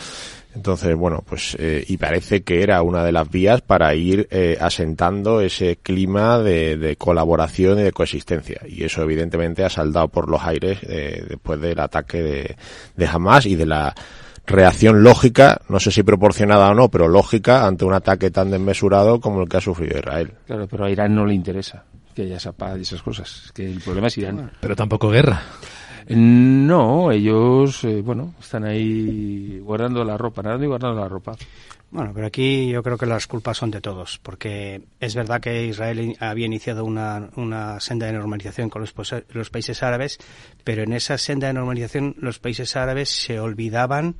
Entonces, 0.55 0.95
bueno, 0.95 1.25
pues, 1.27 1.57
eh, 1.59 1.85
y 1.89 1.97
parece 1.97 2.43
que 2.43 2.63
era 2.63 2.83
una 2.83 3.05
de 3.05 3.13
las 3.13 3.31
vías 3.31 3.63
para 3.63 3.95
ir 3.95 4.29
eh, 4.31 4.59
asentando 4.61 5.41
ese 5.41 5.77
clima 5.77 6.39
de, 6.41 6.77
de, 6.77 6.97
colaboración 6.97 7.79
y 7.79 7.83
de 7.83 7.93
coexistencia. 7.93 8.61
Y 8.69 8.85
eso, 8.85 9.03
evidentemente, 9.03 9.65
ha 9.65 9.71
saldado 9.71 10.09
por 10.09 10.29
los 10.29 10.43
aires 10.43 10.79
eh, 10.83 11.25
después 11.27 11.59
del 11.61 11.81
ataque 11.81 12.23
de, 12.23 12.57
de 12.97 13.07
Hamas 13.07 13.47
y 13.47 13.55
de 13.55 13.67
la 13.67 13.95
reacción 14.47 15.03
lógica, 15.03 15.61
no 15.69 15.81
sé 15.81 15.91
si 15.91 16.03
proporcionada 16.03 16.71
o 16.71 16.75
no, 16.75 16.89
pero 16.89 17.09
lógica 17.09 17.67
ante 17.67 17.85
un 17.85 17.95
ataque 17.95 18.31
tan 18.31 18.51
desmesurado 18.51 19.21
como 19.21 19.43
el 19.43 19.49
que 19.49 19.59
ha 19.59 19.61
sufrido 19.61 19.99
Israel. 19.99 20.33
Claro, 20.47 20.67
pero 20.69 20.85
a 20.85 20.91
Irán 20.91 21.15
no 21.15 21.27
le 21.27 21.35
interesa 21.35 21.85
que 22.15 22.23
haya 22.23 22.37
esa 22.37 22.53
paz 22.53 22.79
y 22.79 22.83
esas 22.83 23.03
cosas. 23.03 23.51
Que 23.55 23.71
el 23.71 23.81
problema 23.81 24.09
es 24.09 24.19
Irán. 24.19 24.51
Pero 24.61 24.77
tampoco 24.77 25.11
guerra. 25.11 25.43
No, 26.09 27.11
ellos, 27.11 27.85
eh, 27.85 28.03
bueno, 28.03 28.35
están 28.41 28.65
ahí 28.65 29.61
guardando 29.61 30.05
la 30.05 30.19
ropa, 30.19 30.43
nadando 30.43 30.65
y 30.65 30.69
guardando 30.69 31.01
la 31.01 31.09
ropa. 31.09 31.37
Bueno, 31.93 32.13
pero 32.15 32.27
aquí 32.27 32.71
yo 32.71 32.83
creo 32.83 32.97
que 32.97 33.05
las 33.05 33.27
culpas 33.27 33.59
son 33.59 33.71
de 33.71 33.83
todos, 33.83 34.19
porque 34.23 34.81
es 34.99 35.15
verdad 35.15 35.43
que 35.43 35.67
Israel 35.67 36.17
había 36.21 36.47
iniciado 36.47 36.87
una, 36.87 37.29
una 37.37 37.81
senda 37.81 38.07
de 38.07 38.15
normalización 38.15 38.71
con 38.71 38.81
los, 38.81 39.51
países 39.51 39.83
árabes, 39.83 40.19
pero 40.65 40.85
en 40.85 40.95
esa 40.95 41.19
senda 41.19 41.49
de 41.49 41.53
normalización 41.53 42.17
los 42.19 42.39
países 42.39 42.77
árabes 42.77 43.11
se 43.11 43.39
olvidaban 43.41 44.17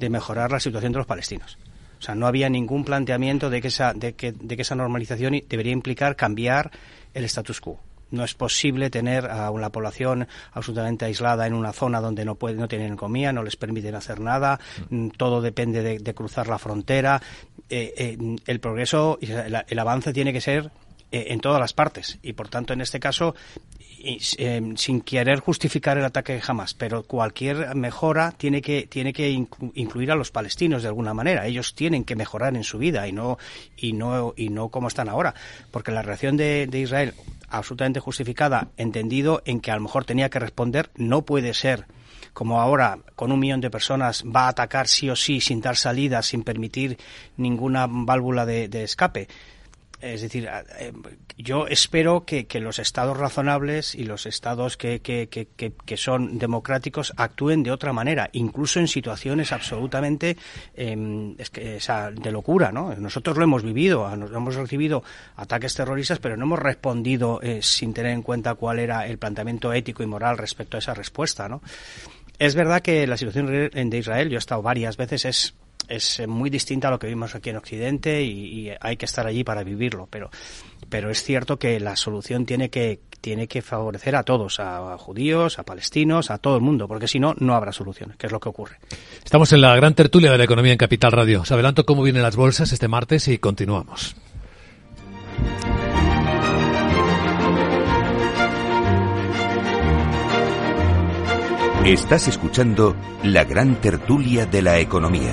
de 0.00 0.10
mejorar 0.10 0.50
la 0.50 0.58
situación 0.58 0.90
de 0.90 0.98
los 0.98 1.06
palestinos. 1.06 1.58
O 2.00 2.02
sea, 2.02 2.16
no 2.16 2.26
había 2.26 2.48
ningún 2.48 2.84
planteamiento 2.84 3.50
de 3.50 3.62
que 3.62 3.68
esa, 3.68 3.94
de 3.94 4.14
que, 4.14 4.32
de 4.32 4.56
que 4.56 4.62
esa 4.62 4.74
normalización 4.74 5.42
debería 5.48 5.72
implicar 5.72 6.16
cambiar 6.16 6.72
el 7.14 7.24
status 7.24 7.60
quo 7.60 7.78
no 8.12 8.24
es 8.24 8.34
posible 8.34 8.90
tener 8.90 9.26
a 9.30 9.50
una 9.50 9.70
población 9.70 10.28
absolutamente 10.52 11.04
aislada 11.04 11.46
en 11.46 11.54
una 11.54 11.72
zona 11.72 12.00
donde 12.00 12.24
no 12.24 12.36
pueden, 12.36 12.60
no 12.60 12.68
tienen 12.68 12.96
comida, 12.96 13.32
no 13.32 13.42
les 13.42 13.56
permiten 13.56 13.94
hacer 13.94 14.20
nada, 14.20 14.60
mm. 14.90 15.08
todo 15.10 15.40
depende 15.40 15.82
de, 15.98 16.14
cruzar 16.14 16.46
la 16.46 16.58
frontera. 16.58 17.20
Eh, 17.68 17.94
eh, 17.96 18.36
el 18.46 18.60
progreso, 18.60 19.18
el, 19.20 19.78
avance 19.78 20.12
tiene 20.12 20.32
que 20.32 20.40
ser 20.40 20.70
eh, 21.10 21.26
en 21.28 21.40
todas 21.40 21.58
las 21.58 21.72
partes 21.72 22.18
y 22.22 22.34
por 22.34 22.48
tanto 22.48 22.74
en 22.74 22.82
este 22.82 23.00
caso 23.00 23.34
sin 24.74 25.00
querer 25.02 25.40
justificar 25.40 25.96
el 25.96 26.04
ataque 26.04 26.40
jamás, 26.40 26.74
pero 26.74 27.04
cualquier 27.04 27.74
mejora 27.74 28.32
tiene 28.32 28.60
que, 28.60 28.86
tiene 28.86 29.12
que 29.12 29.30
incluir 29.30 30.10
a 30.10 30.16
los 30.16 30.30
palestinos 30.30 30.82
de 30.82 30.88
alguna 30.88 31.14
manera. 31.14 31.46
Ellos 31.46 31.74
tienen 31.74 32.04
que 32.04 32.16
mejorar 32.16 32.56
en 32.56 32.64
su 32.64 32.78
vida 32.78 33.06
y 33.06 33.12
no, 33.12 33.38
y 33.76 33.92
no, 33.92 34.34
y 34.36 34.48
no 34.48 34.70
como 34.70 34.88
están 34.88 35.08
ahora. 35.08 35.34
Porque 35.70 35.92
la 35.92 36.02
reacción 36.02 36.36
de, 36.36 36.66
de 36.66 36.80
Israel, 36.80 37.14
absolutamente 37.52 38.00
justificada, 38.00 38.68
entendido 38.76 39.42
en 39.44 39.60
que 39.60 39.70
a 39.70 39.76
lo 39.76 39.82
mejor 39.82 40.04
tenía 40.04 40.30
que 40.30 40.38
responder, 40.38 40.90
no 40.96 41.22
puede 41.22 41.54
ser 41.54 41.86
como 42.32 42.60
ahora 42.60 42.98
con 43.14 43.30
un 43.30 43.38
millón 43.38 43.60
de 43.60 43.70
personas 43.70 44.24
va 44.24 44.46
a 44.46 44.48
atacar 44.48 44.88
sí 44.88 45.10
o 45.10 45.16
sí 45.16 45.40
sin 45.40 45.60
dar 45.60 45.76
salida, 45.76 46.22
sin 46.22 46.44
permitir 46.44 46.98
ninguna 47.36 47.86
válvula 47.88 48.46
de 48.46 48.82
escape. 48.82 49.28
Es 50.02 50.20
decir, 50.20 50.48
eh, 50.80 50.92
yo 51.38 51.68
espero 51.68 52.24
que, 52.24 52.46
los 52.60 52.80
estados 52.80 53.16
razonables 53.16 53.94
y 53.94 54.02
los 54.02 54.26
estados 54.26 54.76
que, 54.76 55.00
que, 55.00 55.28
que, 55.28 55.96
son 55.96 56.38
democráticos 56.38 57.12
actúen 57.16 57.62
de 57.62 57.70
otra 57.70 57.92
manera, 57.92 58.28
incluso 58.32 58.80
en 58.80 58.88
situaciones 58.88 59.52
absolutamente 59.52 60.36
que, 60.74 61.78
de 62.14 62.32
locura. 62.32 62.72
¿no? 62.72 62.94
Nosotros 62.96 63.36
lo 63.36 63.44
hemos 63.44 63.62
vivido, 63.62 64.12
hemos 64.12 64.56
recibido 64.56 65.04
ataques 65.36 65.74
terroristas, 65.74 66.18
pero 66.18 66.36
no 66.36 66.46
hemos 66.46 66.58
respondido 66.58 67.40
eh, 67.40 67.62
sin 67.62 67.94
tener 67.94 68.12
en 68.12 68.22
cuenta 68.22 68.56
cuál 68.56 68.80
era 68.80 69.06
el 69.06 69.18
planteamiento 69.18 69.72
ético 69.72 70.02
y 70.02 70.06
moral 70.06 70.36
respecto 70.36 70.76
a 70.76 70.80
esa 70.80 70.94
respuesta. 70.94 71.48
¿no? 71.48 71.62
Es 72.40 72.56
verdad 72.56 72.82
que 72.82 73.06
la 73.06 73.16
situación 73.16 73.46
de 73.46 73.98
Israel, 73.98 74.30
yo 74.30 74.36
he 74.36 74.38
estado 74.38 74.62
varias 74.62 74.96
veces, 74.96 75.24
es 75.26 75.54
es 75.88 76.20
eh, 76.20 76.26
muy 76.26 76.50
distinta 76.50 76.88
a 76.88 76.90
lo 76.90 76.98
que 76.98 77.06
vimos 77.06 77.34
aquí 77.34 77.50
en 77.50 77.56
Occidente 77.56 78.22
y, 78.22 78.70
hay 78.80 78.96
que 78.96 79.04
estar 79.04 79.26
allí 79.26 79.44
para 79.44 79.62
vivirlo, 79.64 80.08
pero, 80.10 80.30
pero 80.88 81.10
es 81.10 81.22
cierto 81.22 81.58
que 81.58 81.78
la 81.80 81.96
solución 81.96 82.46
tiene 82.46 82.70
que, 82.70 83.00
tiene 83.20 83.46
que 83.46 83.62
favorecer 83.62 84.16
a 84.16 84.22
todos, 84.22 84.60
a, 84.60 84.96
judíos, 84.98 85.58
a 85.58 85.62
palestinos, 85.62 86.30
a 86.30 86.38
todo 86.38 86.56
el 86.56 86.62
mundo, 86.62 86.88
porque 86.88 87.08
si 87.08 87.18
no, 87.18 87.34
no 87.38 87.54
habrá 87.54 87.72
soluciones, 87.72 88.16
que 88.16 88.26
es 88.26 88.32
lo 88.32 88.40
que 88.40 88.48
ocurre. 88.48 88.78
Estamos 89.24 89.52
en 89.52 89.60
la 89.60 89.74
gran 89.76 89.94
tertulia 89.94 90.30
de 90.30 90.38
la 90.38 90.44
economía 90.44 90.72
en 90.72 90.78
Capital 90.78 91.12
Radio. 91.12 91.42
Os 91.42 91.52
adelanto 91.52 91.84
cómo 91.84 92.02
vienen 92.02 92.22
las 92.22 92.36
bolsas 92.36 92.72
este 92.72 92.88
martes 92.88 93.28
y 93.28 93.38
continuamos. 93.38 94.16
Estás 101.84 102.28
escuchando 102.28 102.94
la 103.24 103.42
gran 103.42 103.80
tertulia 103.80 104.46
de 104.46 104.62
la 104.62 104.78
economía. 104.78 105.32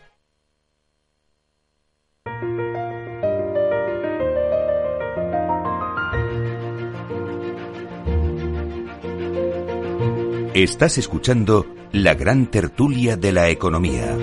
Estás 10.53 10.97
escuchando 10.97 11.65
la 11.93 12.13
gran 12.13 12.47
tertulia 12.47 13.15
de 13.15 13.31
la 13.31 13.47
economía. 13.47 14.17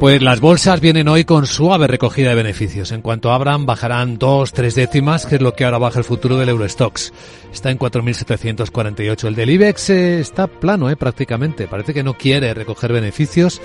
Pues 0.00 0.22
las 0.22 0.40
bolsas 0.40 0.80
vienen 0.80 1.08
hoy 1.08 1.24
con 1.24 1.44
suave 1.44 1.86
recogida 1.86 2.30
de 2.30 2.36
beneficios. 2.36 2.90
En 2.90 3.02
cuanto 3.02 3.30
abran, 3.30 3.66
bajarán 3.66 4.16
dos, 4.16 4.54
tres 4.54 4.74
décimas, 4.74 5.26
que 5.26 5.34
es 5.34 5.42
lo 5.42 5.52
que 5.52 5.66
ahora 5.66 5.76
baja 5.76 5.98
el 5.98 6.06
futuro 6.06 6.38
del 6.38 6.48
Eurostox. 6.48 7.12
Está 7.52 7.70
en 7.70 7.78
4.748. 7.78 9.28
El 9.28 9.34
del 9.34 9.50
IBEX 9.50 9.90
eh, 9.90 10.20
está 10.20 10.46
plano, 10.46 10.88
eh, 10.88 10.96
prácticamente. 10.96 11.68
Parece 11.68 11.92
que 11.92 12.02
no 12.02 12.14
quiere 12.14 12.54
recoger 12.54 12.94
beneficios 12.94 13.60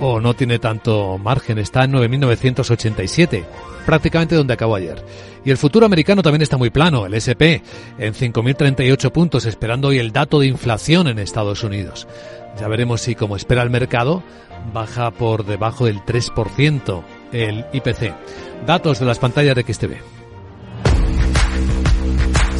o 0.00 0.20
no 0.20 0.34
tiene 0.34 0.58
tanto 0.58 1.18
margen, 1.18 1.58
está 1.58 1.84
en 1.84 1.92
9.987, 1.92 3.44
prácticamente 3.86 4.34
donde 4.34 4.54
acabó 4.54 4.76
ayer. 4.76 5.04
Y 5.44 5.50
el 5.50 5.58
futuro 5.58 5.86
americano 5.86 6.22
también 6.22 6.42
está 6.42 6.56
muy 6.56 6.70
plano, 6.70 7.06
el 7.06 7.14
SP, 7.14 7.60
en 7.98 8.14
5.038 8.14 9.12
puntos, 9.12 9.44
esperando 9.44 9.88
hoy 9.88 9.98
el 9.98 10.12
dato 10.12 10.40
de 10.40 10.46
inflación 10.46 11.06
en 11.06 11.18
Estados 11.18 11.62
Unidos. 11.62 12.08
Ya 12.58 12.68
veremos 12.68 13.02
si, 13.02 13.14
como 13.14 13.36
espera 13.36 13.62
el 13.62 13.70
mercado, 13.70 14.22
baja 14.72 15.10
por 15.10 15.44
debajo 15.44 15.86
del 15.86 16.00
3% 16.00 17.02
el 17.32 17.66
IPC. 17.72 18.14
Datos 18.66 19.00
de 19.00 19.06
las 19.06 19.18
pantallas 19.18 19.56
de 19.56 19.62
XTV. 19.62 20.23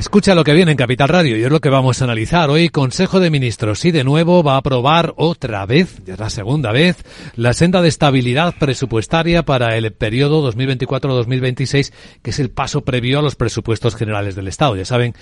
Escucha 0.00 0.34
lo 0.34 0.44
que 0.44 0.54
viene 0.54 0.70
en 0.70 0.78
Capital 0.78 1.10
Radio 1.10 1.36
y 1.36 1.42
es 1.42 1.50
lo 1.50 1.60
que 1.60 1.68
vamos 1.68 2.00
a 2.00 2.04
analizar 2.04 2.48
hoy. 2.48 2.70
Consejo 2.70 3.20
de 3.20 3.28
Ministros 3.28 3.84
y 3.84 3.90
de 3.90 4.02
nuevo 4.02 4.42
va 4.42 4.54
a 4.54 4.56
aprobar 4.56 5.12
otra 5.18 5.66
vez, 5.66 6.02
ya 6.06 6.14
es 6.14 6.18
la 6.18 6.30
segunda 6.30 6.72
vez, 6.72 7.04
la 7.36 7.52
senda 7.52 7.82
de 7.82 7.90
estabilidad 7.90 8.54
presupuestaria 8.58 9.42
para 9.42 9.76
el 9.76 9.92
periodo 9.92 10.50
2024-2026, 10.50 11.92
que 12.22 12.30
es 12.30 12.38
el 12.38 12.48
paso 12.48 12.80
previo 12.80 13.18
a 13.18 13.22
los 13.22 13.34
presupuestos 13.34 13.94
generales 13.94 14.34
del 14.34 14.48
Estado. 14.48 14.74
Ya 14.74 14.86
saben 14.86 15.12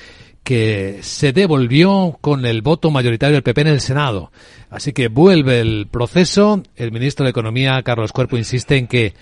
que 0.44 1.00
se 1.02 1.32
devolvió 1.32 2.16
con 2.20 2.46
el 2.46 2.62
voto 2.62 2.92
mayoritario 2.92 3.34
del 3.34 3.42
PP 3.42 3.62
en 3.62 3.66
el 3.66 3.80
Senado. 3.80 4.30
Así 4.70 4.92
que 4.92 5.08
vuelve 5.08 5.58
el 5.58 5.88
proceso. 5.90 6.62
El 6.76 6.92
ministro 6.92 7.24
de 7.24 7.30
Economía, 7.30 7.82
Carlos 7.82 8.12
Cuerpo, 8.12 8.36
insiste 8.36 8.76
en 8.76 8.86
que 8.86 9.14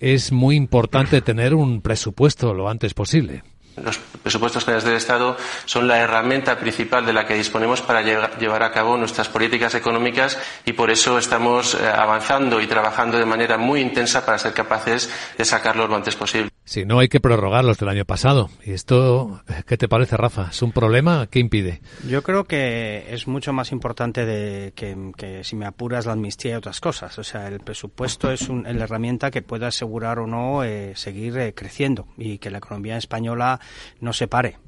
es 0.00 0.32
muy 0.32 0.54
importante 0.54 1.22
tener 1.22 1.54
un 1.54 1.80
presupuesto 1.80 2.52
lo 2.52 2.68
antes 2.68 2.92
posible. 2.92 3.42
Los 3.84 3.98
presupuestos 3.98 4.64
generales 4.64 4.84
del 4.84 4.96
Estado 4.96 5.36
son 5.64 5.88
la 5.88 5.98
herramienta 5.98 6.58
principal 6.58 7.04
de 7.04 7.12
la 7.12 7.26
que 7.26 7.34
disponemos 7.34 7.80
para 7.80 8.02
llevar 8.02 8.62
a 8.62 8.72
cabo 8.72 8.96
nuestras 8.96 9.28
políticas 9.28 9.74
económicas 9.74 10.38
y 10.64 10.72
por 10.72 10.90
eso 10.90 11.18
estamos 11.18 11.74
eh, 11.74 11.88
avanzando 11.88 12.60
y 12.60 12.66
trabajando 12.66 13.18
de 13.18 13.24
manera 13.24 13.56
muy 13.56 13.80
intensa 13.80 14.24
para 14.24 14.38
ser 14.38 14.52
capaces 14.52 15.10
de 15.36 15.44
sacarlos 15.44 15.88
lo 15.88 15.96
antes 15.96 16.16
posible. 16.16 16.57
Si 16.68 16.84
no, 16.84 16.98
hay 16.98 17.08
que 17.08 17.18
prorrogarlos 17.18 17.78
del 17.78 17.88
año 17.88 18.04
pasado. 18.04 18.50
¿Y 18.62 18.72
esto 18.72 19.40
qué 19.66 19.78
te 19.78 19.88
parece, 19.88 20.18
Rafa? 20.18 20.48
¿Es 20.50 20.60
un 20.60 20.70
problema? 20.70 21.26
¿Qué 21.26 21.38
impide? 21.38 21.80
Yo 22.06 22.22
creo 22.22 22.44
que 22.44 23.06
es 23.08 23.26
mucho 23.26 23.54
más 23.54 23.72
importante 23.72 24.26
de 24.26 24.74
que, 24.74 25.40
si 25.44 25.56
me 25.56 25.64
apuras 25.64 26.04
la 26.04 26.12
amnistía 26.12 26.52
y 26.52 26.54
otras 26.56 26.82
cosas. 26.82 27.18
O 27.18 27.24
sea, 27.24 27.48
el 27.48 27.60
presupuesto 27.60 28.30
es 28.30 28.50
un, 28.50 28.64
la 28.64 28.84
herramienta 28.84 29.30
que 29.30 29.40
puede 29.40 29.64
asegurar 29.64 30.18
o 30.18 30.26
no 30.26 30.62
eh, 30.62 30.92
seguir 30.94 31.38
eh, 31.38 31.54
creciendo 31.54 32.06
y 32.18 32.36
que 32.36 32.50
la 32.50 32.58
economía 32.58 32.98
española 32.98 33.60
no 34.02 34.12
se 34.12 34.28
pare 34.28 34.58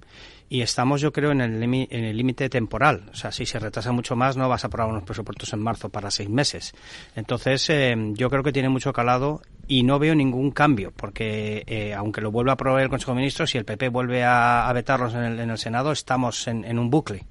y 0.51 0.62
estamos 0.62 1.01
yo 1.01 1.12
creo 1.12 1.30
en 1.30 1.40
el 1.40 2.16
límite 2.16 2.51
temporal. 2.51 3.09
O 3.12 3.14
sea, 3.14 3.30
si 3.30 3.46
se 3.46 3.61
retrasa 3.61 3.92
mucho 3.92 4.16
más 4.16 4.36
no 4.36 4.48
vas 4.48 4.64
a 4.64 4.66
aprobar 4.66 4.90
unos 4.90 5.05
presupuestos 5.05 5.53
en 5.53 5.61
marzo 5.61 5.90
para 5.90 6.11
seis 6.11 6.28
meses. 6.28 6.74
Entonces 7.14 7.70
eh, 7.70 7.94
yo 8.14 8.28
creo 8.28 8.42
que 8.42 8.53
tiene 8.53 8.68
mucho 8.68 8.92
calado 8.92 9.42
y 9.71 9.85
no 9.85 10.01
veo 10.01 10.16
ningún 10.16 10.51
cambio 10.51 10.93
porque 10.97 11.62
eh, 11.68 11.95
aunque 11.95 12.21
lo 12.21 12.33
vuelva 12.33 12.51
a 12.51 12.55
aprobar 12.55 12.83
el 12.83 12.89
Consejo 12.89 13.12
de 13.12 13.18
Ministros 13.18 13.55
y 13.55 13.59
el 13.59 13.64
PP 13.64 13.89
vuelve 13.89 14.25
a, 14.25 14.68
vetarlos 14.75 15.14
en 15.14 15.39
el, 15.39 15.59
Senado 15.59 15.93
estamos 15.93 16.49
en, 16.49 16.77
un 16.77 16.91
bucle. 16.91 17.25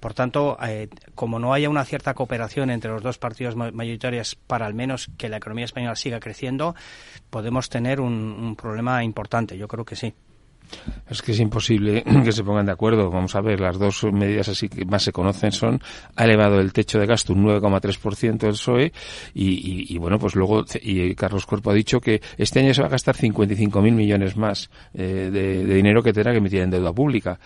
Por 0.00 0.12
tanto, 0.12 0.58
eh, 0.66 0.88
como 1.14 1.38
no 1.38 1.54
haya 1.54 1.70
una 1.70 1.84
cierta 1.84 2.12
cooperación 2.14 2.70
entre 2.70 2.90
los 2.90 3.04
dos 3.04 3.18
partidos 3.18 3.54
mayoritarios 3.54 4.34
para 4.34 4.66
al 4.66 4.74
menos 4.74 5.08
que 5.16 5.28
la 5.28 5.36
economía 5.36 5.64
española 5.64 5.94
siga 5.94 6.18
creciendo, 6.18 6.74
podemos 7.30 7.68
tener 7.68 8.00
un 8.00 8.56
problema 8.56 9.04
importante. 9.04 9.56
Yo 9.56 9.68
creo 9.68 9.84
que 9.84 9.94
sí. 9.94 10.12
Es 11.08 11.22
que 11.22 11.32
es 11.32 11.40
imposible 11.40 12.02
que 12.24 12.32
se 12.32 12.44
pongan 12.44 12.66
de 12.66 12.72
acuerdo. 12.72 13.10
Vamos 13.10 13.34
a 13.34 13.40
ver, 13.40 13.60
las 13.60 13.78
dos 13.78 14.04
medidas 14.12 14.48
así 14.48 14.68
que 14.68 14.84
más 14.84 15.02
se 15.02 15.12
conocen 15.12 15.52
son 15.52 15.80
ha 16.14 16.24
elevado 16.24 16.60
el 16.60 16.72
techo 16.72 16.98
de 16.98 17.06
gasto 17.06 17.32
un 17.32 17.44
9,3% 17.44 18.38
del 18.38 18.50
PSOE 18.50 18.92
y, 19.34 19.94
y, 19.94 19.98
bueno, 19.98 20.18
pues 20.18 20.34
luego 20.34 20.64
y 20.82 21.14
Carlos 21.14 21.46
Cuerpo 21.46 21.70
ha 21.70 21.74
dicho 21.74 22.00
que 22.00 22.20
este 22.36 22.60
año 22.60 22.74
se 22.74 22.82
va 22.82 22.88
a 22.88 22.90
gastar 22.90 23.16
55.000 23.16 23.92
millones 23.92 24.36
más 24.36 24.70
eh, 24.94 25.30
de, 25.32 25.64
de, 25.64 25.74
dinero 25.74 26.02
que 26.02 26.12
tendrá 26.12 26.32
que 26.32 26.38
emitir 26.38 26.60
en 26.60 26.70
deuda 26.70 26.92
pública. 26.92 27.38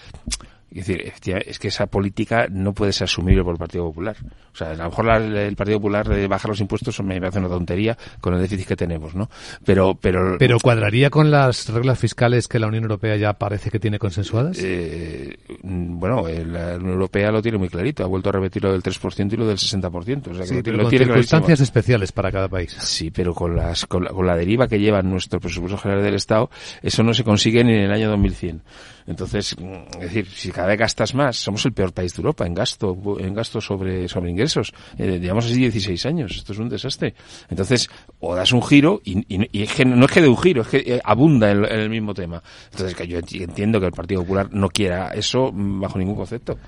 Es 0.70 0.86
decir, 0.86 1.12
es 1.46 1.58
que 1.58 1.68
esa 1.68 1.86
política 1.86 2.46
no 2.48 2.72
puede 2.72 2.92
ser 2.92 3.06
asumible 3.06 3.42
por 3.42 3.54
el 3.54 3.58
Partido 3.58 3.86
Popular. 3.86 4.16
O 4.52 4.56
sea, 4.56 4.70
a 4.70 4.74
lo 4.74 4.84
mejor 4.84 5.08
el 5.10 5.56
Partido 5.56 5.78
Popular 5.78 6.08
de 6.08 6.28
bajar 6.28 6.50
los 6.50 6.60
impuestos 6.60 7.00
me 7.02 7.18
parece 7.18 7.40
una 7.40 7.48
tontería 7.48 7.98
con 8.20 8.34
el 8.34 8.40
déficit 8.40 8.68
que 8.68 8.76
tenemos, 8.76 9.14
¿no? 9.14 9.28
Pero, 9.64 9.96
pero. 10.00 10.36
Pero 10.38 10.58
cuadraría 10.60 11.10
con 11.10 11.30
las 11.30 11.68
reglas 11.68 11.98
fiscales 11.98 12.46
que 12.46 12.58
la 12.58 12.68
Unión 12.68 12.84
Europea 12.84 13.16
ya 13.16 13.32
parece 13.32 13.70
que 13.70 13.80
tiene 13.80 13.98
consensuadas. 13.98 14.58
Eh, 14.62 15.36
bueno, 15.62 16.26
la 16.28 16.76
Unión 16.76 16.92
Europea 16.92 17.32
lo 17.32 17.42
tiene 17.42 17.58
muy 17.58 17.68
clarito. 17.68 18.04
Ha 18.04 18.06
vuelto 18.06 18.28
a 18.28 18.32
repetir 18.32 18.62
lo 18.62 18.72
del 18.72 18.82
3% 18.82 19.32
y 19.32 19.36
lo 19.36 19.46
del 19.46 19.56
60%. 19.56 20.28
O 20.28 20.34
sea, 20.34 20.62
que 20.62 20.72
lo, 20.72 20.88
tiene 20.88 21.06
circunstancias 21.06 21.60
especiales 21.60 22.12
para 22.12 22.30
cada 22.30 22.48
país. 22.48 22.76
Sí, 22.78 23.10
pero 23.10 23.34
con 23.34 23.56
las, 23.56 23.86
con 23.86 24.04
la, 24.04 24.10
con 24.10 24.26
la 24.26 24.36
deriva 24.36 24.68
que 24.68 24.78
lleva 24.78 25.02
nuestro 25.02 25.40
presupuesto 25.40 25.78
general 25.78 26.04
del 26.04 26.14
Estado, 26.14 26.48
eso 26.82 27.02
no 27.02 27.12
se 27.12 27.24
consigue 27.24 27.64
ni 27.64 27.74
en 27.74 27.82
el 27.82 27.92
año 27.92 28.08
2100. 28.10 28.62
Entonces, 29.06 29.56
mm, 29.58 29.94
es 29.94 30.00
decir, 30.00 30.26
si 30.28 30.50
cada 30.61 30.68
vez 30.68 30.78
gastas 30.78 31.14
más, 31.14 31.38
somos 31.38 31.64
el 31.64 31.72
peor 31.72 31.94
país 31.94 32.12
de 32.12 32.20
Europa 32.20 32.46
en 32.46 32.52
gasto, 32.52 32.94
en 33.18 33.32
gasto 33.32 33.62
sobre, 33.62 34.06
sobre 34.08 34.30
ingresos. 34.30 34.74
Eh, 34.98 35.18
digamos 35.18 35.46
así 35.46 35.54
16 35.54 36.04
años. 36.04 36.36
Esto 36.36 36.52
es 36.52 36.58
un 36.58 36.68
desastre. 36.68 37.14
Entonces, 37.48 37.88
o 38.18 38.34
das 38.34 38.52
un 38.52 38.62
giro, 38.62 39.00
y, 39.02 39.24
y, 39.34 39.38
no 39.86 40.04
es 40.04 40.12
que 40.12 40.20
de 40.20 40.28
un 40.28 40.36
giro, 40.36 40.61
es 40.61 40.68
que 40.68 40.76
eh, 40.84 41.00
abunda 41.02 41.50
en, 41.50 41.64
el 41.64 41.88
mismo 41.88 42.12
tema. 42.12 42.42
Entonces, 42.72 42.94
que 42.94 43.08
yo 43.08 43.18
entiendo 43.18 43.80
que 43.80 43.86
el 43.86 43.92
Partido 43.92 44.20
Popular 44.20 44.50
no 44.52 44.68
quiera 44.68 45.14
eso 45.14 45.50
bajo 45.50 45.98
ningún 45.98 46.16
concepto. 46.16 46.58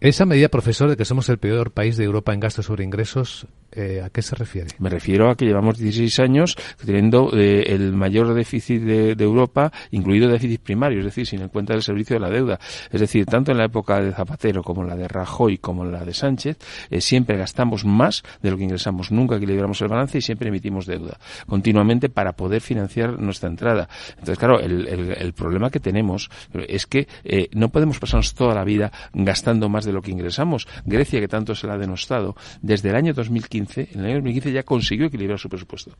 Esa 0.00 0.26
medida, 0.26 0.48
profesor, 0.48 0.90
de 0.90 0.96
que 0.96 1.04
somos 1.04 1.28
el 1.28 1.38
peor 1.38 1.70
país 1.70 1.96
de 1.96 2.02
Europa 2.02 2.34
en 2.34 2.40
gasto 2.40 2.64
sobre 2.64 2.82
ingresos, 2.82 3.46
eh, 3.76 4.00
¿a 4.02 4.08
qué 4.08 4.22
se 4.22 4.34
refiere? 4.34 4.68
Me 4.78 4.88
refiero 4.88 5.28
a 5.28 5.36
que 5.36 5.44
llevamos 5.44 5.78
16 5.78 6.18
años 6.20 6.56
teniendo 6.82 7.30
eh, 7.34 7.64
el 7.68 7.92
mayor 7.92 8.32
déficit 8.32 8.82
de, 8.82 9.26
Europa, 9.26 9.70
incluido 9.90 10.28
déficit 10.28 10.62
primario, 10.62 11.00
es 11.00 11.04
decir, 11.04 11.26
sin 11.26 11.42
en 11.42 11.48
cuenta 11.48 11.74
el 11.74 11.82
servicio 11.82 12.16
de 12.16 12.20
la 12.20 12.30
deuda. 12.30 12.58
Es 12.90 13.00
decir, 13.00 13.26
tanto 13.26 13.52
en 13.52 13.58
la 13.58 13.66
época 13.66 14.00
de 14.00 14.12
Zapatero 14.12 14.62
como 14.62 14.82
en 14.82 14.88
la 14.88 14.96
de 14.96 15.08
Rajoy 15.08 15.58
como 15.58 15.84
en 15.84 15.92
la 15.92 16.04
de 16.04 16.14
Sánchez, 16.14 16.56
eh, 16.88 17.02
siempre 17.02 17.36
gastamos 17.36 17.84
más 17.84 18.22
de 18.40 18.50
lo 18.50 18.56
que 18.56 18.64
ingresamos. 18.64 19.12
Nunca 19.12 19.36
equilibramos 19.36 19.80
el 19.82 19.88
balance 19.88 20.18
y 20.18 20.22
siempre 20.22 20.48
emitimos 20.48 20.86
deuda 20.86 21.18
continuamente 21.46 22.08
para 22.08 22.32
poder 22.32 22.62
financiar 22.62 23.20
nuestra 23.20 23.50
entrada. 23.50 23.88
Entonces, 24.10 24.38
claro, 24.38 24.58
el, 24.58 25.34
problema 25.34 25.70
que 25.70 25.80
tenemos 25.80 26.30
es 26.54 26.86
que 26.86 27.06
no 27.52 27.68
podemos 27.68 27.98
pasarnos 27.98 28.34
toda 28.34 28.54
la 28.54 28.64
vida 28.64 28.90
gastando 29.12 29.68
más 29.68 29.84
de 29.84 29.92
lo 29.92 30.00
que 30.00 30.10
ingresamos. 30.10 30.66
Grecia, 30.86 31.20
que 31.20 31.28
tanto 31.28 31.54
se 31.54 31.66
la 31.66 31.74
ha 31.74 31.78
denostado, 31.78 32.36
desde 32.62 32.88
el 32.88 32.96
año 32.96 33.12
2015 33.12 33.65
en 33.76 34.00
el 34.00 34.06
año 34.06 34.14
2015 34.16 34.52
ya 34.52 34.62
consiguió 34.62 35.06
equilibrar 35.06 35.38
su 35.38 35.48
presupuesto, 35.48 35.92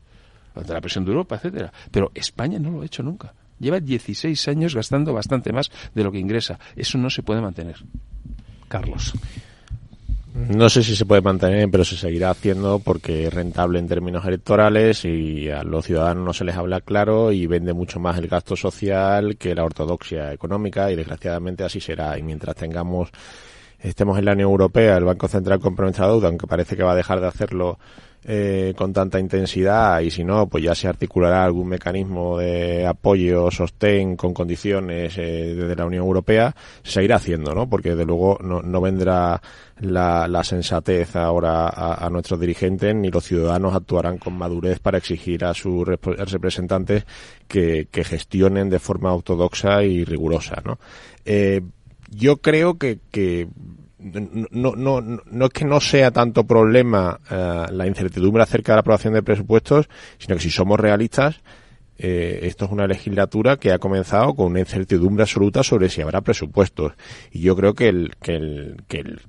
ante 0.55 0.73
la 0.73 0.81
presión 0.81 1.05
de 1.05 1.11
Europa, 1.11 1.35
etcétera. 1.35 1.71
Pero 1.91 2.11
España 2.13 2.59
no 2.59 2.71
lo 2.71 2.81
ha 2.81 2.85
hecho 2.85 3.03
nunca. 3.03 3.33
Lleva 3.59 3.79
16 3.79 4.47
años 4.47 4.75
gastando 4.75 5.13
bastante 5.13 5.51
más 5.51 5.71
de 5.93 6.03
lo 6.03 6.11
que 6.11 6.19
ingresa. 6.19 6.59
Eso 6.75 6.97
no 6.97 7.09
se 7.09 7.23
puede 7.23 7.41
mantener. 7.41 7.77
Carlos. 8.67 9.13
No 10.37 10.69
sé 10.69 10.83
si 10.83 10.95
se 10.95 11.05
puede 11.05 11.21
mantener, 11.21 11.67
pero 11.71 11.83
se 11.83 11.97
seguirá 11.97 12.29
haciendo 12.29 12.77
porque 12.77 13.25
es 13.25 13.33
rentable 13.33 13.79
en 13.79 13.87
términos 13.87 14.23
electorales 14.23 15.03
y 15.03 15.49
a 15.49 15.63
los 15.63 15.85
ciudadanos 15.85 16.23
no 16.23 16.31
se 16.31 16.45
les 16.45 16.55
habla 16.55 16.79
claro 16.81 17.31
y 17.31 17.47
vende 17.47 17.73
mucho 17.73 17.99
más 17.99 18.19
el 18.19 18.27
gasto 18.27 18.55
social 18.55 19.35
que 19.37 19.55
la 19.55 19.63
ortodoxia 19.63 20.31
económica 20.31 20.91
y 20.91 20.95
desgraciadamente 20.95 21.63
así 21.63 21.79
será. 21.79 22.19
Y 22.19 22.23
mientras 22.23 22.55
tengamos 22.55 23.09
estemos 23.79 24.17
en 24.17 24.25
la 24.25 24.33
Unión 24.33 24.49
Europea, 24.49 24.97
el 24.97 25.05
Banco 25.05 25.27
Central 25.27 25.59
compra 25.59 25.85
nuestra 25.85 26.07
deuda, 26.07 26.27
aunque 26.27 26.47
parece 26.47 26.75
que 26.75 26.83
va 26.83 26.91
a 26.93 26.95
dejar 26.95 27.19
de 27.19 27.27
hacerlo 27.27 27.77
eh, 28.29 28.73
con 28.75 28.91
tanta 28.91 29.19
intensidad 29.19 30.01
y 30.01 30.11
si 30.11 30.23
no, 30.25 30.47
pues 30.47 30.61
ya 30.61 30.75
se 30.75 30.89
articulará 30.89 31.45
algún 31.45 31.69
mecanismo 31.69 32.37
de 32.37 32.85
apoyo, 32.85 33.49
sostén 33.51 34.17
con 34.17 34.33
condiciones 34.33 35.17
eh, 35.17 35.53
desde 35.55 35.75
la 35.77 35.85
Unión 35.85 36.03
Europea, 36.03 36.53
se 36.83 36.91
seguirá 36.91 37.15
haciendo, 37.17 37.55
¿no? 37.55 37.69
Porque 37.69 37.95
de 37.95 38.03
luego 38.03 38.37
no, 38.41 38.61
no 38.61 38.81
vendrá 38.81 39.41
la, 39.79 40.27
la, 40.27 40.43
sensatez 40.43 41.15
ahora 41.15 41.69
a, 41.69 42.09
nuestros 42.09 42.37
dirigentes 42.39 42.93
ni 42.95 43.11
los 43.11 43.23
ciudadanos 43.23 43.73
actuarán 43.73 44.17
con 44.17 44.37
madurez 44.37 44.79
para 44.79 44.97
exigir 44.97 45.45
a 45.45 45.53
sus 45.53 45.87
representantes 45.87 47.05
que, 47.47 47.87
que 47.89 48.03
gestionen 48.03 48.69
de 48.69 48.79
forma 48.79 49.13
ortodoxa 49.13 49.83
y 49.83 50.03
rigurosa, 50.03 50.61
¿no? 50.65 50.79
Eh, 51.23 51.61
yo 52.09 52.37
creo 52.37 52.77
que, 52.77 52.99
que 53.11 53.47
no, 53.99 54.75
no, 54.75 55.01
no 55.01 55.45
es 55.45 55.51
que 55.51 55.65
no 55.65 55.79
sea 55.79 56.11
tanto 56.11 56.45
problema 56.45 57.19
eh, 57.29 57.65
la 57.71 57.87
incertidumbre 57.87 58.43
acerca 58.43 58.71
de 58.71 58.75
la 58.77 58.81
aprobación 58.81 59.13
de 59.13 59.23
presupuestos, 59.23 59.89
sino 60.17 60.35
que 60.35 60.41
si 60.41 60.49
somos 60.49 60.79
realistas, 60.79 61.41
eh, 61.97 62.39
esto 62.43 62.65
es 62.65 62.71
una 62.71 62.87
legislatura 62.87 63.57
que 63.57 63.71
ha 63.71 63.79
comenzado 63.79 64.35
con 64.35 64.47
una 64.47 64.59
incertidumbre 64.59 65.23
absoluta 65.23 65.63
sobre 65.63 65.89
si 65.89 66.01
habrá 66.01 66.21
presupuestos. 66.21 66.93
Y 67.31 67.41
yo 67.41 67.55
creo 67.55 67.73
que 67.73 67.89
el, 67.89 68.15
que 68.21 68.35
el, 68.35 68.83
que 68.87 68.99
el 68.99 69.21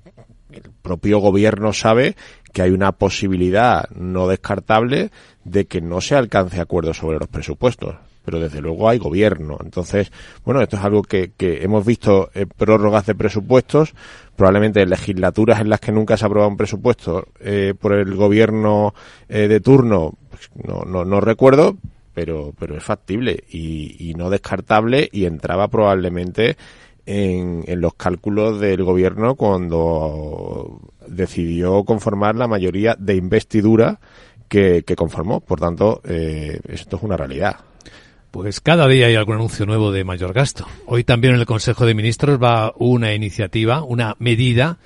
propio 0.82 1.18
gobierno 1.18 1.72
sabe 1.72 2.14
que 2.52 2.62
hay 2.62 2.70
una 2.70 2.92
posibilidad 2.92 3.88
no 3.90 4.28
descartable 4.28 5.10
de 5.44 5.66
que 5.66 5.80
no 5.80 6.00
se 6.00 6.14
alcance 6.14 6.60
acuerdo 6.60 6.92
sobre 6.94 7.18
los 7.18 7.28
presupuestos 7.28 7.96
pero 8.28 8.40
desde 8.40 8.60
luego 8.60 8.90
hay 8.90 8.98
gobierno. 8.98 9.56
Entonces, 9.64 10.12
bueno, 10.44 10.60
esto 10.60 10.76
es 10.76 10.84
algo 10.84 11.02
que, 11.02 11.32
hemos 11.38 11.86
visto 11.86 12.28
en 12.34 12.46
prórrogas 12.46 13.06
de 13.06 13.14
presupuestos, 13.14 13.94
probablemente 14.36 14.82
en 14.82 14.90
legislaturas 14.90 15.62
en 15.62 15.70
las 15.70 15.80
que 15.80 15.92
nunca 15.92 16.18
se 16.18 16.26
ha 16.26 16.28
aprobado 16.28 16.50
un 16.50 16.58
presupuesto 16.58 17.28
eh, 17.40 17.72
por 17.80 17.94
el 17.94 18.14
gobierno 18.14 18.92
eh, 19.30 19.48
de 19.48 19.60
turno, 19.60 20.12
pues 20.28 20.50
no, 20.62 20.82
no, 20.82 21.06
no 21.06 21.22
recuerdo, 21.22 21.78
pero, 22.12 22.52
pero 22.58 22.76
es 22.76 22.84
factible 22.84 23.44
y, 23.48 24.12
no 24.14 24.28
descartable 24.28 25.08
y 25.10 25.24
entraba 25.24 25.68
probablemente 25.68 26.58
en, 27.06 27.64
en, 27.66 27.80
los 27.80 27.94
cálculos 27.94 28.60
del 28.60 28.84
gobierno 28.84 29.36
cuando 29.36 30.82
decidió 31.06 31.82
conformar 31.84 32.36
la 32.36 32.46
mayoría 32.46 32.94
de 32.98 33.14
investidura 33.14 33.98
que, 34.48 34.82
que 34.82 34.96
conformó. 34.96 35.40
Por 35.40 35.60
tanto, 35.60 36.02
eh, 36.04 36.60
esto 36.68 36.96
es 36.96 37.02
una 37.02 37.16
realidad. 37.16 37.56
Pues 38.30 38.60
cada 38.60 38.86
día 38.88 39.06
hay 39.06 39.14
algún 39.14 39.36
anuncio 39.36 39.64
nuevo 39.64 39.90
de 39.90 40.04
mayor 40.04 40.34
gasto. 40.34 40.66
Hoy 40.86 41.02
también 41.02 41.34
en 41.34 41.40
el 41.40 41.46
Consejo 41.46 41.86
de 41.86 41.94
Ministros 41.94 42.42
va 42.42 42.74
una 42.76 43.14
iniciativa, 43.14 43.82
una 43.82 44.16
medida 44.18 44.78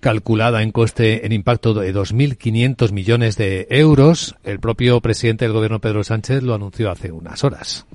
calculada 0.00 0.62
en 0.62 0.72
coste, 0.72 1.26
en 1.26 1.32
impacto 1.32 1.74
de 1.74 1.94
2.500 1.94 2.92
millones 2.92 3.36
de 3.36 3.66
euros. 3.70 4.36
El 4.42 4.58
propio 4.58 5.00
presidente 5.00 5.44
del 5.44 5.52
gobierno, 5.52 5.80
Pedro 5.80 6.02
Sánchez, 6.02 6.42
lo 6.42 6.54
anunció 6.54 6.90
hace 6.90 7.12
unas 7.12 7.44
horas. 7.44 7.86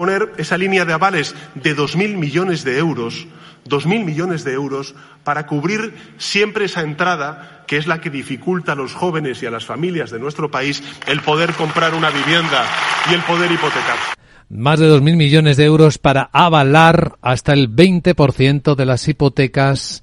Poner 0.00 0.32
esa 0.38 0.56
línea 0.56 0.86
de 0.86 0.94
avales 0.94 1.34
de 1.54 1.76
2.000 1.76 2.16
millones 2.16 2.64
de 2.64 2.78
euros, 2.78 3.26
2.000 3.68 4.02
millones 4.02 4.44
de 4.44 4.54
euros, 4.54 4.94
para 5.24 5.44
cubrir 5.44 5.92
siempre 6.16 6.64
esa 6.64 6.80
entrada 6.80 7.64
que 7.66 7.76
es 7.76 7.86
la 7.86 8.00
que 8.00 8.08
dificulta 8.08 8.72
a 8.72 8.76
los 8.76 8.94
jóvenes 8.94 9.42
y 9.42 9.46
a 9.46 9.50
las 9.50 9.66
familias 9.66 10.10
de 10.10 10.18
nuestro 10.18 10.50
país 10.50 10.82
el 11.06 11.20
poder 11.20 11.52
comprar 11.52 11.94
una 11.94 12.08
vivienda 12.08 12.64
y 13.10 13.14
el 13.14 13.20
poder 13.24 13.52
hipotecar. 13.52 13.98
Más 14.48 14.80
de 14.80 14.90
2.000 14.90 15.16
millones 15.16 15.58
de 15.58 15.66
euros 15.66 15.98
para 15.98 16.30
avalar 16.32 17.18
hasta 17.20 17.52
el 17.52 17.68
20% 17.68 18.76
de 18.76 18.86
las 18.86 19.06
hipotecas 19.06 20.02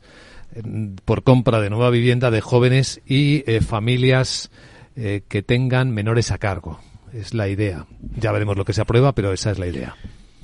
por 1.06 1.24
compra 1.24 1.60
de 1.60 1.72
nueva 1.72 1.90
vivienda 1.90 2.30
de 2.30 2.42
jóvenes 2.42 3.02
y 3.08 3.44
eh, 3.48 3.62
familias 3.62 4.52
eh, 4.96 5.24
que 5.28 5.42
tengan 5.42 5.90
menores 5.90 6.30
a 6.30 6.38
cargo. 6.38 6.82
Es 7.14 7.34
la 7.34 7.48
idea. 7.48 7.86
Ya 8.16 8.32
veremos 8.32 8.58
lo 8.58 8.66
que 8.66 8.74
se 8.74 8.82
aprueba, 8.82 9.14
pero 9.14 9.32
esa 9.32 9.52
es 9.52 9.60
la 9.60 9.68
idea. 9.68 9.96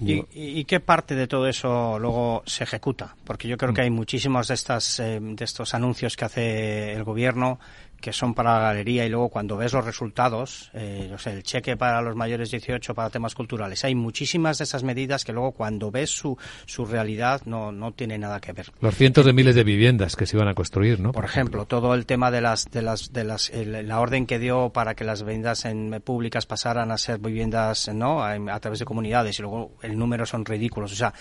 ¿Y, 0.02 0.26
¿Y, 0.34 0.66
qué 0.66 0.80
parte 0.80 1.16
de 1.16 1.28
todo 1.28 1.48
eso 1.48 1.98
luego 1.98 2.44
se 2.46 2.64
ejecuta? 2.64 3.16
Porque 3.24 3.48
yo 3.48 3.58
creo 3.58 3.74
que 3.74 3.82
hay 3.82 3.90
muchísimos 3.90 4.48
de, 4.48 4.54
estas, 4.56 5.00
eh, 5.00 5.20
de 5.22 5.46
estos 5.46 5.74
anuncios 5.74 6.18
que 6.18 6.26
hace 6.26 6.94
el 6.94 7.04
gobierno 7.04 7.60
que 8.04 8.12
son 8.12 8.34
para 8.34 8.56
la 8.56 8.60
galería 8.60 9.06
y 9.06 9.10
luego 9.10 9.30
cuando 9.30 9.56
ves 9.56 9.72
los 9.72 9.86
resultados, 9.86 10.70
eh, 10.74 11.08
no 11.10 11.18
sé, 11.18 11.32
el 11.32 11.42
cheque 11.42 11.78
para 11.78 12.02
los 12.02 12.18
mayores 12.18 12.52
18 12.52 12.94
para 12.94 13.10
temas 13.10 13.34
culturales, 13.34 13.86
hay 13.86 13.96
muchísimas 13.96 14.58
de 14.58 14.66
esas 14.66 14.84
medidas 14.84 15.24
que 15.24 15.32
luego 15.32 15.54
cuando 15.54 15.90
ves 15.90 16.10
su, 16.10 16.38
su 16.66 16.86
realidad 16.86 17.44
no, 17.46 17.72
no 17.72 17.94
tiene 17.94 18.18
nada 18.18 18.42
que 18.42 18.52
ver. 18.52 18.74
Los 18.82 18.96
cientos 18.96 19.26
de 19.26 19.32
miles 19.32 19.56
de 19.56 19.64
viviendas 19.64 20.18
que 20.18 20.26
se 20.26 20.36
iban 20.36 20.50
a 20.50 20.54
construir, 20.54 21.00
¿no? 21.00 21.14
Por, 21.14 21.24
ejemplo, 21.24 21.64
todo 21.64 21.94
el 21.94 22.06
tema 22.06 22.30
de 22.30 22.42
las, 22.42 22.70
de 22.70 22.82
las, 22.82 23.14
de 23.14 23.24
las, 23.24 23.50
el, 23.52 23.88
la 23.88 24.02
orden 24.02 24.26
que 24.26 24.38
dio 24.38 24.72
para 24.72 24.96
que 24.96 25.06
las 25.06 25.24
viviendas 25.24 25.64
en, 25.64 26.02
públicas 26.04 26.46
pasaran 26.46 26.92
a 26.92 26.98
ser 26.98 27.20
viviendas, 27.20 27.88
¿no? 27.94 28.22
A, 28.22 28.34
a 28.34 28.60
través 28.60 28.80
de 28.80 28.86
comunidades 28.86 29.40
y 29.40 29.44
luego 29.44 29.78
el 29.82 29.98
número 29.98 30.26
son 30.26 30.44
ridículos. 30.44 30.92
O 30.92 30.96
sea, 30.96 31.14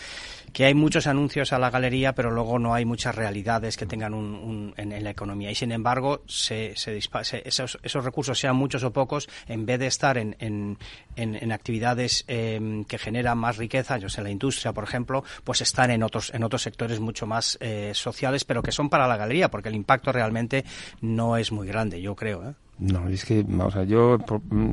que 0.52 0.64
hay 0.64 0.74
muchos 0.74 1.06
anuncios 1.06 1.52
a 1.52 1.58
la 1.58 1.70
galería, 1.70 2.14
pero 2.14 2.30
luego 2.30 2.58
no 2.58 2.74
hay 2.74 2.84
muchas 2.84 3.14
realidades 3.14 3.76
que 3.76 3.86
tengan 3.86 4.14
un, 4.14 4.34
un 4.34 4.74
en, 4.76 5.02
la 5.02 5.10
economía. 5.10 5.50
Y 5.50 5.54
sin 5.54 5.72
embargo, 5.72 6.22
se, 6.26 6.74
se, 6.76 7.00
se 7.00 7.42
esos, 7.44 7.78
esos, 7.82 8.04
recursos, 8.04 8.38
sean 8.38 8.56
muchos 8.56 8.82
o 8.84 8.92
pocos, 8.92 9.28
en 9.46 9.66
vez 9.66 9.78
de 9.78 9.86
estar 9.86 10.18
en, 10.18 10.36
en, 10.38 10.78
en 11.16 11.52
actividades 11.52 12.24
eh, 12.28 12.84
que 12.88 12.98
generan 12.98 13.38
más 13.38 13.56
riqueza, 13.56 13.98
yo 13.98 14.08
sé, 14.08 14.22
la 14.22 14.30
industria, 14.30 14.72
por 14.72 14.84
ejemplo, 14.84 15.24
pues 15.44 15.60
están 15.60 15.90
en 15.90 16.02
otros, 16.02 16.32
en 16.34 16.44
otros 16.44 16.62
sectores 16.62 17.00
mucho 17.00 17.26
más 17.26 17.58
eh, 17.60 17.92
sociales, 17.94 18.44
pero 18.44 18.62
que 18.62 18.72
son 18.72 18.88
para 18.88 19.06
la 19.06 19.16
galería, 19.16 19.50
porque 19.50 19.68
el 19.68 19.74
impacto 19.74 20.12
realmente 20.12 20.64
no 21.00 21.36
es 21.36 21.52
muy 21.52 21.66
grande, 21.66 22.00
yo 22.00 22.14
creo. 22.14 22.48
¿eh? 22.48 22.54
No, 22.78 23.08
es 23.08 23.24
que, 23.24 23.44
vamos 23.46 23.76
a 23.76 23.84
yo 23.84 24.18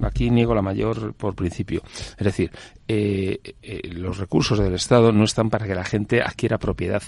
aquí 0.03 0.29
niego 0.29 0.55
la 0.55 0.61
mayor 0.61 1.13
por 1.13 1.35
principio. 1.35 1.81
Es 2.17 2.25
decir, 2.25 2.51
eh, 2.87 3.39
eh, 3.61 3.81
los 3.93 4.17
recursos 4.17 4.57
del 4.57 4.73
Estado 4.73 5.11
no 5.11 5.25
están 5.25 5.49
para 5.49 5.67
que 5.67 5.75
la 5.75 5.83
gente 5.83 6.21
adquiera 6.21 6.57
propiedad. 6.57 7.03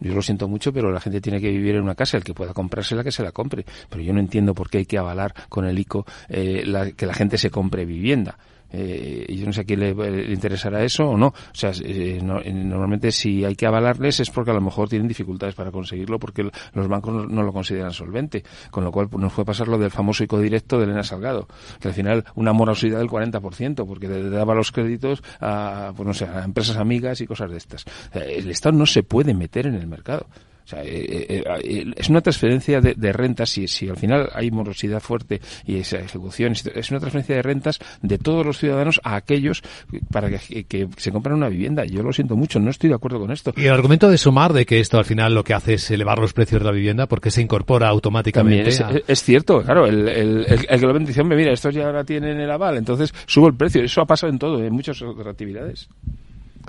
Yo 0.00 0.14
lo 0.14 0.22
siento 0.22 0.48
mucho, 0.48 0.72
pero 0.72 0.90
la 0.90 1.00
gente 1.00 1.20
tiene 1.20 1.40
que 1.40 1.50
vivir 1.50 1.76
en 1.76 1.82
una 1.82 1.94
casa. 1.94 2.16
El 2.16 2.24
que 2.24 2.34
pueda 2.34 2.52
comprársela, 2.52 3.04
que 3.04 3.12
se 3.12 3.22
la 3.22 3.30
compre. 3.30 3.64
Pero 3.88 4.02
yo 4.02 4.12
no 4.12 4.20
entiendo 4.20 4.54
por 4.54 4.68
qué 4.68 4.78
hay 4.78 4.86
que 4.86 4.98
avalar 4.98 5.34
con 5.48 5.64
el 5.64 5.78
ICO 5.78 6.04
eh, 6.28 6.64
la, 6.66 6.90
que 6.90 7.06
la 7.06 7.14
gente 7.14 7.38
se 7.38 7.50
compre 7.50 7.84
vivienda. 7.84 8.36
Eh, 8.72 9.26
yo 9.28 9.46
no 9.46 9.52
sé 9.52 9.62
a 9.62 9.64
quién 9.64 9.80
le, 9.80 9.94
le, 9.94 10.32
interesará 10.32 10.82
eso 10.82 11.04
o 11.04 11.16
no. 11.16 11.28
O 11.28 11.54
sea, 11.54 11.72
eh, 11.84 12.20
no, 12.22 12.40
normalmente 12.40 13.12
si 13.12 13.44
hay 13.44 13.54
que 13.54 13.66
avalarles 13.66 14.20
es 14.20 14.30
porque 14.30 14.50
a 14.50 14.54
lo 14.54 14.60
mejor 14.60 14.88
tienen 14.88 15.08
dificultades 15.08 15.54
para 15.54 15.70
conseguirlo 15.70 16.18
porque 16.18 16.50
los 16.72 16.88
bancos 16.88 17.14
no, 17.14 17.26
no 17.26 17.42
lo 17.42 17.52
consideran 17.52 17.92
solvente. 17.92 18.42
Con 18.70 18.84
lo 18.84 18.92
cual 18.92 19.08
pues, 19.08 19.20
nos 19.20 19.32
puede 19.32 19.46
pasar 19.46 19.68
lo 19.68 19.78
del 19.78 19.90
famoso 19.90 20.24
ICO 20.24 20.40
directo 20.40 20.78
de 20.78 20.84
Elena 20.84 21.02
Salgado, 21.02 21.46
que 21.80 21.88
al 21.88 21.94
final 21.94 22.24
una 22.34 22.52
morosidad 22.52 22.98
del 22.98 23.08
40% 23.08 23.86
porque 23.86 24.08
daba 24.08 24.54
los 24.54 24.72
créditos 24.72 25.22
a, 25.40 25.92
pues 25.96 26.06
no 26.06 26.14
sé, 26.14 26.24
a 26.24 26.44
empresas 26.44 26.76
amigas 26.76 27.20
y 27.20 27.26
cosas 27.26 27.50
de 27.50 27.58
estas. 27.58 27.84
El 28.12 28.50
Estado 28.50 28.76
no 28.76 28.86
se 28.86 29.02
puede 29.02 29.34
meter 29.34 29.66
en 29.66 29.74
el 29.74 29.86
mercado. 29.86 30.26
O 30.64 30.68
sea, 30.68 30.82
eh, 30.82 31.26
eh, 31.28 31.44
eh, 31.62 31.92
es 31.96 32.08
una 32.08 32.20
transferencia 32.20 32.80
de, 32.80 32.94
de 32.94 33.12
rentas, 33.12 33.50
si, 33.50 33.66
si 33.68 33.88
al 33.88 33.96
final 33.96 34.28
hay 34.32 34.50
morosidad 34.50 35.00
fuerte 35.00 35.40
y 35.66 35.76
esa 35.76 35.98
ejecución, 35.98 36.52
es 36.52 36.90
una 36.90 37.00
transferencia 37.00 37.36
de 37.36 37.42
rentas 37.42 37.78
de 38.00 38.18
todos 38.18 38.46
los 38.46 38.58
ciudadanos 38.58 39.00
a 39.04 39.16
aquellos 39.16 39.62
para 40.10 40.30
que, 40.30 40.64
que, 40.64 40.88
se 40.96 41.12
compren 41.12 41.36
una 41.36 41.48
vivienda. 41.48 41.84
Yo 41.84 42.02
lo 42.02 42.12
siento 42.12 42.36
mucho, 42.36 42.60
no 42.60 42.70
estoy 42.70 42.90
de 42.90 42.96
acuerdo 42.96 43.18
con 43.20 43.32
esto. 43.32 43.52
Y 43.56 43.64
el 43.64 43.72
argumento 43.72 44.08
de 44.08 44.18
Sumar 44.18 44.52
de 44.52 44.66
que 44.66 44.80
esto 44.80 44.98
al 44.98 45.04
final 45.04 45.34
lo 45.34 45.44
que 45.44 45.54
hace 45.54 45.74
es 45.74 45.90
elevar 45.90 46.18
los 46.18 46.32
precios 46.32 46.60
de 46.60 46.66
la 46.66 46.72
vivienda 46.72 47.06
porque 47.06 47.30
se 47.30 47.42
incorpora 47.42 47.88
automáticamente. 47.88 48.68
Es, 48.68 48.80
a... 48.80 48.90
es, 49.06 49.22
cierto, 49.22 49.62
claro, 49.62 49.86
el, 49.86 50.08
el, 50.08 50.46
el, 50.46 50.66
el 50.68 50.80
que 50.80 50.86
lo 50.86 50.92
vende 50.92 51.08
dice, 51.08 51.24
mira, 51.24 51.52
estos 51.52 51.74
ya 51.74 51.86
ahora 51.86 52.04
tienen 52.04 52.40
el 52.40 52.50
aval, 52.50 52.76
entonces 52.76 53.12
subo 53.26 53.48
el 53.48 53.54
precio. 53.54 53.82
Eso 53.82 54.00
ha 54.00 54.06
pasado 54.06 54.32
en 54.32 54.38
todo, 54.38 54.62
en 54.62 54.72
muchas 54.72 55.00
otras 55.02 55.26
actividades. 55.26 55.88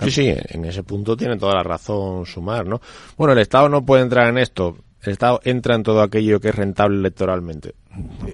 Sí, 0.01 0.11
sí, 0.11 0.33
en 0.49 0.65
ese 0.65 0.83
punto 0.83 1.15
tiene 1.15 1.37
toda 1.37 1.55
la 1.55 1.63
razón 1.63 2.25
sumar, 2.25 2.65
¿no? 2.65 2.81
Bueno, 3.17 3.33
el 3.33 3.39
Estado 3.39 3.69
no 3.69 3.85
puede 3.85 4.03
entrar 4.03 4.27
en 4.27 4.37
esto. 4.37 4.77
El 5.01 5.13
Estado 5.13 5.41
entra 5.43 5.75
en 5.75 5.83
todo 5.83 6.01
aquello 6.01 6.39
que 6.39 6.49
es 6.49 6.55
rentable 6.55 6.97
electoralmente. 6.97 7.75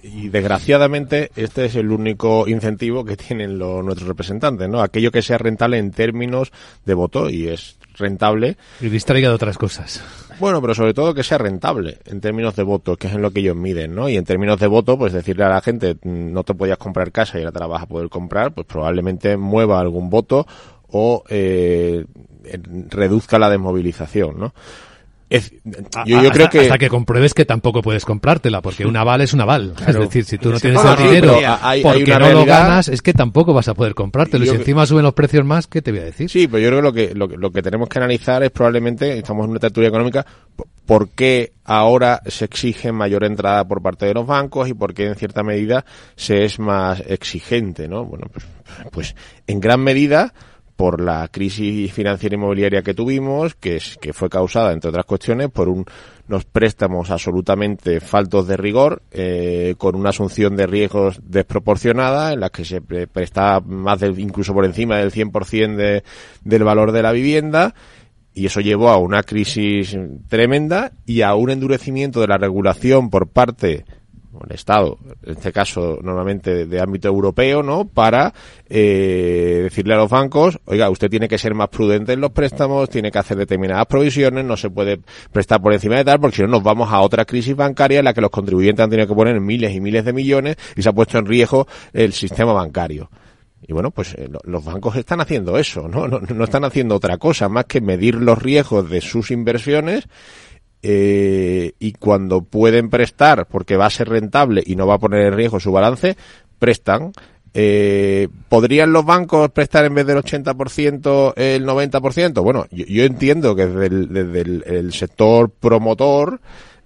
Y 0.03 0.29
desgraciadamente 0.29 1.31
este 1.35 1.65
es 1.65 1.75
el 1.75 1.91
único 1.91 2.47
incentivo 2.47 3.03
que 3.03 3.17
tienen 3.17 3.57
los, 3.57 3.83
nuestros 3.83 4.07
representantes, 4.07 4.69
¿no? 4.69 4.81
Aquello 4.81 5.11
que 5.11 5.21
sea 5.21 5.37
rentable 5.37 5.79
en 5.79 5.91
términos 5.91 6.51
de 6.85 6.93
voto 6.93 7.29
y 7.29 7.47
es 7.47 7.77
rentable. 7.97 8.57
Y 8.79 8.89
distraiga 8.89 9.29
de 9.29 9.35
otras 9.35 9.57
cosas. 9.57 10.01
Bueno, 10.39 10.61
pero 10.61 10.73
sobre 10.73 10.93
todo 10.93 11.13
que 11.13 11.23
sea 11.23 11.37
rentable 11.37 11.97
en 12.05 12.21
términos 12.21 12.55
de 12.55 12.63
voto, 12.63 12.95
que 12.95 13.07
es 13.07 13.13
en 13.13 13.21
lo 13.21 13.31
que 13.31 13.41
ellos 13.41 13.57
miden, 13.57 13.93
¿no? 13.93 14.07
Y 14.07 14.15
en 14.15 14.23
términos 14.23 14.59
de 14.59 14.67
voto, 14.67 14.97
pues 14.97 15.11
decirle 15.11 15.43
a 15.43 15.49
la 15.49 15.61
gente, 15.61 15.97
no 16.03 16.43
te 16.43 16.53
podías 16.53 16.77
comprar 16.77 17.11
casa 17.11 17.37
y 17.37 17.41
ahora 17.41 17.51
te 17.51 17.59
la 17.59 17.67
vas 17.67 17.83
a 17.83 17.87
poder 17.87 18.09
comprar, 18.09 18.53
pues 18.53 18.65
probablemente 18.65 19.35
mueva 19.35 19.79
algún 19.81 20.09
voto 20.09 20.47
o 20.91 21.23
eh, 21.29 22.05
reduzca 22.89 23.39
la 23.39 23.49
desmovilización, 23.49 24.39
¿no? 24.39 24.53
Es, 25.29 25.51
yo, 26.05 26.23
yo, 26.23 26.31
creo 26.31 26.49
que 26.49 26.61
hasta 26.61 26.79
que 26.79 26.89
compruebes 26.89 27.35
que 27.35 27.45
tampoco 27.45 27.83
puedes 27.83 28.03
comprártela 28.03 28.63
porque 28.63 28.87
un 28.87 28.97
aval 28.97 29.21
es 29.21 29.31
un 29.31 29.41
aval. 29.41 29.73
Claro. 29.75 30.01
es 30.01 30.09
decir 30.09 30.25
si 30.25 30.39
tú 30.39 30.51
no 30.51 30.59
tienes 30.59 30.83
el 30.83 30.97
dinero 30.97 31.37
hay, 31.61 31.83
porque 31.83 31.99
hay 31.99 32.05
no 32.05 32.17
realidad, 32.17 32.39
lo 32.39 32.45
ganas 32.45 32.87
es 32.87 33.03
que 33.03 33.13
tampoco 33.13 33.53
vas 33.53 33.67
a 33.67 33.75
poder 33.75 33.93
comprártelo. 33.93 34.43
Y 34.43 34.47
si 34.47 34.55
encima 34.55 34.87
suben 34.87 35.03
los 35.03 35.13
precios 35.13 35.45
más 35.45 35.67
qué 35.67 35.83
te 35.83 35.91
voy 35.91 35.99
a 35.99 36.05
decir 36.05 36.31
sí 36.31 36.47
pero 36.47 36.63
yo 36.63 36.69
creo 36.69 36.91
que 36.91 37.13
lo 37.13 37.27
que 37.27 37.35
lo, 37.35 37.37
lo 37.37 37.51
que 37.51 37.61
tenemos 37.61 37.87
que 37.87 37.99
analizar 37.99 38.41
es 38.41 38.49
probablemente 38.49 39.19
estamos 39.19 39.45
en 39.45 39.51
una 39.51 39.59
tertulia 39.59 39.89
económica 39.89 40.25
por 40.87 41.09
qué 41.09 41.53
ahora 41.63 42.21
se 42.25 42.45
exige 42.45 42.91
mayor 42.91 43.23
entrada 43.23 43.67
por 43.67 43.83
parte 43.83 44.07
de 44.07 44.15
los 44.15 44.25
bancos 44.25 44.67
y 44.67 44.73
por 44.73 44.95
qué 44.95 45.05
en 45.05 45.15
cierta 45.15 45.43
medida 45.43 45.85
se 46.15 46.43
es 46.43 46.57
más 46.57 47.03
exigente 47.05 47.87
no 47.87 48.03
bueno 48.03 48.27
pues, 48.33 48.45
pues 48.91 49.15
en 49.45 49.59
gran 49.59 49.81
medida 49.81 50.33
por 50.79 51.01
la 51.01 51.27
crisis 51.27 51.91
financiera 51.91 52.35
inmobiliaria 52.35 52.81
que 52.81 52.93
tuvimos, 52.93 53.53
que, 53.53 53.75
es, 53.75 53.97
que 53.99 54.13
fue 54.13 54.29
causada, 54.29 54.71
entre 54.71 54.91
otras 54.91 55.03
cuestiones, 55.03 55.49
por 55.49 55.67
un, 55.67 55.83
unos 56.29 56.45
préstamos 56.45 57.11
absolutamente 57.11 57.99
faltos 57.99 58.47
de 58.47 58.55
rigor, 58.55 59.01
eh, 59.11 59.75
con 59.77 59.97
una 59.97 60.11
asunción 60.11 60.55
de 60.55 60.67
riesgos 60.67 61.19
desproporcionada, 61.21 62.31
en 62.31 62.39
las 62.39 62.51
que 62.51 62.63
se 62.63 62.79
pre 62.79 63.07
prestaba 63.07 63.59
más 63.59 63.99
del, 63.99 64.17
incluso 64.21 64.53
por 64.53 64.63
encima 64.63 64.95
del 64.95 65.11
100% 65.11 65.75
de, 65.75 66.03
del 66.45 66.63
valor 66.63 66.93
de 66.93 67.03
la 67.03 67.11
vivienda, 67.11 67.75
y 68.33 68.45
eso 68.45 68.61
llevó 68.61 68.87
a 68.87 68.99
una 68.99 69.23
crisis 69.23 69.97
tremenda 70.29 70.93
y 71.05 71.23
a 71.23 71.35
un 71.35 71.49
endurecimiento 71.49 72.21
de 72.21 72.27
la 72.27 72.37
regulación 72.37 73.09
por 73.09 73.27
parte 73.27 73.83
el 74.47 74.55
Estado, 74.55 74.97
en 75.23 75.33
este 75.33 75.51
caso 75.51 75.99
normalmente 76.01 76.65
de, 76.65 76.79
ámbito 76.79 77.07
europeo, 77.07 77.63
¿no? 77.63 77.85
Para 77.85 78.33
eh, 78.69 79.61
decirle 79.63 79.93
a 79.95 79.97
los 79.97 80.09
bancos, 80.09 80.59
oiga, 80.65 80.89
usted 80.89 81.09
tiene 81.09 81.27
que 81.27 81.37
ser 81.37 81.53
más 81.53 81.69
prudente 81.69 82.13
en 82.13 82.21
los 82.21 82.31
préstamos, 82.31 82.89
tiene 82.89 83.11
que 83.11 83.17
hacer 83.17 83.37
determinadas 83.37 83.85
provisiones, 83.87 84.45
no 84.45 84.55
se 84.55 84.69
puede 84.69 84.99
prestar 85.31 85.61
por 85.61 85.73
encima 85.73 85.95
de 85.97 86.05
tal, 86.05 86.19
porque 86.19 86.37
si 86.37 86.41
no 86.43 86.47
nos 86.47 86.63
vamos 86.63 86.91
a 86.91 87.01
otra 87.01 87.25
crisis 87.25 87.55
bancaria 87.55 87.99
en 87.99 88.05
la 88.05 88.13
que 88.13 88.21
los 88.21 88.31
contribuyentes 88.31 88.83
han 88.83 88.89
tenido 88.89 89.07
que 89.07 89.15
poner 89.15 89.39
miles 89.39 89.73
y 89.73 89.81
miles 89.81 90.05
de 90.05 90.13
millones 90.13 90.57
y 90.75 90.81
se 90.81 90.89
ha 90.89 90.93
puesto 90.93 91.17
en 91.17 91.25
riesgo 91.25 91.67
el 91.93 92.13
sistema 92.13 92.53
bancario. 92.53 93.09
Y 93.67 93.73
bueno, 93.73 93.91
pues 93.91 94.13
eh, 94.15 94.29
los 94.43 94.63
bancos 94.63 94.95
están 94.95 95.21
haciendo 95.21 95.57
eso, 95.57 95.87
¿no? 95.87 96.07
¿no? 96.07 96.19
No 96.19 96.43
están 96.43 96.63
haciendo 96.63 96.95
otra 96.95 97.17
cosa 97.17 97.49
más 97.49 97.65
que 97.65 97.81
medir 97.81 98.15
los 98.15 98.41
riesgos 98.41 98.89
de 98.89 99.01
sus 99.01 99.31
inversiones 99.31 100.07
eh, 100.81 101.73
y 101.79 101.93
cuando 101.93 102.41
pueden 102.41 102.89
prestar 102.89 103.47
porque 103.47 103.77
va 103.77 103.87
a 103.87 103.91
ser 103.91 104.09
rentable 104.09 104.63
y 104.65 104.75
no 104.75 104.87
va 104.87 104.95
a 104.95 104.99
poner 104.99 105.27
en 105.27 105.33
riesgo 105.33 105.59
su 105.59 105.71
balance, 105.71 106.15
prestan. 106.57 107.11
Eh, 107.53 108.27
¿Podrían 108.47 108.93
los 108.93 109.05
bancos 109.05 109.49
prestar 109.51 109.85
en 109.85 109.95
vez 109.95 110.05
del 110.05 110.17
80% 110.17 111.33
el 111.35 111.65
90%? 111.65 112.43
Bueno, 112.43 112.67
yo, 112.71 113.03
entiendo 113.03 113.55
que 113.55 113.65
desde 113.65 114.41
el, 114.41 114.63
el 114.65 114.93
sector 114.93 115.49
promotor 115.49 116.39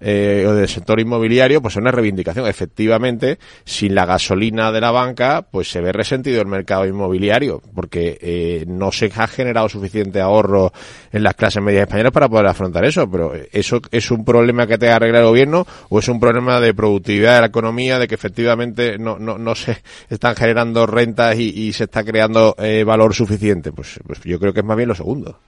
eh, 0.06 0.44
o 0.46 0.52
del 0.52 0.68
sector 0.68 1.00
inmobiliario, 1.00 1.62
pues 1.62 1.74
es 1.74 1.80
una 1.80 1.90
reivindicación. 1.90 2.46
Efectivamente, 2.46 3.38
sin 3.64 3.94
la 3.94 4.04
gasolina 4.04 4.70
de 4.70 4.82
la 4.82 4.90
banca, 4.90 5.46
pues 5.50 5.70
se 5.70 5.80
ve 5.80 5.92
resentido 5.92 6.42
el 6.42 6.46
mercado 6.46 6.84
inmobiliario, 6.84 7.62
porque 7.74 8.18
eh, 8.20 8.64
no 8.68 8.92
se 8.92 9.10
ha 9.16 9.26
generado 9.26 9.66
suficiente 9.70 10.20
ahorro 10.20 10.74
en 11.10 11.22
las 11.22 11.34
clases 11.34 11.62
medias 11.62 11.84
españolas 11.84 12.12
para 12.12 12.28
poder 12.28 12.46
afrontar 12.48 12.84
eso. 12.84 13.10
Pero 13.10 13.32
eso 13.50 13.80
es 13.90 14.10
un 14.10 14.26
problema 14.26 14.66
que 14.66 14.76
te 14.76 14.90
ha 14.90 14.96
arreglado 14.96 15.24
el 15.24 15.30
gobierno 15.30 15.66
o 15.88 15.98
es 15.98 16.08
un 16.08 16.20
problema 16.20 16.60
de 16.60 16.74
productividad 16.74 17.36
de 17.36 17.40
la 17.40 17.46
economía, 17.46 17.98
de 17.98 18.06
que 18.06 18.14
efectivamente 18.14 18.98
no, 18.98 19.18
no, 19.18 19.38
no 19.38 19.54
se 19.54 19.78
están 20.10 20.36
generando 20.36 20.86
rentas 20.86 21.38
y, 21.38 21.72
se 21.72 21.84
está 21.84 22.04
creando 22.04 22.54
eh, 22.58 22.84
valor 22.84 23.14
suficiente. 23.14 23.72
Pues, 23.72 23.98
pues 24.06 24.20
yo 24.22 24.38
creo 24.38 24.52
que 24.52 24.60
es 24.60 24.66
más 24.66 24.76
bien 24.76 24.90
lo 24.90 24.94
segundo. 24.94 25.40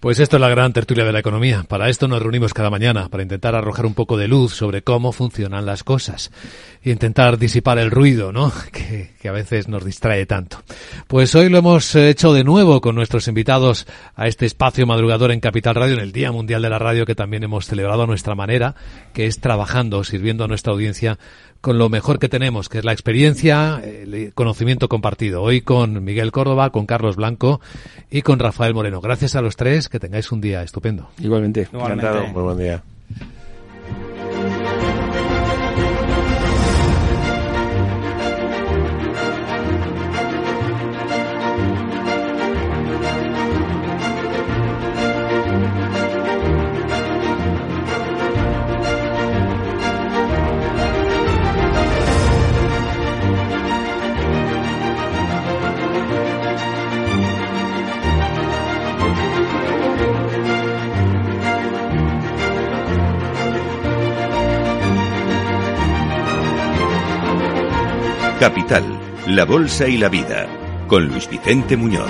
Pues 0.00 0.20
esto 0.20 0.36
es 0.36 0.40
la 0.40 0.48
gran 0.48 0.72
tertulia 0.72 1.04
de 1.04 1.12
la 1.12 1.18
economía. 1.18 1.64
Para 1.66 1.88
esto 1.88 2.06
nos 2.06 2.22
reunimos 2.22 2.54
cada 2.54 2.70
mañana, 2.70 3.08
para 3.08 3.24
intentar 3.24 3.56
arrojar 3.56 3.84
un 3.84 3.94
poco 3.94 4.16
de 4.16 4.28
luz 4.28 4.54
sobre 4.54 4.82
cómo 4.82 5.10
funcionan 5.10 5.66
las 5.66 5.82
cosas 5.82 6.30
e 6.84 6.90
intentar 6.90 7.36
disipar 7.36 7.78
el 7.78 7.90
ruido, 7.90 8.30
¿no? 8.30 8.52
Que, 8.72 9.10
que, 9.20 9.28
a 9.28 9.32
veces 9.32 9.66
nos 9.66 9.84
distrae 9.84 10.24
tanto. 10.24 10.62
Pues 11.08 11.34
hoy 11.34 11.48
lo 11.48 11.58
hemos 11.58 11.96
hecho 11.96 12.32
de 12.32 12.44
nuevo 12.44 12.80
con 12.80 12.94
nuestros 12.94 13.26
invitados 13.26 13.86
a 14.14 14.28
este 14.28 14.46
espacio 14.46 14.86
madrugador 14.86 15.32
en 15.32 15.40
Capital 15.40 15.74
Radio, 15.74 15.94
en 15.94 16.00
el 16.00 16.12
Día 16.12 16.30
Mundial 16.30 16.62
de 16.62 16.70
la 16.70 16.78
Radio, 16.78 17.04
que 17.04 17.16
también 17.16 17.42
hemos 17.42 17.66
celebrado 17.66 18.04
a 18.04 18.06
nuestra 18.06 18.36
manera, 18.36 18.76
que 19.12 19.26
es 19.26 19.40
trabajando, 19.40 20.04
sirviendo 20.04 20.44
a 20.44 20.48
nuestra 20.48 20.72
audiencia 20.72 21.18
con 21.60 21.78
lo 21.78 21.88
mejor 21.88 22.18
que 22.18 22.28
tenemos, 22.28 22.68
que 22.68 22.78
es 22.78 22.84
la 22.84 22.92
experiencia, 22.92 23.80
el 23.84 24.32
conocimiento 24.34 24.88
compartido. 24.88 25.42
Hoy 25.42 25.60
con 25.60 26.04
Miguel 26.04 26.32
Córdoba, 26.32 26.70
con 26.70 26.86
Carlos 26.86 27.16
Blanco 27.16 27.60
y 28.10 28.22
con 28.22 28.38
Rafael 28.38 28.74
Moreno. 28.74 29.00
Gracias 29.00 29.34
a 29.34 29.42
los 29.42 29.56
tres, 29.56 29.88
que 29.88 29.98
tengáis 29.98 30.30
un 30.32 30.40
día 30.40 30.62
estupendo. 30.62 31.08
Igualmente, 31.18 31.68
encantado. 31.72 32.26
Muy 32.28 32.42
buen 32.42 32.58
día. 32.58 32.82
Capital, 68.38 68.84
la 69.26 69.44
Bolsa 69.44 69.88
y 69.88 69.96
la 69.96 70.08
Vida, 70.08 70.46
con 70.86 71.08
Luis 71.08 71.28
Vicente 71.28 71.76
Muñoz. 71.76 72.08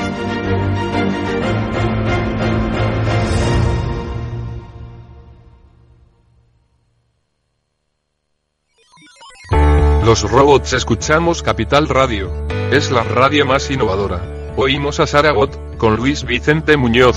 Los 10.04 10.30
robots 10.30 10.74
escuchamos 10.74 11.42
Capital 11.42 11.88
Radio. 11.88 12.30
Es 12.70 12.90
la 12.90 13.04
radio 13.04 13.46
más 13.46 13.70
innovadora. 13.70 14.20
Oímos 14.56 15.00
a 15.00 15.06
Saragot, 15.06 15.78
con 15.78 15.96
Luis 15.96 16.24
Vicente 16.24 16.76
Muñoz. 16.76 17.16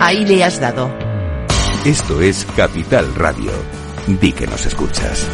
Ahí 0.00 0.24
le 0.24 0.44
has 0.44 0.58
dado. 0.58 0.90
Esto 1.84 2.22
es 2.22 2.46
Capital 2.56 3.14
Radio. 3.16 3.50
Di 4.06 4.32
que 4.32 4.46
nos 4.46 4.64
escuchas. 4.64 5.28